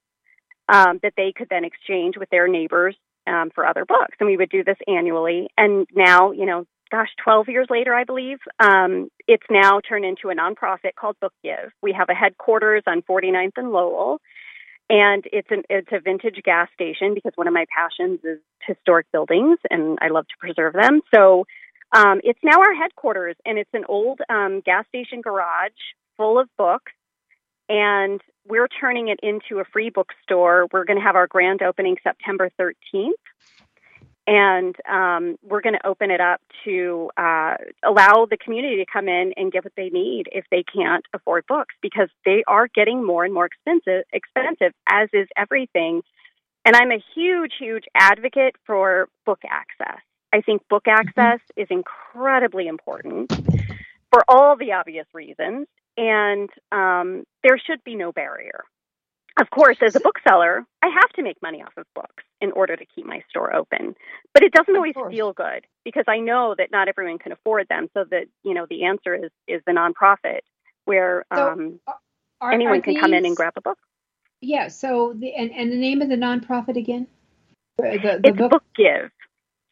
um, 0.68 1.00
that 1.02 1.14
they 1.16 1.32
could 1.34 1.48
then 1.48 1.64
exchange 1.64 2.16
with 2.18 2.28
their 2.30 2.46
neighbors 2.46 2.94
um, 3.26 3.50
for 3.54 3.66
other 3.66 3.84
books, 3.84 4.16
and 4.20 4.28
we 4.28 4.36
would 4.36 4.50
do 4.50 4.62
this 4.62 4.76
annually. 4.86 5.48
And 5.56 5.86
now, 5.94 6.32
you 6.32 6.46
know, 6.46 6.66
gosh, 6.92 7.08
12 7.24 7.48
years 7.48 7.66
later, 7.70 7.94
I 7.94 8.04
believe, 8.04 8.38
um, 8.60 9.08
it's 9.26 9.46
now 9.50 9.80
turned 9.80 10.04
into 10.04 10.28
a 10.28 10.34
nonprofit 10.34 10.94
called 10.94 11.16
Book 11.20 11.32
Give. 11.42 11.72
We 11.82 11.94
have 11.98 12.10
a 12.10 12.14
headquarters 12.14 12.82
on 12.86 13.00
49th 13.02 13.52
and 13.56 13.72
Lowell, 13.72 14.20
and 14.90 15.24
it's 15.32 15.48
an 15.50 15.62
it's 15.70 15.88
a 15.90 16.00
vintage 16.00 16.40
gas 16.44 16.68
station 16.74 17.14
because 17.14 17.32
one 17.34 17.48
of 17.48 17.54
my 17.54 17.64
passions 17.74 18.20
is 18.24 18.38
historic 18.60 19.10
buildings, 19.10 19.58
and 19.70 19.98
I 20.02 20.08
love 20.08 20.26
to 20.28 20.34
preserve 20.38 20.74
them. 20.74 21.00
So 21.14 21.46
um, 21.96 22.20
it's 22.22 22.38
now 22.42 22.60
our 22.60 22.74
headquarters, 22.74 23.36
and 23.46 23.58
it's 23.58 23.70
an 23.72 23.84
old 23.88 24.20
um, 24.28 24.60
gas 24.60 24.84
station 24.88 25.22
garage 25.22 25.70
full 26.18 26.38
of 26.38 26.48
books. 26.58 26.92
And 27.70 28.20
we're 28.46 28.68
turning 28.68 29.08
it 29.08 29.20
into 29.22 29.60
a 29.60 29.64
free 29.64 29.88
bookstore. 29.88 30.66
We're 30.72 30.84
going 30.84 30.98
to 30.98 31.04
have 31.04 31.16
our 31.16 31.26
grand 31.26 31.62
opening 31.62 31.96
September 32.02 32.50
13th. 32.60 33.12
And 34.26 34.76
um, 34.88 35.36
we're 35.42 35.62
going 35.62 35.74
to 35.74 35.86
open 35.86 36.10
it 36.12 36.20
up 36.20 36.40
to 36.64 37.10
uh, 37.16 37.56
allow 37.82 38.26
the 38.30 38.36
community 38.36 38.76
to 38.76 38.86
come 38.90 39.08
in 39.08 39.32
and 39.36 39.50
get 39.50 39.64
what 39.64 39.72
they 39.76 39.88
need 39.88 40.28
if 40.30 40.44
they 40.50 40.62
can't 40.62 41.04
afford 41.12 41.44
books, 41.48 41.74
because 41.82 42.08
they 42.24 42.44
are 42.46 42.68
getting 42.68 43.04
more 43.04 43.24
and 43.24 43.34
more 43.34 43.46
expensive. 43.46 44.04
Expensive, 44.12 44.72
as 44.88 45.08
is 45.12 45.26
everything. 45.36 46.02
And 46.64 46.76
I'm 46.76 46.92
a 46.92 47.02
huge, 47.14 47.54
huge 47.58 47.84
advocate 47.96 48.54
for 48.64 49.08
book 49.26 49.40
access. 49.48 50.00
I 50.32 50.40
think 50.40 50.66
book 50.68 50.84
mm-hmm. 50.84 51.08
access 51.08 51.40
is 51.56 51.66
incredibly 51.70 52.68
important 52.68 53.32
for 54.12 54.24
all 54.28 54.56
the 54.56 54.72
obvious 54.72 55.06
reasons, 55.12 55.66
and 55.96 56.48
um, 56.70 57.24
there 57.42 57.58
should 57.58 57.82
be 57.84 57.96
no 57.96 58.12
barrier. 58.12 58.62
Of 59.40 59.48
course, 59.50 59.78
as 59.84 59.96
a 59.96 60.00
bookseller, 60.00 60.66
I 60.82 60.88
have 60.88 61.10
to 61.14 61.22
make 61.22 61.40
money 61.40 61.62
off 61.62 61.72
of 61.78 61.86
books 61.94 62.22
in 62.40 62.52
order 62.52 62.76
to 62.76 62.84
keep 62.94 63.06
my 63.06 63.22
store 63.30 63.54
open. 63.54 63.94
But 64.34 64.42
it 64.42 64.52
doesn't 64.52 64.76
always 64.76 64.94
feel 65.10 65.32
good 65.32 65.64
because 65.84 66.04
I 66.06 66.18
know 66.18 66.54
that 66.58 66.70
not 66.70 66.88
everyone 66.88 67.18
can 67.18 67.32
afford 67.32 67.66
them. 67.68 67.88
So 67.94 68.04
that 68.10 68.26
you 68.44 68.52
know, 68.52 68.66
the 68.68 68.84
answer 68.84 69.14
is 69.14 69.30
is 69.48 69.62
the 69.66 69.72
nonprofit 69.72 70.40
where 70.84 71.24
so 71.34 71.50
um, 71.50 71.80
are, 72.40 72.52
anyone 72.52 72.78
are 72.78 72.82
can 72.82 72.94
these, 72.94 73.00
come 73.00 73.14
in 73.14 73.24
and 73.24 73.34
grab 73.34 73.54
a 73.56 73.62
book. 73.62 73.78
Yeah. 74.40 74.68
So 74.68 75.14
the 75.16 75.34
and, 75.34 75.50
and 75.52 75.72
the 75.72 75.76
name 75.76 76.02
of 76.02 76.08
the 76.10 76.16
nonprofit 76.16 76.76
again? 76.76 77.06
The, 77.78 78.20
the 78.22 78.28
it's 78.28 78.38
book? 78.38 78.50
book 78.50 78.64
Give. 78.76 79.10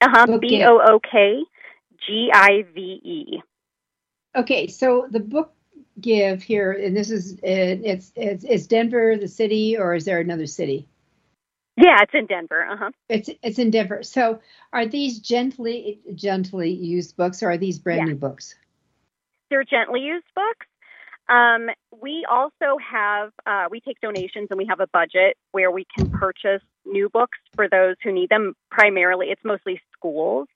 Uh 0.00 0.08
huh. 0.10 0.38
B 0.38 0.64
O 0.64 0.80
O 0.82 1.00
K 1.00 1.42
G 2.06 2.30
I 2.32 2.64
V 2.74 2.80
E. 2.80 3.42
Okay, 4.36 4.68
so 4.68 5.06
the 5.10 5.20
book 5.20 5.52
give 6.00 6.42
here, 6.42 6.72
and 6.72 6.96
this 6.96 7.10
is 7.10 7.38
it's 7.42 8.12
it's 8.16 8.44
it's 8.44 8.66
Denver, 8.66 9.16
the 9.16 9.28
city, 9.28 9.76
or 9.76 9.94
is 9.94 10.04
there 10.04 10.20
another 10.20 10.46
city? 10.46 10.88
Yeah, 11.76 12.02
it's 12.02 12.12
in 12.14 12.26
Denver. 12.26 12.66
Uh 12.66 12.76
huh. 12.76 12.90
It's 13.08 13.30
it's 13.42 13.58
in 13.58 13.70
Denver. 13.70 14.02
So, 14.02 14.40
are 14.72 14.86
these 14.86 15.18
gently 15.18 16.00
gently 16.14 16.70
used 16.70 17.16
books, 17.16 17.42
or 17.42 17.50
are 17.50 17.58
these 17.58 17.78
brand 17.78 18.00
yeah. 18.00 18.06
new 18.06 18.14
books? 18.16 18.54
They're 19.48 19.64
gently 19.64 20.00
used 20.00 20.26
books. 20.34 20.66
Um, 21.28 21.68
we 22.02 22.26
also 22.28 22.76
have 22.78 23.30
uh, 23.46 23.66
we 23.70 23.80
take 23.80 24.00
donations 24.00 24.48
and 24.50 24.58
we 24.58 24.66
have 24.66 24.80
a 24.80 24.88
budget 24.88 25.36
where 25.52 25.70
we 25.70 25.86
can 25.96 26.10
purchase 26.10 26.62
new 26.84 27.08
books 27.08 27.38
for 27.54 27.68
those 27.68 27.94
who 28.02 28.12
need 28.12 28.30
them. 28.30 28.54
Primarily, 28.70 29.28
it's 29.28 29.44
mostly 29.44 29.80
schools. 29.92 30.48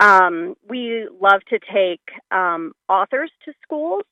Um, 0.00 0.54
we 0.68 1.08
love 1.20 1.40
to 1.50 1.58
take 1.58 2.00
um, 2.30 2.72
authors 2.88 3.30
to 3.44 3.52
schools, 3.62 4.02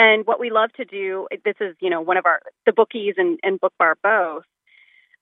and 0.00 0.26
what 0.26 0.40
we 0.40 0.50
love 0.50 0.72
to 0.78 0.84
do. 0.86 1.28
This 1.44 1.56
is 1.60 1.76
you 1.80 1.90
know 1.90 2.00
one 2.00 2.16
of 2.16 2.24
our 2.24 2.40
the 2.64 2.72
bookies 2.72 3.14
and, 3.18 3.38
and 3.42 3.60
book 3.60 3.74
bar 3.78 3.96
both. 4.02 4.44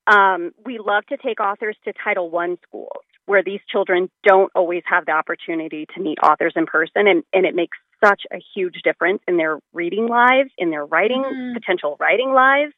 Um, 0.06 0.52
we 0.64 0.78
love 0.78 1.04
to 1.06 1.18
take 1.18 1.40
authors 1.40 1.76
to 1.84 1.92
Title 1.92 2.30
One 2.30 2.56
schools 2.66 3.02
where 3.26 3.42
these 3.42 3.60
children 3.70 4.08
don't 4.26 4.50
always 4.54 4.82
have 4.86 5.04
the 5.04 5.12
opportunity 5.12 5.86
to 5.94 6.00
meet 6.00 6.16
authors 6.22 6.54
in 6.56 6.64
person, 6.64 7.06
and, 7.06 7.22
and 7.34 7.44
it 7.44 7.54
makes 7.54 7.76
such 8.02 8.22
a 8.32 8.38
huge 8.54 8.80
difference 8.82 9.20
in 9.28 9.36
their 9.36 9.58
reading 9.74 10.08
lives, 10.08 10.50
in 10.56 10.70
their 10.70 10.86
writing, 10.86 11.22
mm-hmm. 11.22 11.52
potential 11.52 11.98
writing 12.00 12.32
lives. 12.32 12.72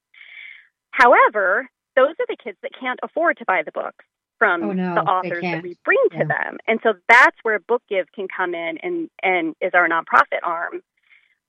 However, 0.91 1.69
those 1.95 2.17
are 2.19 2.27
the 2.27 2.37
kids 2.43 2.59
that 2.63 2.73
can't 2.81 2.99
afford 3.05 3.39
to 3.39 3.45
buy 3.45 3.63
the 3.65 3.71
books 3.71 4.05
from 4.39 4.63
oh, 4.65 4.73
no, 4.73 4.95
the 4.97 5.03
authors 5.03 5.43
that 5.43 5.63
we 5.63 5.77
bring 5.85 6.03
to 6.13 6.19
yeah. 6.19 6.25
them. 6.25 6.59
And 6.67 6.81
so 6.83 6.95
that's 7.09 7.37
where 7.43 7.61
Book 7.61 7.83
Give 7.89 8.07
can 8.13 8.27
come 8.35 8.55
in 8.55 8.79
and, 8.83 9.09
and 9.23 9.55
is 9.61 9.71
our 9.75 9.89
nonprofit 9.89 10.41
arm. 10.43 10.81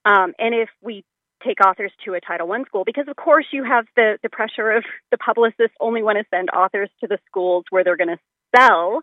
Um, 0.05 0.33
and 0.39 0.55
if 0.55 0.69
we 0.81 1.03
take 1.45 1.57
authors 1.65 1.91
to 2.05 2.13
a 2.13 2.21
Title 2.21 2.47
One 2.47 2.65
school 2.65 2.83
because, 2.85 3.07
of 3.07 3.15
course, 3.15 3.45
you 3.51 3.63
have 3.63 3.85
the 3.95 4.17
the 4.23 4.29
pressure 4.29 4.71
of 4.71 4.83
the 5.11 5.17
publicists 5.17 5.75
only 5.79 6.03
want 6.03 6.17
to 6.17 6.25
send 6.29 6.49
authors 6.49 6.89
to 7.01 7.07
the 7.07 7.19
schools 7.27 7.65
where 7.69 7.83
they're 7.83 7.97
going 7.97 8.15
to 8.15 8.19
sell 8.55 9.01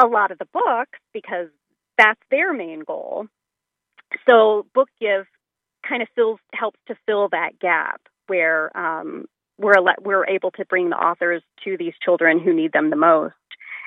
a 0.00 0.06
lot 0.06 0.30
of 0.30 0.38
the 0.38 0.48
books 0.52 0.98
because 1.12 1.48
that's 1.96 2.20
their 2.30 2.52
main 2.52 2.80
goal. 2.80 3.26
So 4.28 4.66
Book 4.74 4.88
Give 5.00 5.26
kind 5.86 6.02
of 6.02 6.08
fills 6.14 6.40
helps 6.54 6.78
to 6.88 6.96
fill 7.06 7.28
that 7.30 7.58
gap 7.60 8.00
where 8.26 8.76
um, 8.76 9.26
we're 9.58 9.74
we're 10.00 10.26
able 10.26 10.50
to 10.52 10.64
bring 10.64 10.90
the 10.90 10.96
authors 10.96 11.42
to 11.64 11.76
these 11.76 11.94
children 12.02 12.38
who 12.38 12.54
need 12.54 12.72
them 12.72 12.90
the 12.90 12.96
most 12.96 13.34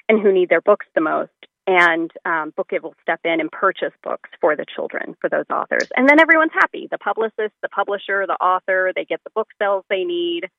and 0.10 0.20
who 0.20 0.32
need 0.32 0.50
their 0.50 0.62
books 0.62 0.86
the 0.94 1.02
most. 1.02 1.32
And 1.72 2.12
um, 2.26 2.52
Book 2.58 2.68
Give 2.70 2.84
will 2.84 2.96
step 3.02 3.22
in 3.24 3.40
and 3.40 3.50
purchase 3.50 3.94
books 4.04 4.30
for 4.42 4.58
the 4.58 4.66
children, 4.76 5.16
for 5.22 5.30
those 5.30 5.46
authors. 5.50 5.88
And 5.96 6.10
then 6.10 6.20
everyone's 6.20 6.52
happy. 6.54 6.90
The 6.92 6.98
publicist, 6.98 7.54
the 7.62 7.70
publisher, 7.70 8.28
the 8.28 8.36
author, 8.44 8.92
they 8.94 9.06
get 9.06 9.22
the 9.24 9.30
book 9.30 9.48
sales 9.58 9.86
they 9.90 10.04
need. 10.04 10.50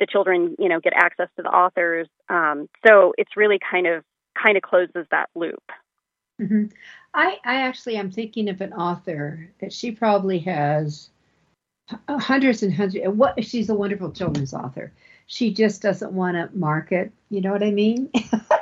The 0.00 0.06
children, 0.06 0.56
you 0.58 0.68
know, 0.68 0.80
get 0.80 0.94
access 0.96 1.28
to 1.36 1.42
the 1.44 1.48
authors. 1.48 2.08
Um, 2.28 2.68
so 2.84 3.14
it's 3.18 3.36
really 3.36 3.60
kind 3.70 3.86
of 3.86 4.02
kind 4.40 4.56
of 4.56 4.64
closes 4.64 5.06
that 5.12 5.28
loop. 5.36 5.62
Mm-hmm. 6.40 6.66
I, 7.14 7.38
I 7.44 7.60
actually 7.62 7.96
am 7.96 8.10
thinking 8.10 8.48
of 8.48 8.60
an 8.60 8.72
author 8.72 9.48
that 9.60 9.72
she 9.72 9.92
probably 9.92 10.40
has 10.40 11.10
hundreds 12.08 12.64
and 12.64 12.74
hundreds. 12.74 13.06
What 13.06 13.44
she's 13.44 13.68
a 13.68 13.74
wonderful 13.74 14.10
children's 14.10 14.54
author. 14.54 14.92
She 15.28 15.54
just 15.54 15.82
doesn't 15.82 16.12
want 16.12 16.36
to 16.36 16.56
market. 16.56 17.12
You 17.30 17.42
know 17.42 17.52
what 17.52 17.62
I 17.62 17.70
mean? 17.70 18.10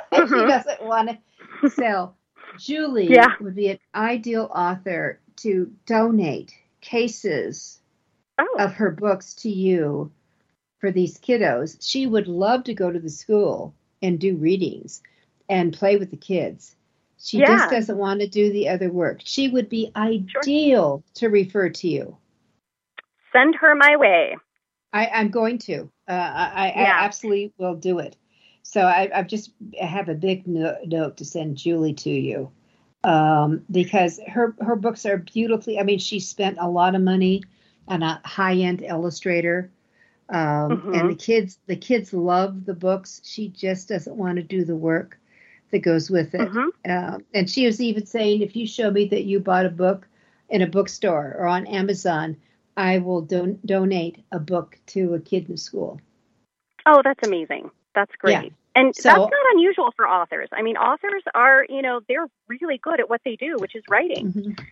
Mm-hmm. 0.09 0.33
she 0.33 0.47
doesn't 0.47 0.83
want 0.83 1.09
to 1.09 1.17
sell. 1.69 2.17
Julie 2.59 3.11
yeah. 3.11 3.33
would 3.41 3.55
be 3.55 3.69
an 3.69 3.79
ideal 3.93 4.49
author 4.53 5.19
to 5.37 5.71
donate 5.85 6.53
cases 6.81 7.79
oh. 8.39 8.55
of 8.59 8.73
her 8.73 8.91
books 8.91 9.33
to 9.35 9.49
you 9.49 10.11
for 10.79 10.91
these 10.91 11.19
kiddos. 11.19 11.77
She 11.81 12.07
would 12.07 12.27
love 12.27 12.63
to 12.65 12.73
go 12.73 12.91
to 12.91 12.99
the 12.99 13.09
school 13.09 13.73
and 14.01 14.19
do 14.19 14.35
readings 14.35 15.01
and 15.49 15.73
play 15.73 15.97
with 15.97 16.11
the 16.11 16.17
kids. 16.17 16.75
She 17.19 17.39
yeah. 17.39 17.47
just 17.47 17.71
doesn't 17.71 17.97
want 17.97 18.21
to 18.21 18.27
do 18.27 18.51
the 18.51 18.69
other 18.69 18.91
work. 18.91 19.21
She 19.23 19.47
would 19.47 19.69
be 19.69 19.91
ideal 19.95 20.23
sure. 20.33 21.03
to 21.15 21.29
refer 21.29 21.69
to 21.69 21.87
you. 21.87 22.17
Send 23.33 23.55
her 23.55 23.75
my 23.75 23.95
way. 23.97 24.37
I, 24.93 25.05
am 25.05 25.29
going 25.29 25.57
to. 25.59 25.89
Uh, 26.07 26.11
I, 26.11 26.73
yeah. 26.75 26.83
I, 26.83 27.05
absolutely 27.05 27.53
will 27.57 27.75
do 27.75 27.99
it. 27.99 28.15
So 28.69 28.85
I, 28.85 29.09
have 29.13 29.27
just 29.27 29.51
I 29.81 29.85
have 29.85 30.09
a 30.09 30.13
big 30.13 30.45
no, 30.45 30.75
note 30.85 31.15
to 31.17 31.25
send 31.25 31.55
Julie 31.55 31.93
to 31.93 32.09
you 32.09 32.51
um, 33.05 33.63
because 33.71 34.19
her 34.27 34.57
her 34.59 34.75
books 34.75 35.05
are 35.05 35.19
beautifully. 35.19 35.79
I 35.79 35.83
mean, 35.83 35.99
she 35.99 36.19
spent 36.19 36.57
a 36.59 36.67
lot 36.67 36.93
of 36.93 37.01
money 37.01 37.43
on 37.87 38.03
a 38.03 38.21
high 38.25 38.55
end 38.55 38.81
illustrator, 38.81 39.71
um, 40.27 40.37
mm-hmm. 40.69 40.93
and 40.95 41.09
the 41.09 41.15
kids 41.15 41.59
the 41.67 41.77
kids 41.77 42.11
love 42.11 42.65
the 42.65 42.73
books. 42.73 43.21
She 43.23 43.47
just 43.47 43.87
doesn't 43.87 44.17
want 44.17 44.35
to 44.35 44.43
do 44.43 44.65
the 44.65 44.75
work 44.75 45.17
that 45.71 45.79
goes 45.79 46.11
with 46.11 46.35
it. 46.35 46.49
Mm-hmm. 46.49 46.67
Uh, 46.91 47.19
and 47.33 47.49
she 47.49 47.65
was 47.65 47.79
even 47.79 48.05
saying, 48.05 48.41
if 48.41 48.53
you 48.53 48.67
show 48.67 48.91
me 48.91 49.07
that 49.07 49.23
you 49.23 49.39
bought 49.39 49.65
a 49.65 49.69
book 49.69 50.05
in 50.49 50.61
a 50.61 50.67
bookstore 50.67 51.37
or 51.39 51.47
on 51.47 51.67
Amazon, 51.67 52.35
I 52.75 52.97
will 52.97 53.21
don- 53.21 53.59
donate 53.65 54.25
a 54.33 54.39
book 54.39 54.77
to 54.87 55.13
a 55.13 55.21
kid 55.21 55.49
in 55.49 55.55
school. 55.55 56.01
Oh, 56.85 57.01
that's 57.01 57.25
amazing. 57.25 57.71
That's 57.97 58.15
great. 58.19 58.31
Yeah. 58.31 58.49
And 58.75 58.95
so, 58.95 59.09
that's 59.09 59.17
not 59.17 59.53
unusual 59.53 59.91
for 59.95 60.07
authors. 60.07 60.49
I 60.53 60.61
mean, 60.61 60.77
authors 60.77 61.23
are, 61.33 61.65
you 61.67 61.81
know, 61.81 61.99
they're 62.07 62.27
really 62.47 62.77
good 62.77 62.99
at 62.99 63.09
what 63.09 63.21
they 63.25 63.35
do, 63.35 63.55
which 63.57 63.75
is 63.75 63.83
writing. 63.89 64.31
Mm-hmm. 64.31 64.63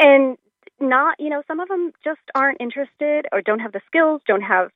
And 0.00 0.36
not, 0.80 1.20
you 1.20 1.28
know, 1.28 1.42
some 1.46 1.60
of 1.60 1.68
them 1.68 1.92
just 2.02 2.18
aren't 2.34 2.60
interested 2.60 3.26
or 3.30 3.42
don't 3.42 3.60
have 3.60 3.70
the 3.70 3.80
skills, 3.86 4.22
don't 4.26 4.42
have, 4.42 4.72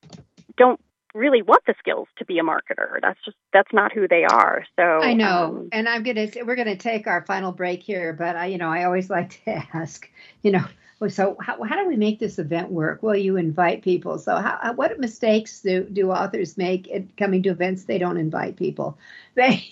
don't 0.57 0.79
really 1.15 1.43
want 1.43 1.65
the 1.67 1.75
skills 1.79 2.09
to 2.19 2.25
be 2.25 2.39
a 2.39 2.43
marketer. 2.43 3.01
That's 3.01 3.19
just 3.25 3.37
that's 3.53 3.73
not 3.73 3.93
who 3.93 4.07
they 4.09 4.25
are. 4.25 4.65
So 4.77 4.83
I 4.83 5.15
know, 5.15 5.45
um, 5.45 5.69
and 5.73 5.89
I'm 5.89 6.03
gonna 6.03 6.29
we're 6.45 6.57
gonna 6.57 6.77
take 6.77 7.07
our 7.07 7.25
final 7.25 7.53
break 7.53 7.83
here, 7.83 8.13
but 8.13 8.37
I 8.37 8.47
you 8.47 8.59
know 8.59 8.69
I 8.69 8.85
always 8.85 9.09
like 9.09 9.43
to 9.45 9.51
ask, 9.75 10.09
you 10.43 10.51
know, 10.53 10.65
so 11.09 11.37
how, 11.41 11.63
how 11.63 11.77
do 11.77 11.89
we 11.89 11.97
make 11.97 12.19
this 12.19 12.39
event 12.39 12.71
work? 12.71 13.03
Well, 13.03 13.17
you 13.17 13.37
invite 13.37 13.83
people. 13.83 14.19
So 14.19 14.37
how, 14.37 14.73
what 14.75 14.99
mistakes 14.99 15.61
do 15.61 15.85
do 15.85 16.11
authors 16.11 16.57
make 16.57 16.91
at 16.91 17.17
coming 17.17 17.43
to 17.45 17.51
events? 17.51 17.85
They 17.85 17.99
don't 17.99 18.19
invite 18.19 18.57
people. 18.57 18.99
They 19.37 19.65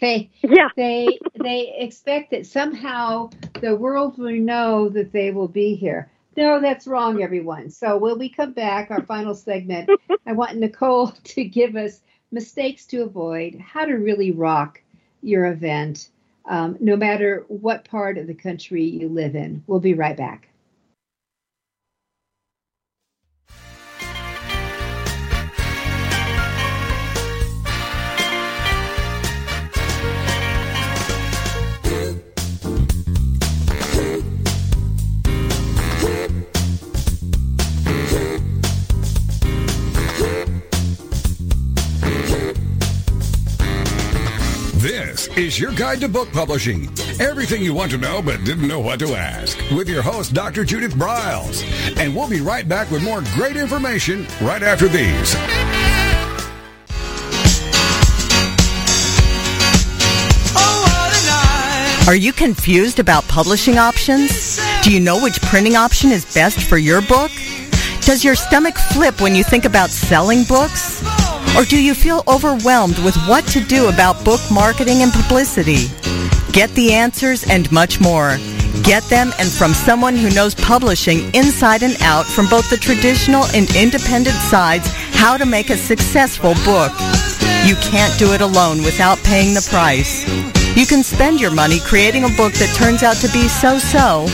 they 0.00 0.30
yeah. 0.42 0.68
they 0.76 1.18
they 1.42 1.74
expect 1.76 2.30
that 2.30 2.46
somehow 2.46 3.30
the 3.60 3.74
world 3.74 4.16
will 4.16 4.30
know 4.30 4.88
that 4.90 5.12
they 5.12 5.32
will 5.32 5.48
be 5.48 5.74
here. 5.74 6.08
No, 6.38 6.60
that's 6.60 6.86
wrong, 6.86 7.20
everyone. 7.20 7.68
So 7.68 7.96
when 7.96 8.16
we 8.16 8.28
come 8.28 8.52
back, 8.52 8.92
our 8.92 9.02
final 9.02 9.34
segment, 9.34 9.90
I 10.26 10.34
want 10.34 10.56
Nicole 10.56 11.08
to 11.24 11.42
give 11.42 11.74
us 11.74 12.00
mistakes 12.30 12.86
to 12.86 13.02
avoid, 13.02 13.56
how 13.58 13.84
to 13.84 13.94
really 13.94 14.30
rock 14.30 14.80
your 15.20 15.46
event, 15.46 16.10
um, 16.44 16.76
no 16.78 16.94
matter 16.94 17.44
what 17.48 17.84
part 17.84 18.18
of 18.18 18.28
the 18.28 18.34
country 18.34 18.84
you 18.84 19.08
live 19.08 19.34
in. 19.34 19.64
We'll 19.66 19.80
be 19.80 19.94
right 19.94 20.16
back. 20.16 20.46
Is 45.36 45.58
your 45.58 45.72
guide 45.72 46.00
to 46.00 46.08
book 46.08 46.30
publishing. 46.32 46.88
Everything 47.20 47.62
you 47.62 47.74
want 47.74 47.90
to 47.90 47.98
know 47.98 48.22
but 48.22 48.44
didn't 48.44 48.68
know 48.68 48.80
what 48.80 48.98
to 49.00 49.14
ask. 49.14 49.58
With 49.70 49.88
your 49.88 50.02
host, 50.02 50.32
Dr. 50.32 50.64
Judith 50.64 50.94
Briles. 50.94 51.62
And 51.98 52.14
we'll 52.14 52.28
be 52.28 52.40
right 52.40 52.68
back 52.68 52.90
with 52.90 53.02
more 53.02 53.22
great 53.34 53.56
information 53.56 54.26
right 54.40 54.62
after 54.62 54.88
these. 54.88 55.36
Are 62.08 62.16
you 62.16 62.32
confused 62.32 63.00
about 63.00 63.24
publishing 63.28 63.76
options? 63.76 64.58
Do 64.82 64.90
you 64.90 65.00
know 65.00 65.22
which 65.22 65.42
printing 65.42 65.76
option 65.76 66.10
is 66.10 66.24
best 66.32 66.62
for 66.62 66.78
your 66.78 67.02
book? 67.02 67.30
Does 68.00 68.24
your 68.24 68.34
stomach 68.34 68.76
flip 68.78 69.20
when 69.20 69.34
you 69.34 69.44
think 69.44 69.66
about 69.66 69.90
selling 69.90 70.44
books? 70.44 71.02
Or 71.56 71.64
do 71.64 71.80
you 71.80 71.94
feel 71.94 72.22
overwhelmed 72.28 72.98
with 73.00 73.16
what 73.26 73.46
to 73.48 73.60
do 73.60 73.88
about 73.88 74.24
book 74.24 74.40
marketing 74.50 75.02
and 75.02 75.12
publicity? 75.12 75.88
Get 76.52 76.70
the 76.70 76.92
answers 76.92 77.44
and 77.48 77.70
much 77.72 78.00
more. 78.00 78.36
Get 78.82 79.02
them 79.04 79.32
and 79.38 79.50
from 79.50 79.72
someone 79.72 80.16
who 80.16 80.30
knows 80.30 80.54
publishing 80.54 81.34
inside 81.34 81.82
and 81.82 81.96
out 82.02 82.26
from 82.26 82.48
both 82.48 82.70
the 82.70 82.76
traditional 82.76 83.44
and 83.54 83.68
independent 83.76 84.36
sides 84.36 84.86
how 85.14 85.36
to 85.36 85.46
make 85.46 85.70
a 85.70 85.76
successful 85.76 86.54
book. 86.64 86.92
You 87.64 87.74
can't 87.76 88.16
do 88.18 88.32
it 88.32 88.40
alone 88.40 88.82
without 88.82 89.18
paying 89.18 89.54
the 89.54 89.66
price. 89.68 90.26
You 90.76 90.86
can 90.86 91.02
spend 91.02 91.40
your 91.40 91.50
money 91.50 91.80
creating 91.80 92.24
a 92.24 92.36
book 92.36 92.52
that 92.54 92.74
turns 92.76 93.02
out 93.02 93.16
to 93.16 93.28
be 93.32 93.48
so-so, 93.48 94.26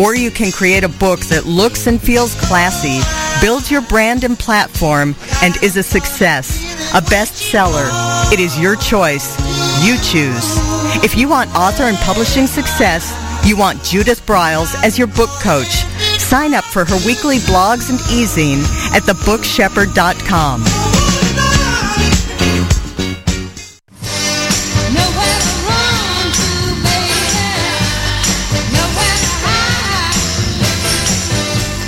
or 0.00 0.14
you 0.14 0.30
can 0.30 0.52
create 0.52 0.84
a 0.84 0.88
book 0.88 1.20
that 1.26 1.44
looks 1.44 1.86
and 1.86 2.00
feels 2.00 2.34
classy 2.40 3.00
builds 3.42 3.72
your 3.72 3.82
brand 3.82 4.22
and 4.22 4.38
platform, 4.38 5.16
and 5.42 5.60
is 5.64 5.76
a 5.76 5.82
success, 5.82 6.56
a 6.94 7.00
bestseller. 7.02 7.90
It 8.32 8.38
is 8.38 8.56
your 8.58 8.76
choice. 8.76 9.36
You 9.84 9.96
choose. 9.96 10.56
If 11.02 11.16
you 11.16 11.28
want 11.28 11.52
author 11.56 11.82
and 11.82 11.96
publishing 11.98 12.46
success, 12.46 13.12
you 13.44 13.56
want 13.56 13.82
Judith 13.82 14.24
Briles 14.24 14.80
as 14.84 14.96
your 14.96 15.08
book 15.08 15.30
coach. 15.40 15.84
Sign 16.18 16.54
up 16.54 16.62
for 16.62 16.84
her 16.84 16.96
weekly 17.04 17.38
blogs 17.38 17.90
and 17.90 17.98
e-zine 18.12 18.62
at 18.94 19.02
thebookshepherd.com. 19.02 20.81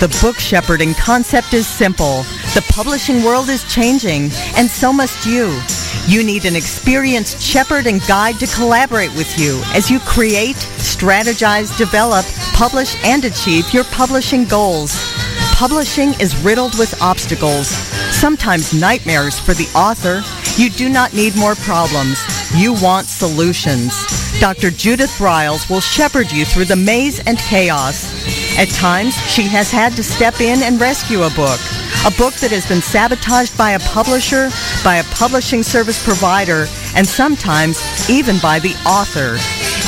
The 0.04 0.18
book 0.20 0.38
shepherding 0.38 0.92
concept 0.92 1.54
is 1.54 1.66
simple. 1.66 2.24
The 2.52 2.62
publishing 2.68 3.24
world 3.24 3.48
is 3.48 3.64
changing, 3.72 4.24
and 4.54 4.68
so 4.68 4.92
must 4.92 5.24
you. 5.24 5.58
You 6.06 6.22
need 6.22 6.44
an 6.44 6.54
experienced 6.54 7.40
shepherd 7.40 7.86
and 7.86 8.06
guide 8.06 8.38
to 8.40 8.46
collaborate 8.48 9.14
with 9.14 9.38
you 9.38 9.62
as 9.72 9.90
you 9.90 10.00
create, 10.00 10.56
strategize, 10.56 11.74
develop, 11.78 12.26
publish, 12.52 13.02
and 13.02 13.24
achieve 13.24 13.72
your 13.72 13.84
publishing 13.84 14.44
goals. 14.44 14.92
Publishing 15.54 16.12
is 16.20 16.36
riddled 16.44 16.78
with 16.78 17.00
obstacles, 17.00 17.68
sometimes 17.68 18.78
nightmares 18.78 19.40
for 19.40 19.54
the 19.54 19.70
author. 19.74 20.20
You 20.60 20.68
do 20.68 20.90
not 20.90 21.14
need 21.14 21.34
more 21.34 21.54
problems. 21.54 22.20
You 22.54 22.74
want 22.74 23.06
solutions. 23.06 23.94
Dr. 24.38 24.68
Judith 24.68 25.12
Briles 25.12 25.70
will 25.70 25.80
shepherd 25.80 26.30
you 26.30 26.44
through 26.44 26.66
the 26.66 26.76
maze 26.76 27.20
and 27.20 27.38
chaos 27.38 28.43
At 28.56 28.68
times, 28.68 29.16
she 29.28 29.42
has 29.48 29.72
had 29.72 29.94
to 29.96 30.04
step 30.04 30.40
in 30.40 30.62
and 30.62 30.80
rescue 30.80 31.22
a 31.22 31.30
book. 31.30 31.58
A 32.06 32.12
book 32.16 32.34
that 32.34 32.52
has 32.52 32.64
been 32.68 32.80
sabotaged 32.80 33.58
by 33.58 33.72
a 33.72 33.80
publisher, 33.80 34.48
by 34.84 34.96
a 34.96 35.04
publishing 35.10 35.64
service 35.64 36.02
provider, 36.04 36.66
and 36.94 37.04
sometimes 37.04 37.82
even 38.08 38.38
by 38.38 38.60
the 38.60 38.74
author. 38.86 39.34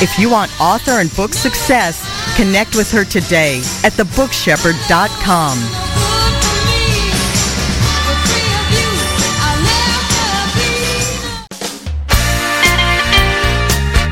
If 0.03 0.19
you 0.19 0.29
want 0.29 0.51
author 0.61 0.99
and 0.99 1.15
book 1.15 1.33
success, 1.33 2.03
connect 2.37 2.75
with 2.75 2.91
her 2.91 3.05
today 3.05 3.59
at 3.85 3.93
thebookshepherd.com. 3.93 5.59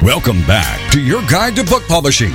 Welcome 0.01 0.47
back 0.47 0.93
to 0.93 1.01
your 1.01 1.23
guide 1.23 1.57
to 1.57 1.65
book 1.65 1.83
publishing. 1.89 2.35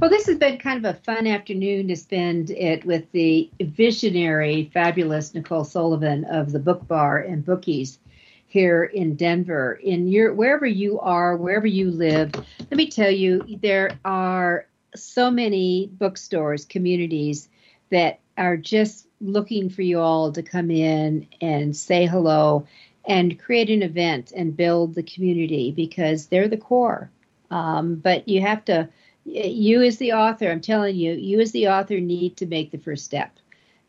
Well, 0.00 0.08
this 0.08 0.28
has 0.28 0.38
been 0.38 0.56
kind 0.56 0.78
of 0.82 0.96
a 0.96 0.98
fun 1.00 1.26
afternoon 1.26 1.88
to 1.88 1.96
spend 1.96 2.48
it 2.48 2.86
with 2.86 3.12
the 3.12 3.50
visionary, 3.60 4.70
fabulous 4.72 5.34
Nicole 5.34 5.64
Sullivan 5.64 6.24
of 6.24 6.52
the 6.52 6.58
Book 6.58 6.88
Bar 6.88 7.18
and 7.18 7.44
Bookies 7.44 7.98
here 8.46 8.82
in 8.82 9.14
Denver. 9.14 9.74
In 9.74 10.08
your 10.08 10.32
wherever 10.32 10.64
you 10.64 10.98
are, 11.00 11.36
wherever 11.36 11.66
you 11.66 11.90
live, 11.90 12.32
let 12.60 12.78
me 12.78 12.88
tell 12.88 13.10
you, 13.10 13.44
there 13.60 13.98
are 14.02 14.64
so 14.96 15.30
many 15.30 15.90
bookstores, 15.92 16.64
communities 16.64 17.50
that 17.90 18.20
are 18.38 18.56
just 18.56 19.06
looking 19.20 19.68
for 19.68 19.82
you 19.82 20.00
all 20.00 20.32
to 20.32 20.42
come 20.42 20.70
in 20.70 21.26
and 21.42 21.76
say 21.76 22.06
hello 22.06 22.66
and 23.06 23.38
create 23.38 23.68
an 23.68 23.82
event 23.82 24.32
and 24.34 24.56
build 24.56 24.94
the 24.94 25.02
community 25.02 25.72
because 25.72 26.28
they're 26.28 26.48
the 26.48 26.56
core. 26.56 27.10
Um, 27.50 27.96
but 27.96 28.28
you 28.28 28.40
have 28.40 28.64
to 28.66 28.88
you 29.24 29.82
as 29.82 29.98
the 29.98 30.12
author, 30.12 30.50
I'm 30.50 30.60
telling 30.60 30.96
you, 30.96 31.12
you 31.12 31.40
as 31.40 31.52
the 31.52 31.68
author 31.68 32.00
need 32.00 32.36
to 32.38 32.46
make 32.46 32.70
the 32.70 32.78
first 32.78 33.04
step. 33.04 33.36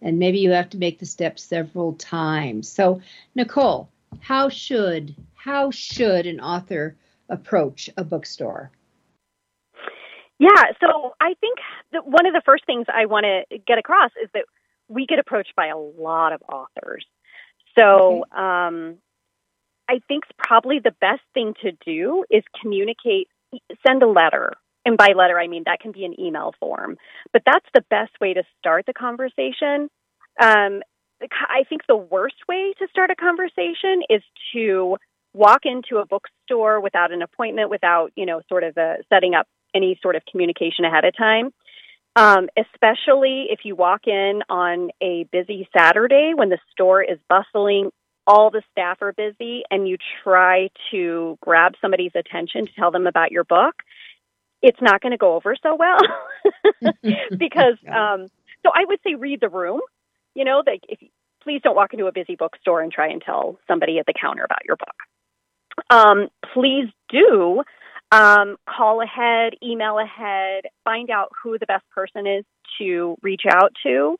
And 0.02 0.20
maybe 0.20 0.40
you 0.40 0.52
have 0.52 0.70
to 0.72 0.78
make 0.78 1.00
the 1.00 1.06
step 1.06 1.38
several 1.38 1.94
times. 1.94 2.68
So, 2.68 3.02
Nicole, 3.36 3.90
how 4.20 4.50
should 4.50 5.16
how 5.36 5.72
should 5.72 6.26
an 6.26 6.40
author 6.40 6.96
approach 7.30 7.90
a 7.98 8.04
bookstore? 8.04 8.72
Yeah, 10.40 10.64
so 10.80 11.14
I 11.22 11.36
think 11.40 11.60
that 11.92 12.06
one 12.08 12.26
of 12.26 12.34
the 12.34 12.42
first 12.44 12.66
things 12.66 12.88
I 12.92 13.06
want 13.06 13.26
to 13.26 13.60
get 13.60 13.78
across 13.78 14.10
is 14.22 14.28
that 14.34 14.46
we 14.88 15.06
get 15.06 15.20
approached 15.20 15.56
by 15.56 15.68
a 15.68 15.78
lot 15.78 16.34
of 16.34 16.42
authors. 16.52 17.06
So, 17.78 18.24
okay. 18.24 18.42
um, 18.42 18.98
I 19.88 20.00
think 20.08 20.24
probably 20.38 20.80
the 20.80 20.96
best 21.00 21.22
thing 21.34 21.54
to 21.62 21.72
do 21.86 22.26
is 22.30 22.44
communicate, 22.60 23.28
send 23.86 24.02
a 24.02 24.08
letter 24.08 24.54
and 24.86 24.98
by 24.98 25.10
letter, 25.16 25.40
I 25.40 25.48
mean 25.48 25.64
that 25.66 25.80
can 25.80 25.92
be 25.92 26.06
an 26.06 26.20
email 26.20 26.54
form. 26.60 26.98
But 27.34 27.44
that's 27.46 27.66
the 27.74 27.84
best 27.90 28.12
way 28.20 28.34
to 28.34 28.44
start 28.60 28.86
the 28.86 28.94
conversation. 28.94 29.90
Um, 30.42 30.82
I 31.22 31.64
think 31.70 31.82
the 31.88 31.96
worst 31.96 32.36
way 32.50 32.74
to 32.80 32.88
start 32.90 33.12
a 33.12 33.16
conversation 33.16 34.02
is 34.10 34.24
to 34.54 34.98
walk 35.34 35.62
into 35.66 35.98
a 35.98 36.06
bookstore 36.06 36.82
without 36.82 37.12
an 37.12 37.22
appointment, 37.22 37.70
without, 37.70 38.12
you 38.16 38.26
know, 38.26 38.42
sort 38.50 38.64
of 38.64 38.76
a, 38.78 38.98
setting 39.10 39.36
up 39.36 39.48
any 39.74 40.00
sort 40.02 40.16
of 40.16 40.24
communication 40.30 40.84
ahead 40.84 41.06
of 41.06 41.16
time. 41.16 41.52
Um, 42.16 42.50
especially 42.58 43.48
if 43.50 43.60
you 43.64 43.76
walk 43.76 44.08
in 44.08 44.42
on 44.50 44.90
a 45.02 45.26
busy 45.32 45.70
Saturday 45.76 46.34
when 46.36 46.50
the 46.50 46.60
store 46.72 47.02
is 47.02 47.18
bustling, 47.30 47.92
all 48.28 48.50
the 48.52 48.64
staff 48.72 49.02
are 49.02 49.14
busy, 49.14 49.64
and 49.72 49.88
you 49.88 49.98
try 50.24 50.70
to 50.92 51.38
grab 51.42 51.74
somebody's 51.82 52.12
attention 52.14 52.66
to 52.66 52.72
tell 52.74 52.92
them 52.92 53.08
about 53.08 53.32
your 53.32 53.46
book 53.46 53.76
it's 54.62 54.82
not 54.82 55.02
going 55.02 55.12
to 55.12 55.18
go 55.18 55.36
over 55.36 55.56
so 55.62 55.76
well 55.76 56.00
because 57.38 57.78
um, 57.88 58.28
so 58.64 58.72
I 58.74 58.86
would 58.86 59.00
say 59.04 59.16
read 59.16 59.42
the 59.42 59.50
room. 59.50 59.82
You 60.36 60.46
know, 60.46 60.64
like 60.66 60.82
if 60.88 61.00
please 61.44 61.62
don't 61.64 61.76
walk 61.76 61.94
into 61.94 62.06
a 62.06 62.12
busy 62.12 62.36
bookstore 62.36 62.82
and 62.82 62.92
try 62.92 63.10
and 63.10 63.22
tell 63.22 63.58
somebody 63.68 64.00
at 64.00 64.06
the 64.06 64.14
counter 64.20 64.44
about 64.44 64.64
your 64.66 64.78
book. 64.78 64.96
Um, 65.90 66.28
please 66.54 66.88
do 67.10 67.64
um, 68.12 68.58
call 68.70 69.02
ahead, 69.02 69.54
email 69.64 69.98
ahead, 69.98 70.66
find 70.84 71.10
out 71.10 71.32
who 71.42 71.58
the 71.58 71.66
best 71.66 71.84
person 71.96 72.28
is 72.28 72.46
to 72.78 73.18
reach 73.22 73.44
out 73.50 73.72
to. 73.84 74.18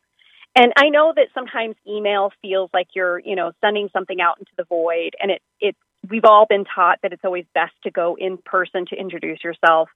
And 0.54 0.72
I 0.76 0.88
know 0.88 1.12
that 1.14 1.28
sometimes 1.32 1.76
email 1.86 2.30
feels 2.42 2.70
like 2.74 2.88
you're, 2.94 3.18
you 3.20 3.36
know, 3.36 3.52
sending 3.60 3.88
something 3.92 4.20
out 4.20 4.38
into 4.38 4.52
the 4.58 4.64
void, 4.64 5.14
and 5.20 5.30
it 5.30 5.42
it 5.60 5.76
we've 6.10 6.24
all 6.24 6.46
been 6.46 6.64
taught 6.64 6.98
that 7.02 7.12
it's 7.12 7.24
always 7.24 7.44
best 7.54 7.72
to 7.84 7.90
go 7.90 8.16
in 8.18 8.36
person 8.36 8.84
to 8.86 8.96
introduce 8.96 9.42
yourself 9.44 9.88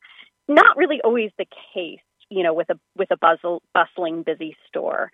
not 0.49 0.77
really 0.77 1.01
always 1.03 1.31
the 1.39 1.47
case, 1.75 2.01
you 2.31 2.43
know, 2.43 2.55
with 2.55 2.71
a 2.71 2.79
with 2.97 3.11
a 3.11 3.17
bustling, 3.75 4.23
busy 4.23 4.57
store. 4.69 5.11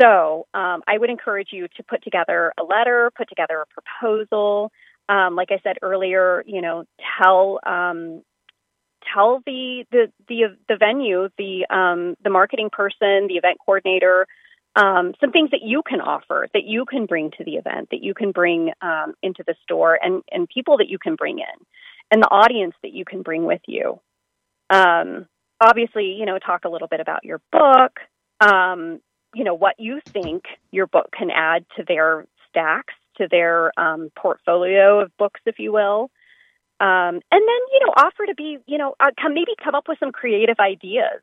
So 0.00 0.46
um, 0.52 0.82
I 0.86 0.98
would 0.98 1.10
encourage 1.10 1.48
you 1.52 1.68
to 1.76 1.82
put 1.82 2.02
together 2.02 2.52
a 2.60 2.64
letter, 2.64 3.10
put 3.16 3.28
together 3.28 3.62
a 3.62 3.66
proposal. 3.66 4.70
Um, 5.08 5.36
like 5.36 5.50
I 5.50 5.60
said 5.62 5.76
earlier, 5.82 6.42
you 6.46 6.60
know, 6.60 6.84
tell 7.18 7.60
um, 7.64 8.22
tell 9.14 9.40
the 9.46 9.84
the 9.90 10.12
the 10.28 10.56
the 10.68 10.76
venue, 10.76 11.28
the 11.38 11.66
um, 11.70 12.16
the 12.22 12.30
marketing 12.30 12.70
person, 12.70 13.26
the 13.28 13.36
event 13.36 13.58
coordinator, 13.64 14.26
um, 14.74 15.14
some 15.20 15.32
things 15.32 15.50
that 15.52 15.62
you 15.62 15.82
can 15.88 16.00
offer, 16.00 16.48
that 16.52 16.64
you 16.64 16.84
can 16.84 17.06
bring 17.06 17.30
to 17.38 17.44
the 17.44 17.54
event, 17.54 17.88
that 17.90 18.02
you 18.02 18.14
can 18.14 18.32
bring 18.32 18.72
um, 18.82 19.14
into 19.22 19.42
the 19.46 19.54
store, 19.62 19.98
and 20.02 20.22
and 20.30 20.48
people 20.48 20.78
that 20.78 20.88
you 20.88 20.98
can 20.98 21.14
bring 21.14 21.38
in, 21.38 21.66
and 22.10 22.22
the 22.22 22.28
audience 22.28 22.74
that 22.82 22.92
you 22.92 23.04
can 23.04 23.22
bring 23.22 23.44
with 23.44 23.62
you. 23.66 24.00
Um, 24.70 25.26
obviously, 25.60 26.16
you 26.18 26.26
know, 26.26 26.38
talk 26.38 26.64
a 26.64 26.68
little 26.68 26.88
bit 26.88 27.00
about 27.00 27.24
your 27.24 27.40
book, 27.52 28.00
um, 28.40 29.00
you 29.34 29.44
know, 29.44 29.54
what 29.54 29.76
you 29.78 30.00
think 30.12 30.44
your 30.70 30.86
book 30.86 31.08
can 31.16 31.30
add 31.30 31.64
to 31.76 31.84
their 31.86 32.26
stacks, 32.48 32.94
to 33.18 33.28
their 33.30 33.78
um, 33.78 34.10
portfolio 34.16 35.00
of 35.00 35.16
books, 35.16 35.40
if 35.46 35.58
you 35.58 35.72
will. 35.72 36.10
Um, 36.78 37.14
and 37.14 37.22
then, 37.32 37.60
you 37.72 37.80
know, 37.86 37.92
offer 37.96 38.26
to 38.26 38.34
be, 38.34 38.58
you 38.66 38.78
know, 38.78 38.94
uh, 39.00 39.10
come, 39.20 39.34
maybe 39.34 39.52
come 39.62 39.74
up 39.74 39.88
with 39.88 39.98
some 39.98 40.12
creative 40.12 40.56
ideas. 40.58 41.22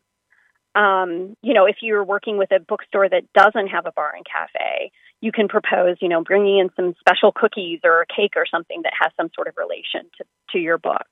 Um, 0.75 1.37
you 1.43 1.53
know, 1.53 1.65
if 1.65 1.77
you're 1.81 2.03
working 2.03 2.37
with 2.37 2.51
a 2.51 2.59
bookstore 2.59 3.07
that 3.07 3.31
doesn't 3.33 3.67
have 3.67 3.85
a 3.85 3.91
bar 3.91 4.13
and 4.15 4.25
cafe, 4.25 4.91
you 5.21 5.31
can 5.31 5.47
propose, 5.47 5.97
you 6.01 6.09
know, 6.09 6.23
bringing 6.23 6.57
in 6.57 6.69
some 6.75 6.95
special 6.99 7.31
cookies 7.31 7.81
or 7.83 8.01
a 8.01 8.05
cake 8.07 8.33
or 8.35 8.45
something 8.49 8.81
that 8.81 8.93
has 8.99 9.11
some 9.15 9.29
sort 9.35 9.47
of 9.47 9.53
relation 9.55 10.09
to, 10.17 10.23
to 10.51 10.57
your 10.57 10.79
book. 10.79 11.05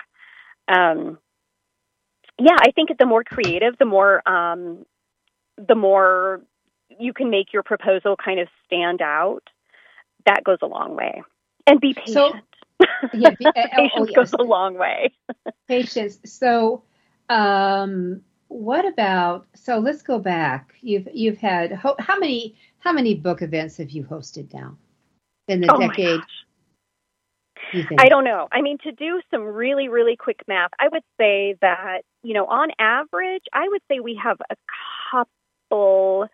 Um, 0.68 1.20
yeah, 2.42 2.58
I 2.60 2.72
think 2.72 2.90
the 2.98 3.06
more 3.06 3.24
creative, 3.24 3.78
the 3.78 3.86
more 3.86 4.28
um, 4.28 4.86
the 5.58 5.76
more 5.76 6.42
you 7.00 7.14
can 7.14 7.30
make 7.30 7.54
your 7.54 7.64
proposal 7.64 8.16
kind 8.16 8.40
of 8.40 8.48
stand 8.66 9.02
out. 9.02 9.44
That 10.26 10.44
goes 10.44 10.60
a 10.62 10.68
long 10.68 10.96
way. 10.96 11.24
And 11.66 11.80
be 11.80 11.94
patient. 11.94 12.14
So, 12.14 12.34
yeah, 13.14 13.32
be, 13.32 13.46
uh, 13.46 13.52
patience 13.76 13.92
oh, 13.96 14.06
yes. 14.06 14.16
goes 14.16 14.34
a 14.34 14.44
long 14.44 14.78
way. 14.78 15.12
patience. 15.68 16.20
So, 16.26 16.84
um, 17.30 18.22
what 18.48 18.86
about? 18.86 19.48
So 19.56 19.80
let's 19.80 20.02
go 20.02 20.20
back. 20.20 20.74
You've 20.82 21.08
you've 21.14 21.38
had 21.38 21.72
how 21.72 22.20
many 22.20 22.56
how 22.80 22.92
many 22.92 23.16
book 23.16 23.42
events 23.42 23.78
have 23.78 23.92
you 23.92 24.04
hosted 24.04 24.54
now 24.54 24.78
in 25.48 25.62
the 25.62 25.74
oh 25.74 25.80
decade? 25.80 26.22
I 27.98 28.10
don't 28.10 28.24
know. 28.24 28.48
I 28.52 28.62
mean, 28.62 28.78
to 28.80 28.92
do 28.92 29.22
some 29.32 29.44
really, 29.44 29.88
really 29.88 30.16
quick 30.16 30.42
math, 30.48 30.72
I 30.80 30.88
would 30.92 31.04
say 31.18 31.56
that, 31.62 32.02
you 32.24 32.34
know, 32.34 32.46
on 32.46 32.70
average, 32.80 33.44
I 33.54 33.68
would 33.68 33.82
say 33.88 34.00
we 34.00 34.20
have 34.24 34.38
a 34.50 34.56
couple 35.12 36.28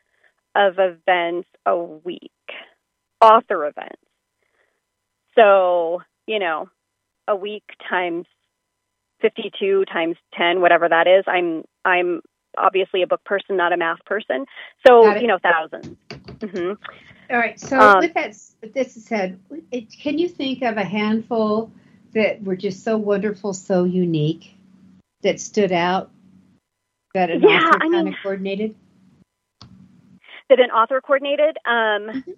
of 0.56 0.76
events 0.78 1.48
a 1.66 1.78
week, 1.78 2.32
author 3.22 3.66
events. 3.68 4.02
So, 5.36 6.02
you 6.26 6.40
know, 6.40 6.70
a 7.28 7.36
week 7.36 7.64
times 7.90 8.26
52 9.22 9.86
times 9.86 10.18
10, 10.38 10.62
whatever 10.62 10.90
that 10.90 11.08
is. 11.08 11.24
I'm, 11.28 11.64
I'm 11.86 12.22
obviously 12.58 13.02
a 13.02 13.08
book 13.08 13.24
person, 13.24 13.58
not 13.58 13.74
a 13.74 13.78
math 13.78 14.04
person. 14.06 14.46
So, 14.86 15.16
you 15.16 15.28
know, 15.28 15.38
thousands. 15.42 15.96
Mm-hmm. 16.10 16.74
All 17.30 17.38
right. 17.38 17.60
So 17.60 17.80
um, 17.80 18.00
with 18.00 18.14
that, 18.14 18.36
with 18.62 18.74
this 18.74 18.94
said, 19.06 19.40
it, 19.72 19.92
can 19.92 20.18
you 20.18 20.30
think 20.30 20.62
of 20.62 20.78
a 20.78 20.84
handful 20.84 21.72
that 22.14 22.42
were 22.44 22.56
just 22.56 22.84
so 22.84 22.98
wonderful, 22.98 23.54
so 23.54 23.84
unique, 23.84 24.57
that 25.22 25.40
stood 25.40 25.72
out, 25.72 26.12
that 27.14 27.30
an 27.30 27.42
yeah, 27.42 27.58
author 27.58 27.76
I 27.76 27.80
kind 27.80 27.92
mean, 27.92 28.08
of 28.08 28.14
coordinated? 28.22 28.76
that 30.50 30.60
an 30.60 30.72
author 30.72 31.02
coordinated. 31.02 31.58
Um, 31.66 31.74
mm-hmm. 31.74 32.32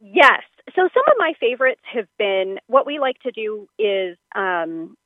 Yes. 0.00 0.42
So 0.74 0.82
some 0.82 1.04
of 1.06 1.14
my 1.18 1.32
favorites 1.40 1.80
have 1.92 2.06
been 2.18 2.58
what 2.66 2.86
we 2.86 2.98
like 2.98 3.18
to 3.20 3.32
do 3.32 3.68
is 3.78 4.16
um, 4.34 4.96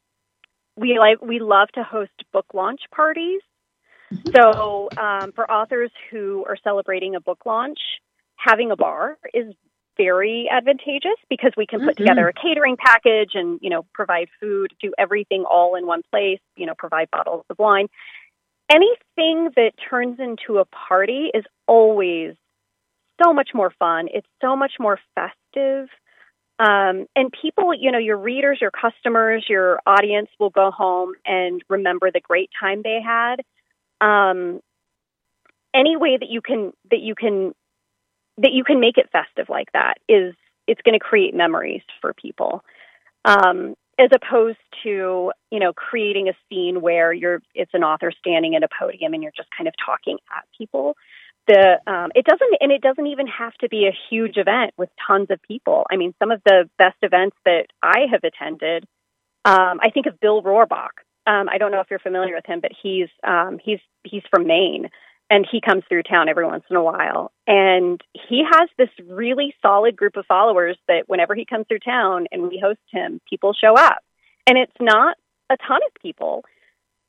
we 0.77 0.99
like 0.99 1.21
we 1.23 1.39
love 1.41 1.69
to 1.75 1.83
host 1.83 2.13
book 2.33 2.47
launch 2.55 2.81
parties. 2.95 3.41
Mm-hmm. 4.13 4.31
So 4.35 4.89
um, 4.97 5.33
for 5.33 5.51
authors 5.51 5.91
who 6.11 6.45
are 6.49 6.57
celebrating 6.63 7.15
a 7.15 7.21
book 7.21 7.45
launch, 7.45 7.79
having 8.37 8.71
a 8.71 8.77
bar 8.77 9.19
is 9.35 9.55
very 9.99 10.49
advantageous 10.51 11.19
because 11.29 11.53
we 11.57 11.67
can 11.67 11.81
put 11.81 11.97
mm-hmm. 11.97 12.05
together 12.05 12.29
a 12.29 12.33
catering 12.33 12.77
package 12.79 13.33
and 13.35 13.59
you 13.61 13.69
know 13.69 13.85
provide 13.93 14.29
food, 14.41 14.73
do 14.81 14.93
everything 14.97 15.45
all 15.45 15.75
in 15.75 15.87
one 15.87 16.03
place. 16.11 16.41
You 16.57 16.67
know, 16.67 16.75
provide 16.79 17.11
bottles 17.11 17.45
of 17.51 17.59
wine. 17.59 17.89
Anything 18.71 19.51
that 19.57 19.73
turns 19.91 20.19
into 20.21 20.59
a 20.59 20.65
party 20.65 21.31
is 21.35 21.45
always 21.67 22.35
so 23.23 23.33
much 23.33 23.51
more 23.55 23.73
fun. 23.79 24.09
It's 24.13 24.27
so 24.41 24.57
much 24.57 24.73
more 24.79 24.99
festive. 25.15 25.89
Um, 26.59 27.07
and 27.15 27.33
people, 27.41 27.73
you 27.73 27.93
know, 27.93 27.99
your 27.99 28.17
readers, 28.17 28.59
your 28.61 28.71
customers, 28.71 29.45
your 29.49 29.81
audience 29.87 30.29
will 30.41 30.51
go 30.51 30.71
home 30.71 31.13
and 31.25 31.63
remember 31.69 32.11
the 32.11 32.21
great 32.21 32.51
time 32.61 32.83
they 32.83 33.01
had. 33.05 33.37
Um, 34.01 34.61
any 35.75 35.97
way 35.97 36.17
that 36.17 36.29
you 36.29 36.41
can 36.41 36.73
that 36.91 37.01
you 37.01 37.15
can 37.15 37.55
that 38.39 38.53
you 38.53 38.65
can 38.65 38.81
make 38.81 38.99
it 38.99 39.11
festive 39.11 39.49
like 39.49 39.71
that 39.73 39.95
is 40.09 40.35
it's 40.67 40.81
going 40.83 40.99
to 40.99 41.05
create 41.05 41.35
memories 41.35 41.83
for 42.01 42.13
people, 42.13 42.65
um, 43.25 43.75
as 43.99 44.11
opposed 44.15 44.59
to 44.83 45.33
you 45.51 45.59
know 45.61 45.73
creating 45.73 46.29
a 46.29 46.33
scene 46.49 46.81
where 46.81 47.13
you're 47.13 47.43
it's 47.55 47.75
an 47.75 47.85
author 47.85 48.13
standing 48.19 48.55
at 48.55 48.63
a 48.63 48.69
podium 48.79 49.15
and 49.15 49.23
you're 49.23 49.33
just 49.37 49.49
kind 49.57 49.69
of 49.69 49.75
talking 49.85 50.19
at 50.37 50.45
people 50.57 50.95
the 51.49 51.81
um, 51.87 52.11
it 52.15 52.25
doesn't 52.25 52.57
and 52.61 52.71
it 52.71 52.83
doesn't 52.83 53.07
even 53.07 53.27
have 53.27 53.55
to 53.55 53.69
be 53.69 53.87
a 53.87 53.97
huge 54.11 54.37
event 54.37 54.73
with 54.77 54.91
tons 55.05 55.29
of 55.31 55.43
people. 55.43 55.85
I 55.91 55.97
mean, 55.97 56.15
some 56.19 56.31
of 56.31 56.43
the 56.45 56.69
best 56.79 56.99
events 57.03 57.37
that 57.45 57.67
I 57.83 58.07
have 58.13 58.23
attended, 58.23 58.85
um, 59.45 59.81
I 59.83 59.91
think 59.93 60.07
of 60.07 60.21
Bill 60.21 60.43
Roorbach. 60.43 61.03
Um, 61.27 61.49
I 61.51 61.59
don't 61.59 61.73
know 61.73 61.81
if 61.81 61.89
you're 61.91 61.99
familiar 61.99 62.35
with 62.35 62.47
him, 62.47 62.61
but 62.61 62.71
he's 62.81 63.09
um, 63.27 63.59
he's 63.63 63.81
he's 64.05 64.23
from 64.31 64.47
Maine, 64.47 64.91
and 65.31 65.47
he 65.51 65.61
comes 65.61 65.83
through 65.89 66.05
town 66.05 66.29
every 66.29 66.47
once 66.47 66.65
in 66.71 66.77
a 66.77 66.83
while. 66.83 67.33
And 67.47 68.01
he 68.29 68.43
has 68.51 68.69
this 68.79 68.89
really 69.07 69.55
solid 69.61 69.97
group 69.97 70.17
of 70.17 70.27
followers 70.27 70.77
that 70.89 71.09
whenever 71.09 71.35
he 71.35 71.45
comes 71.45 71.67
through 71.69 71.81
town 71.81 72.27
and 72.33 72.43
we 72.43 72.61
host 72.63 72.81
him, 72.91 73.21
people 73.29 73.53
show 73.53 73.75
up, 73.75 73.99
and 74.47 74.57
it's 74.57 74.73
not 74.81 75.17
a 75.51 75.57
ton 75.57 75.81
of 75.87 76.03
people 76.03 76.45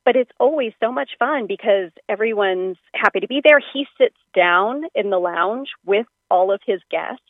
but 0.04 0.16
it's 0.16 0.30
always 0.40 0.72
so 0.80 0.90
much 0.90 1.10
fun 1.18 1.46
because 1.46 1.90
everyone's 2.08 2.78
happy 2.94 3.20
to 3.20 3.28
be 3.28 3.40
there. 3.44 3.60
He 3.72 3.86
sits 3.98 4.16
down 4.34 4.84
in 4.94 5.10
the 5.10 5.18
lounge 5.18 5.68
with 5.84 6.06
all 6.30 6.52
of 6.52 6.60
his 6.66 6.80
guests 6.90 7.22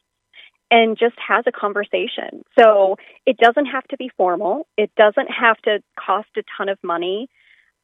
and 0.70 0.96
just 0.96 1.16
has 1.16 1.44
a 1.46 1.52
conversation. 1.52 2.44
So 2.58 2.96
it 3.26 3.36
doesn't 3.38 3.66
have 3.66 3.86
to 3.88 3.96
be 3.96 4.10
formal. 4.16 4.66
It 4.76 4.90
doesn't 4.96 5.28
have 5.28 5.58
to 5.62 5.82
cost 5.98 6.28
a 6.36 6.42
ton 6.56 6.68
of 6.68 6.78
money. 6.82 7.28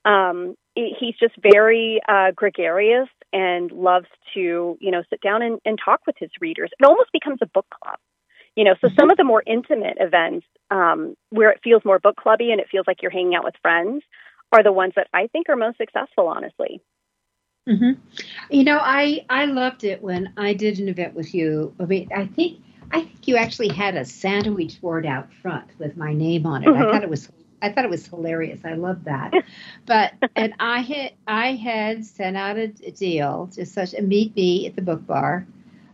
Um, 0.05 0.55
he's 0.77 1.17
just 1.19 1.35
very 1.41 2.01
uh, 2.09 2.33
gregarious 2.33 3.09
and 3.33 3.73
loves 3.73 4.07
to, 4.35 4.77
you 4.81 4.91
know, 4.91 5.03
sit 5.11 5.21
down 5.21 5.43
and, 5.43 5.59
and 5.65 5.79
talk 5.83 6.03
with 6.07 6.17
his 6.19 6.31
readers. 6.41 6.71
It 6.79 6.85
almost 6.85 7.11
becomes 7.13 7.39
a 7.43 7.47
book 7.47 7.67
club. 7.71 7.99
You 8.55 8.65
know, 8.65 8.75
so 8.81 8.89
mm-hmm. 8.89 8.97
some 8.97 9.11
of 9.11 9.19
the 9.19 9.25
more 9.25 9.43
intimate 9.47 9.99
events 10.01 10.47
um, 10.71 11.15
where 11.31 11.51
it 11.51 11.61
feels 11.63 11.85
more 11.85 11.99
book 11.99 12.17
clubby 12.17 12.53
and 12.53 12.61
it 12.61 12.69
feels 12.71 12.87
like 12.87 13.03
you're 13.03 13.11
hanging 13.11 13.35
out 13.35 13.45
with 13.45 13.55
friends 13.61 14.03
are 14.53 14.63
the 14.63 14.73
ones 14.73 14.95
that 14.97 15.09
I 15.13 15.27
think 15.27 15.49
are 15.49 15.57
most 15.57 15.77
successful, 15.77 16.29
honestly. 16.29 16.81
Mm-hmm. 17.69 18.01
You 18.51 18.65
know, 18.65 18.79
I 18.81 19.27
I 19.29 19.47
loved 19.47 19.85
it 19.85 20.01
when 20.01 20.33
I 20.37 20.55
did 20.55 20.79
an 20.79 20.89
event 20.89 21.15
with 21.15 21.35
you. 21.35 21.75
I 21.81 21.85
mean, 21.85 22.09
I 22.15 22.27
think 22.27 22.61
I 22.93 23.01
think 23.01 23.27
you 23.27 23.37
actually 23.37 23.69
had 23.69 23.97
a 23.97 24.05
sandwich 24.05 24.81
board 24.81 25.05
out 25.05 25.33
front 25.35 25.69
with 25.79 25.97
my 25.97 26.13
name 26.13 26.47
on 26.47 26.63
it. 26.63 26.69
Mm-hmm. 26.69 26.83
I 26.83 26.93
thought 26.93 27.03
it 27.03 27.11
was 27.11 27.29
I 27.63 27.71
thought 27.71 27.85
it 27.85 27.91
was 27.91 28.07
hilarious. 28.07 28.61
I 28.65 28.75
love 28.75 29.05
that. 29.05 29.33
but 29.87 30.15
and 30.35 30.55
I 30.59 30.81
had 30.81 31.13
I 31.27 31.53
had 31.53 32.05
sent 32.05 32.37
out 32.37 32.57
a, 32.57 32.69
deal 32.69 33.49
to 33.55 33.67
such 33.67 33.95
a 33.95 34.03
meet 34.03 34.35
me 34.37 34.67
at 34.67 34.77
the 34.77 34.83
book 34.83 35.07
bar. 35.07 35.47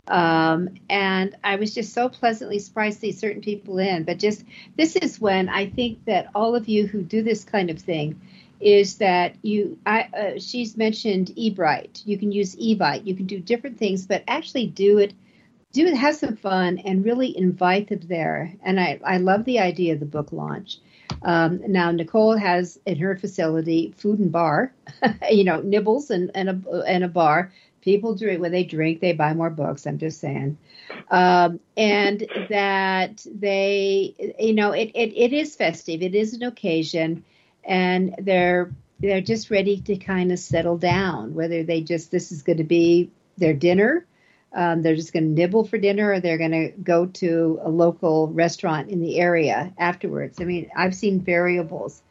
Um, 0.07 0.69
and 0.89 1.35
I 1.43 1.55
was 1.55 1.73
just 1.73 1.93
so 1.93 2.09
pleasantly 2.09 2.59
surprised 2.59 2.99
to 2.99 3.07
see 3.07 3.11
certain 3.13 3.41
people 3.41 3.79
in. 3.79 4.03
But 4.03 4.19
just 4.19 4.43
this 4.75 4.95
is 4.95 5.19
when 5.19 5.47
I 5.47 5.69
think 5.69 6.03
that 6.05 6.27
all 6.35 6.55
of 6.55 6.67
you 6.67 6.87
who 6.87 7.01
do 7.01 7.23
this 7.23 7.43
kind 7.43 7.69
of 7.69 7.79
thing 7.79 8.19
is 8.59 8.95
that 8.97 9.35
you 9.41 9.77
I, 9.85 10.01
uh, 10.17 10.39
she's 10.39 10.77
mentioned 10.77 11.33
Eventbrite. 11.37 12.05
You 12.05 12.17
can 12.17 12.31
use 12.31 12.55
eBite. 12.55 13.05
You 13.05 13.15
can 13.15 13.25
do 13.25 13.39
different 13.39 13.77
things, 13.77 14.05
but 14.05 14.23
actually 14.27 14.67
do 14.67 14.97
it 14.97 15.13
do 15.73 15.87
it 15.87 15.95
have 15.95 16.15
some 16.15 16.35
fun 16.35 16.77
and 16.85 17.03
really 17.03 17.35
invite 17.35 17.89
them 17.89 17.99
there. 18.03 18.53
And 18.63 18.79
I, 18.79 18.99
I 19.03 19.17
love 19.17 19.43
the 19.43 19.59
idea 19.59 19.93
of 19.93 19.99
the 19.99 20.05
book 20.05 20.31
launch. 20.31 20.77
Um, 21.21 21.61
now 21.67 21.91
Nicole 21.91 22.37
has 22.37 22.79
in 22.85 22.97
her 22.97 23.15
facility 23.15 23.93
food 23.97 24.19
and 24.19 24.31
bar, 24.31 24.73
you 25.31 25.43
know, 25.43 25.61
nibbles 25.61 26.09
and, 26.09 26.31
and 26.35 26.49
a 26.49 26.81
and 26.87 27.03
a 27.03 27.07
bar. 27.07 27.51
People 27.81 28.15
drink 28.15 28.41
when 28.41 28.51
they 28.51 28.63
drink, 28.63 29.01
they 29.01 29.11
buy 29.13 29.33
more 29.33 29.49
books. 29.49 29.85
I'm 29.85 29.97
just 29.97 30.19
saying, 30.19 30.57
um, 31.11 31.59
and 31.75 32.25
that 32.49 33.25
they, 33.29 34.15
you 34.39 34.53
know, 34.53 34.71
it, 34.71 34.91
it 34.95 35.13
it 35.15 35.33
is 35.33 35.55
festive. 35.55 36.01
It 36.01 36.15
is 36.15 36.33
an 36.33 36.43
occasion, 36.43 37.23
and 37.63 38.15
they're 38.19 38.71
they're 38.99 39.21
just 39.21 39.51
ready 39.51 39.81
to 39.81 39.97
kind 39.97 40.31
of 40.31 40.39
settle 40.39 40.77
down. 40.77 41.33
Whether 41.33 41.63
they 41.63 41.81
just 41.81 42.11
this 42.11 42.31
is 42.31 42.41
going 42.41 42.59
to 42.59 42.63
be 42.63 43.11
their 43.37 43.53
dinner, 43.53 44.05
um, 44.53 44.81
they're 44.81 44.95
just 44.95 45.13
going 45.13 45.35
to 45.35 45.41
nibble 45.41 45.65
for 45.65 45.77
dinner, 45.77 46.11
or 46.11 46.19
they're 46.19 46.37
going 46.37 46.51
to 46.51 46.69
go 46.81 47.05
to 47.07 47.59
a 47.63 47.69
local 47.69 48.27
restaurant 48.29 48.89
in 48.89 49.01
the 49.01 49.19
area 49.19 49.73
afterwards. 49.77 50.39
I 50.39 50.45
mean, 50.45 50.69
I've 50.75 50.95
seen 50.95 51.21
variables, 51.21 52.01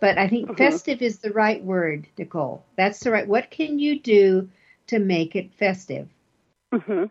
but 0.00 0.18
I 0.18 0.28
think 0.28 0.56
festive 0.56 1.02
is 1.02 1.18
the 1.18 1.32
right 1.32 1.62
word, 1.62 2.06
Nicole. 2.16 2.64
That's 2.76 3.00
the 3.00 3.10
right. 3.10 3.26
What 3.26 3.50
can 3.50 3.78
you 3.78 4.00
do 4.00 4.48
to 4.88 4.98
make 4.98 5.36
it 5.36 5.52
festive? 5.54 6.08
Mm-hmm 6.72 7.04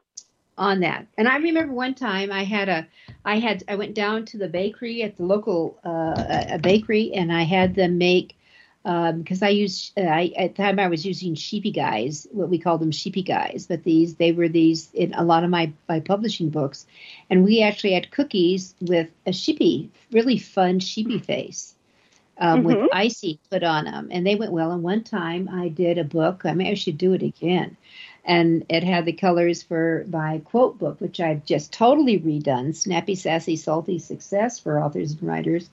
on 0.59 0.81
that. 0.81 1.07
And 1.17 1.27
I 1.27 1.37
remember 1.37 1.73
one 1.73 1.95
time 1.95 2.31
I 2.31 2.43
had 2.43 2.69
a, 2.69 2.85
I 3.23 3.39
had, 3.39 3.63
I 3.67 3.75
went 3.75 3.95
down 3.95 4.25
to 4.25 4.37
the 4.37 4.49
bakery 4.49 5.01
at 5.01 5.15
the 5.15 5.23
local 5.23 5.79
uh, 5.85 6.43
a 6.49 6.59
bakery, 6.59 7.13
and 7.13 7.31
I 7.31 7.43
had 7.43 7.73
them 7.73 7.97
make 7.97 8.35
because 8.83 9.41
um, 9.41 9.45
I 9.45 9.49
used 9.49 9.97
uh, 9.97 10.01
I, 10.01 10.31
at 10.37 10.55
the 10.55 10.63
time 10.63 10.79
I 10.79 10.87
was 10.87 11.05
using 11.05 11.35
sheepy 11.35 11.71
guys, 11.71 12.27
what 12.31 12.49
we 12.49 12.59
call 12.59 12.77
them 12.77 12.91
sheepy 12.91 13.23
guys, 13.23 13.65
but 13.67 13.83
these 13.83 14.15
they 14.15 14.31
were 14.31 14.47
these 14.47 14.89
in 14.93 15.13
a 15.13 15.23
lot 15.23 15.43
of 15.43 15.49
my 15.49 15.73
my 15.87 15.99
publishing 15.99 16.49
books, 16.49 16.85
and 17.29 17.43
we 17.43 17.61
actually 17.61 17.93
had 17.93 18.11
cookies 18.11 18.75
with 18.79 19.09
a 19.25 19.33
sheepy, 19.33 19.91
really 20.11 20.37
fun 20.37 20.79
sheepy 20.79 21.19
face. 21.19 21.75
Um, 22.41 22.59
mm-hmm. 22.59 22.67
With 22.67 22.89
icing 22.93 23.37
put 23.51 23.63
on 23.63 23.83
them, 23.83 24.07
and 24.11 24.25
they 24.25 24.35
went 24.35 24.53
well. 24.53 24.71
And 24.71 24.81
one 24.81 25.03
time 25.03 25.49
I 25.51 25.67
did 25.67 25.97
a 25.97 26.05
book. 26.05 26.43
I 26.45 26.53
mean, 26.53 26.67
I 26.67 26.75
should 26.75 26.97
do 26.97 27.11
it 27.11 27.21
again 27.21 27.75
and 28.29 28.65
it 28.69 28.83
had 28.83 29.05
the 29.05 29.13
colors 29.13 29.63
for 29.63 30.05
my 30.07 30.39
quote 30.45 30.77
book, 30.77 31.01
which 31.01 31.19
I've 31.19 31.45
just 31.45 31.73
totally 31.73 32.19
redone 32.19 32.75
Snappy, 32.75 33.15
Sassy, 33.15 33.55
Salty 33.55 33.97
Success 33.97 34.59
for 34.59 34.79
authors 34.79 35.13
and 35.13 35.23
writers. 35.23 35.69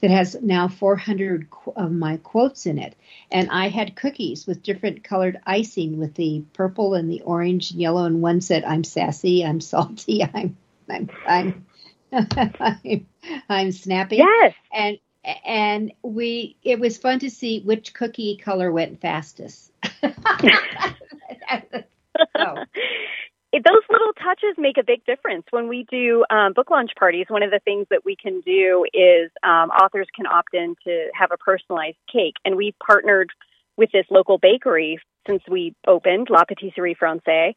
That 0.00 0.10
has 0.10 0.36
now 0.40 0.68
400 0.68 1.48
of 1.74 1.90
my 1.90 2.18
quotes 2.18 2.66
in 2.66 2.78
it. 2.78 2.94
And 3.32 3.50
I 3.50 3.68
had 3.68 3.96
cookies 3.96 4.46
with 4.46 4.62
different 4.62 5.02
colored 5.02 5.40
icing 5.44 5.98
with 5.98 6.14
the 6.14 6.44
purple 6.52 6.94
and 6.94 7.10
the 7.10 7.22
orange 7.22 7.72
and 7.72 7.80
yellow. 7.80 8.04
And 8.04 8.22
one 8.22 8.40
said, 8.40 8.62
I'm 8.64 8.84
sassy, 8.84 9.44
I'm 9.44 9.60
salty, 9.60 10.22
I'm, 10.34 10.56
I'm, 10.88 11.10
I'm, 11.26 11.66
I'm, 12.12 13.06
I'm 13.48 13.72
snappy. 13.72 14.16
Yes. 14.16 14.54
And 14.72 14.98
and 15.44 15.92
we 16.02 16.56
it 16.62 16.78
was 16.78 16.96
fun 16.96 17.18
to 17.18 17.30
see 17.30 17.60
which 17.60 17.92
cookie 17.92 18.36
color 18.36 18.70
went 18.72 19.00
fastest. 19.00 19.72
so. 22.36 22.64
Those 23.52 23.82
little 23.90 24.12
touches 24.22 24.56
make 24.58 24.76
a 24.76 24.84
big 24.84 25.04
difference. 25.06 25.44
When 25.50 25.68
we 25.68 25.86
do 25.90 26.24
um, 26.30 26.52
book 26.52 26.70
launch 26.70 26.90
parties, 26.98 27.26
one 27.28 27.42
of 27.42 27.50
the 27.50 27.60
things 27.60 27.86
that 27.90 28.04
we 28.04 28.14
can 28.14 28.42
do 28.42 28.84
is 28.92 29.30
um, 29.42 29.70
authors 29.70 30.06
can 30.14 30.26
opt 30.26 30.52
in 30.52 30.74
to 30.84 31.08
have 31.14 31.30
a 31.32 31.38
personalized 31.38 31.96
cake. 32.12 32.34
And 32.44 32.56
we've 32.56 32.78
partnered 32.84 33.30
with 33.78 33.90
this 33.90 34.04
local 34.10 34.36
bakery 34.36 34.98
since 35.26 35.42
we 35.50 35.74
opened, 35.86 36.28
La 36.30 36.44
Patisserie 36.44 36.94
Francaise. 36.94 37.54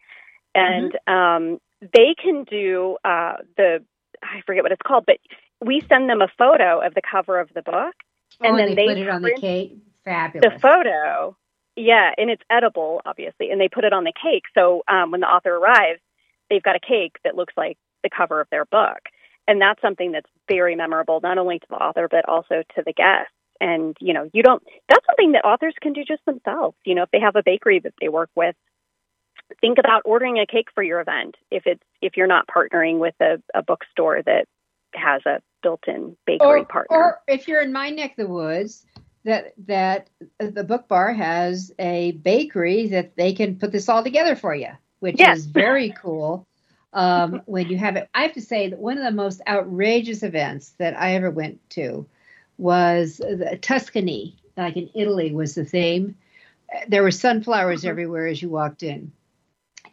And 0.56 0.94
mm-hmm. 0.94 1.14
um, 1.14 1.60
they 1.82 2.16
can 2.22 2.46
do 2.46 2.98
uh, 3.04 3.34
the, 3.58 3.84
I 4.24 4.42
forget 4.46 4.64
what 4.64 4.72
it's 4.72 4.82
called, 4.86 5.04
but 5.06 5.18
we 5.60 5.82
send 5.90 6.10
them 6.10 6.22
a 6.22 6.30
photo 6.38 6.80
of 6.80 6.94
the 6.94 7.02
cover 7.02 7.40
of 7.40 7.50
the 7.54 7.62
book. 7.62 7.96
Oh, 8.42 8.48
and 8.48 8.58
then 8.58 8.76
they, 8.76 8.76
they 8.76 8.88
put 8.88 8.98
it 8.98 9.10
on 9.10 9.22
the 9.22 9.38
cake. 9.40 9.78
Fabulous. 10.06 10.54
The 10.54 10.60
photo 10.60 11.38
yeah, 11.76 12.12
and 12.18 12.30
it's 12.30 12.44
edible, 12.50 13.02
obviously, 13.06 13.50
and 13.52 13.60
they 13.60 13.70
put 13.70 13.84
it 13.84 13.94
on 13.94 14.04
the 14.04 14.14
cake. 14.14 14.44
So 14.54 14.84
um, 14.88 15.12
when 15.12 15.22
the 15.22 15.28
author 15.28 15.56
arrives, 15.56 16.02
they've 16.50 16.64
got 16.64 16.76
a 16.76 16.80
cake 16.80 17.18
that 17.24 17.36
looks 17.36 17.54
like 17.56 17.78
the 18.04 18.10
cover 18.10 18.42
of 18.42 18.48
their 18.52 18.66
book, 18.66 19.00
and 19.48 19.62
that's 19.62 19.82
something 19.82 20.12
that's 20.12 20.30
very 20.50 20.76
memorable, 20.76 21.20
not 21.22 21.38
only 21.38 21.60
to 21.60 21.68
the 21.70 21.76
author 21.76 22.08
but 22.10 22.28
also 22.28 22.64
to 22.76 22.84
the 22.86 22.94
guests. 22.94 23.34
And 23.60 23.96
you 24.00 24.14
know, 24.14 24.30
you 24.34 24.44
don't. 24.44 24.64
That's 24.90 25.06
something 25.06 25.34
that 25.34 25.46
authors 25.46 25.76
can 25.82 25.94
do 25.94 26.04
just 26.04 26.26
themselves. 26.26 26.76
You 26.84 26.96
know, 26.96 27.04
if 27.04 27.12
they 27.12 27.20
have 27.20 27.36
a 27.36 27.44
bakery 27.44 27.80
that 27.80 27.94
they 28.02 28.10
work 28.10 28.32
with, 28.36 28.56
think 29.60 29.78
about 29.78 30.02
ordering 30.06 30.40
a 30.40 30.46
cake 30.46 30.68
for 30.74 30.84
your 30.84 31.00
event 31.00 31.36
if 31.52 31.64
it's 31.66 31.84
if 32.02 32.18
you're 32.18 32.28
not 32.28 32.48
partnering 32.48 33.00
with 33.00 33.16
a, 33.22 33.42
a 33.54 33.62
bookstore 33.62 34.22
that 34.24 34.46
has 34.94 35.22
a 35.26 35.42
built-in 35.64 36.18
bakery 36.26 36.62
or, 36.62 36.66
partner. 36.66 36.98
Or 36.98 37.20
if 37.28 37.48
you're 37.48 37.62
in 37.62 37.72
my 37.72 37.90
neck 37.90 38.12
of 38.18 38.28
the 38.28 38.34
woods, 38.34 38.86
that 39.24 39.54
that 39.68 40.10
the 40.40 40.64
book 40.64 40.88
bar 40.88 41.14
has 41.14 41.72
a 41.80 42.12
bakery 42.14 42.88
that 42.88 43.16
they 43.16 43.34
can 43.34 43.58
put 43.58 43.72
this 43.72 43.90
all 43.90 44.04
together 44.04 44.36
for 44.36 44.54
you, 44.56 44.70
which 45.00 45.20
Yes. 45.20 45.40
is 45.40 45.46
very 45.46 45.92
cool. 45.92 46.46
Um, 46.94 47.42
when 47.46 47.70
you 47.70 47.78
have 47.78 47.96
it, 47.96 48.10
I 48.14 48.24
have 48.24 48.34
to 48.34 48.42
say 48.42 48.70
that 48.70 48.80
one 48.80 48.98
of 48.98 49.04
the 49.04 49.12
most 49.12 49.42
outrageous 49.48 50.24
events 50.24 50.72
that 50.78 51.00
I 51.00 51.16
ever 51.16 51.32
went 51.32 51.60
to 51.72 52.06
was 52.58 53.18
the 53.18 53.58
Tuscany, 53.62 54.36
like 54.58 54.76
in 54.76 54.90
Italy, 54.94 55.34
was 55.34 55.56
the 55.56 55.66
theme. 55.66 56.16
There 56.88 57.04
were 57.04 57.12
sunflowers 57.12 57.84
Mhm. 57.84 57.90
everywhere 57.90 58.28
as 58.28 58.42
you 58.42 58.50
walked 58.50 58.84
in, 58.84 59.12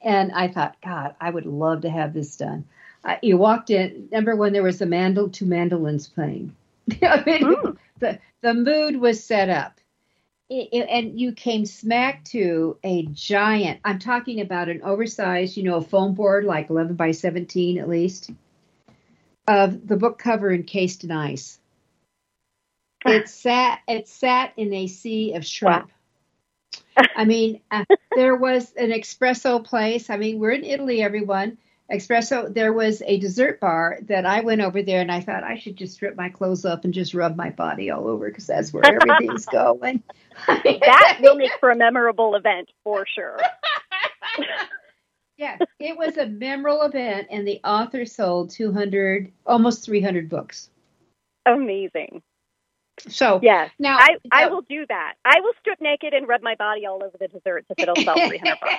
and 0.03 0.33
I 0.33 0.49
thought, 0.49 0.77
God, 0.85 1.15
I 1.21 1.31
would 1.31 1.47
love 1.47 1.83
to 1.83 1.91
have 1.91 2.15
this 2.15 2.37
done. 2.37 2.65
Uh, 3.05 3.17
you 3.23 3.37
walked 3.37 3.71
in. 3.71 4.09
Number 4.11 4.35
one, 4.35 4.53
there 4.53 4.63
was 4.63 4.79
the 4.81 4.85
mandol 4.87 5.33
two 5.33 5.47
mandolins 5.47 6.09
playing. 6.09 6.55
I 7.03 7.23
mean, 7.25 7.45
Mm. 7.45 7.77
The 7.99 8.19
the 8.43 8.55
mood 8.55 8.97
was 8.97 9.23
set 9.25 9.49
up, 9.51 9.81
I- 10.51 10.69
I- 10.73 10.77
and 10.91 11.19
you 11.21 11.33
came 11.33 11.67
smack 11.67 12.25
to 12.27 12.79
a 12.85 13.07
giant. 13.07 13.81
I'm 13.85 13.99
talking 13.99 14.41
about 14.41 14.69
an 14.69 14.83
oversized, 14.83 15.57
you 15.57 15.63
know, 15.65 15.77
a 15.77 15.83
foam 15.83 16.15
board 16.15 16.45
like 16.45 16.71
11 16.71 16.97
by 16.97 17.11
17 17.13 17.79
at 17.79 17.89
least, 17.89 18.31
of 19.47 19.87
the 19.87 19.97
book 19.97 20.19
cover 20.19 20.53
encased 20.53 21.05
in 21.05 21.11
ice. 21.13 21.59
It 23.07 23.29
sat. 23.29 23.81
It 23.89 24.09
sat 24.09 24.53
in 24.57 24.73
a 24.75 24.87
sea 24.89 25.35
of 25.35 25.47
shrimp. 25.47 25.91
I 27.17 27.25
mean, 27.25 27.61
uh, 27.71 27.85
there 28.17 28.35
was 28.35 28.73
an 28.75 28.91
espresso 28.91 29.65
place. 29.65 30.11
I 30.11 30.17
mean, 30.17 30.41
we're 30.41 30.51
in 30.51 30.65
Italy, 30.65 31.01
everyone. 31.03 31.59
Espresso. 31.91 32.53
There 32.53 32.73
was 32.73 33.03
a 33.07 33.19
dessert 33.19 33.61
bar 33.61 33.99
that 34.03 34.27
I 34.27 34.41
went 34.41 34.61
over 34.61 34.83
there, 34.83 35.01
and 35.01 35.11
I 35.11 35.21
thought 35.21 35.43
I 35.43 35.57
should 35.59 35.77
just 35.77 35.95
strip 35.95 36.17
my 36.17 36.29
clothes 36.29 36.65
up 36.65 36.85
and 36.85 36.93
just 36.93 37.15
rub 37.15 37.35
my 37.37 37.51
body 37.51 37.91
all 37.91 38.07
over 38.09 38.29
because 38.29 38.47
that's 38.47 38.73
where 38.73 38.85
everything's 38.85 39.47
going. 39.53 40.03
that 40.47 41.19
will 41.21 41.37
make 41.37 41.53
for 41.61 41.71
a 41.71 41.77
memorable 41.77 42.35
event 42.35 42.71
for 42.85 43.07
sure. 43.07 43.39
yeah, 45.39 45.57
it 45.79 45.97
was 45.97 46.19
a 46.19 46.27
memorable 46.27 46.83
event, 46.83 47.29
and 47.31 47.49
the 47.49 47.61
author 47.65 48.05
sold 48.05 48.51
200, 48.51 49.33
almost 49.47 49.85
300 49.87 50.29
books. 50.29 50.69
Amazing. 51.47 52.23
So 53.09 53.39
Yes. 53.43 53.71
now 53.79 53.97
I, 53.97 54.17
I 54.33 54.45
now- 54.45 54.51
will 54.51 54.63
do 54.69 54.85
that. 54.89 55.15
I 55.25 55.41
will 55.41 55.53
strip 55.61 55.81
naked 55.81 56.13
and 56.13 56.29
rub 56.29 56.43
my 56.43 56.57
body 56.57 56.85
all 56.85 57.03
over 57.03 57.17
the 57.19 57.29
desserts 57.29 57.67
if 57.71 57.79
it'll 57.79 57.97
sell 58.05 58.17
300 58.29 58.59
bucks. 58.61 58.75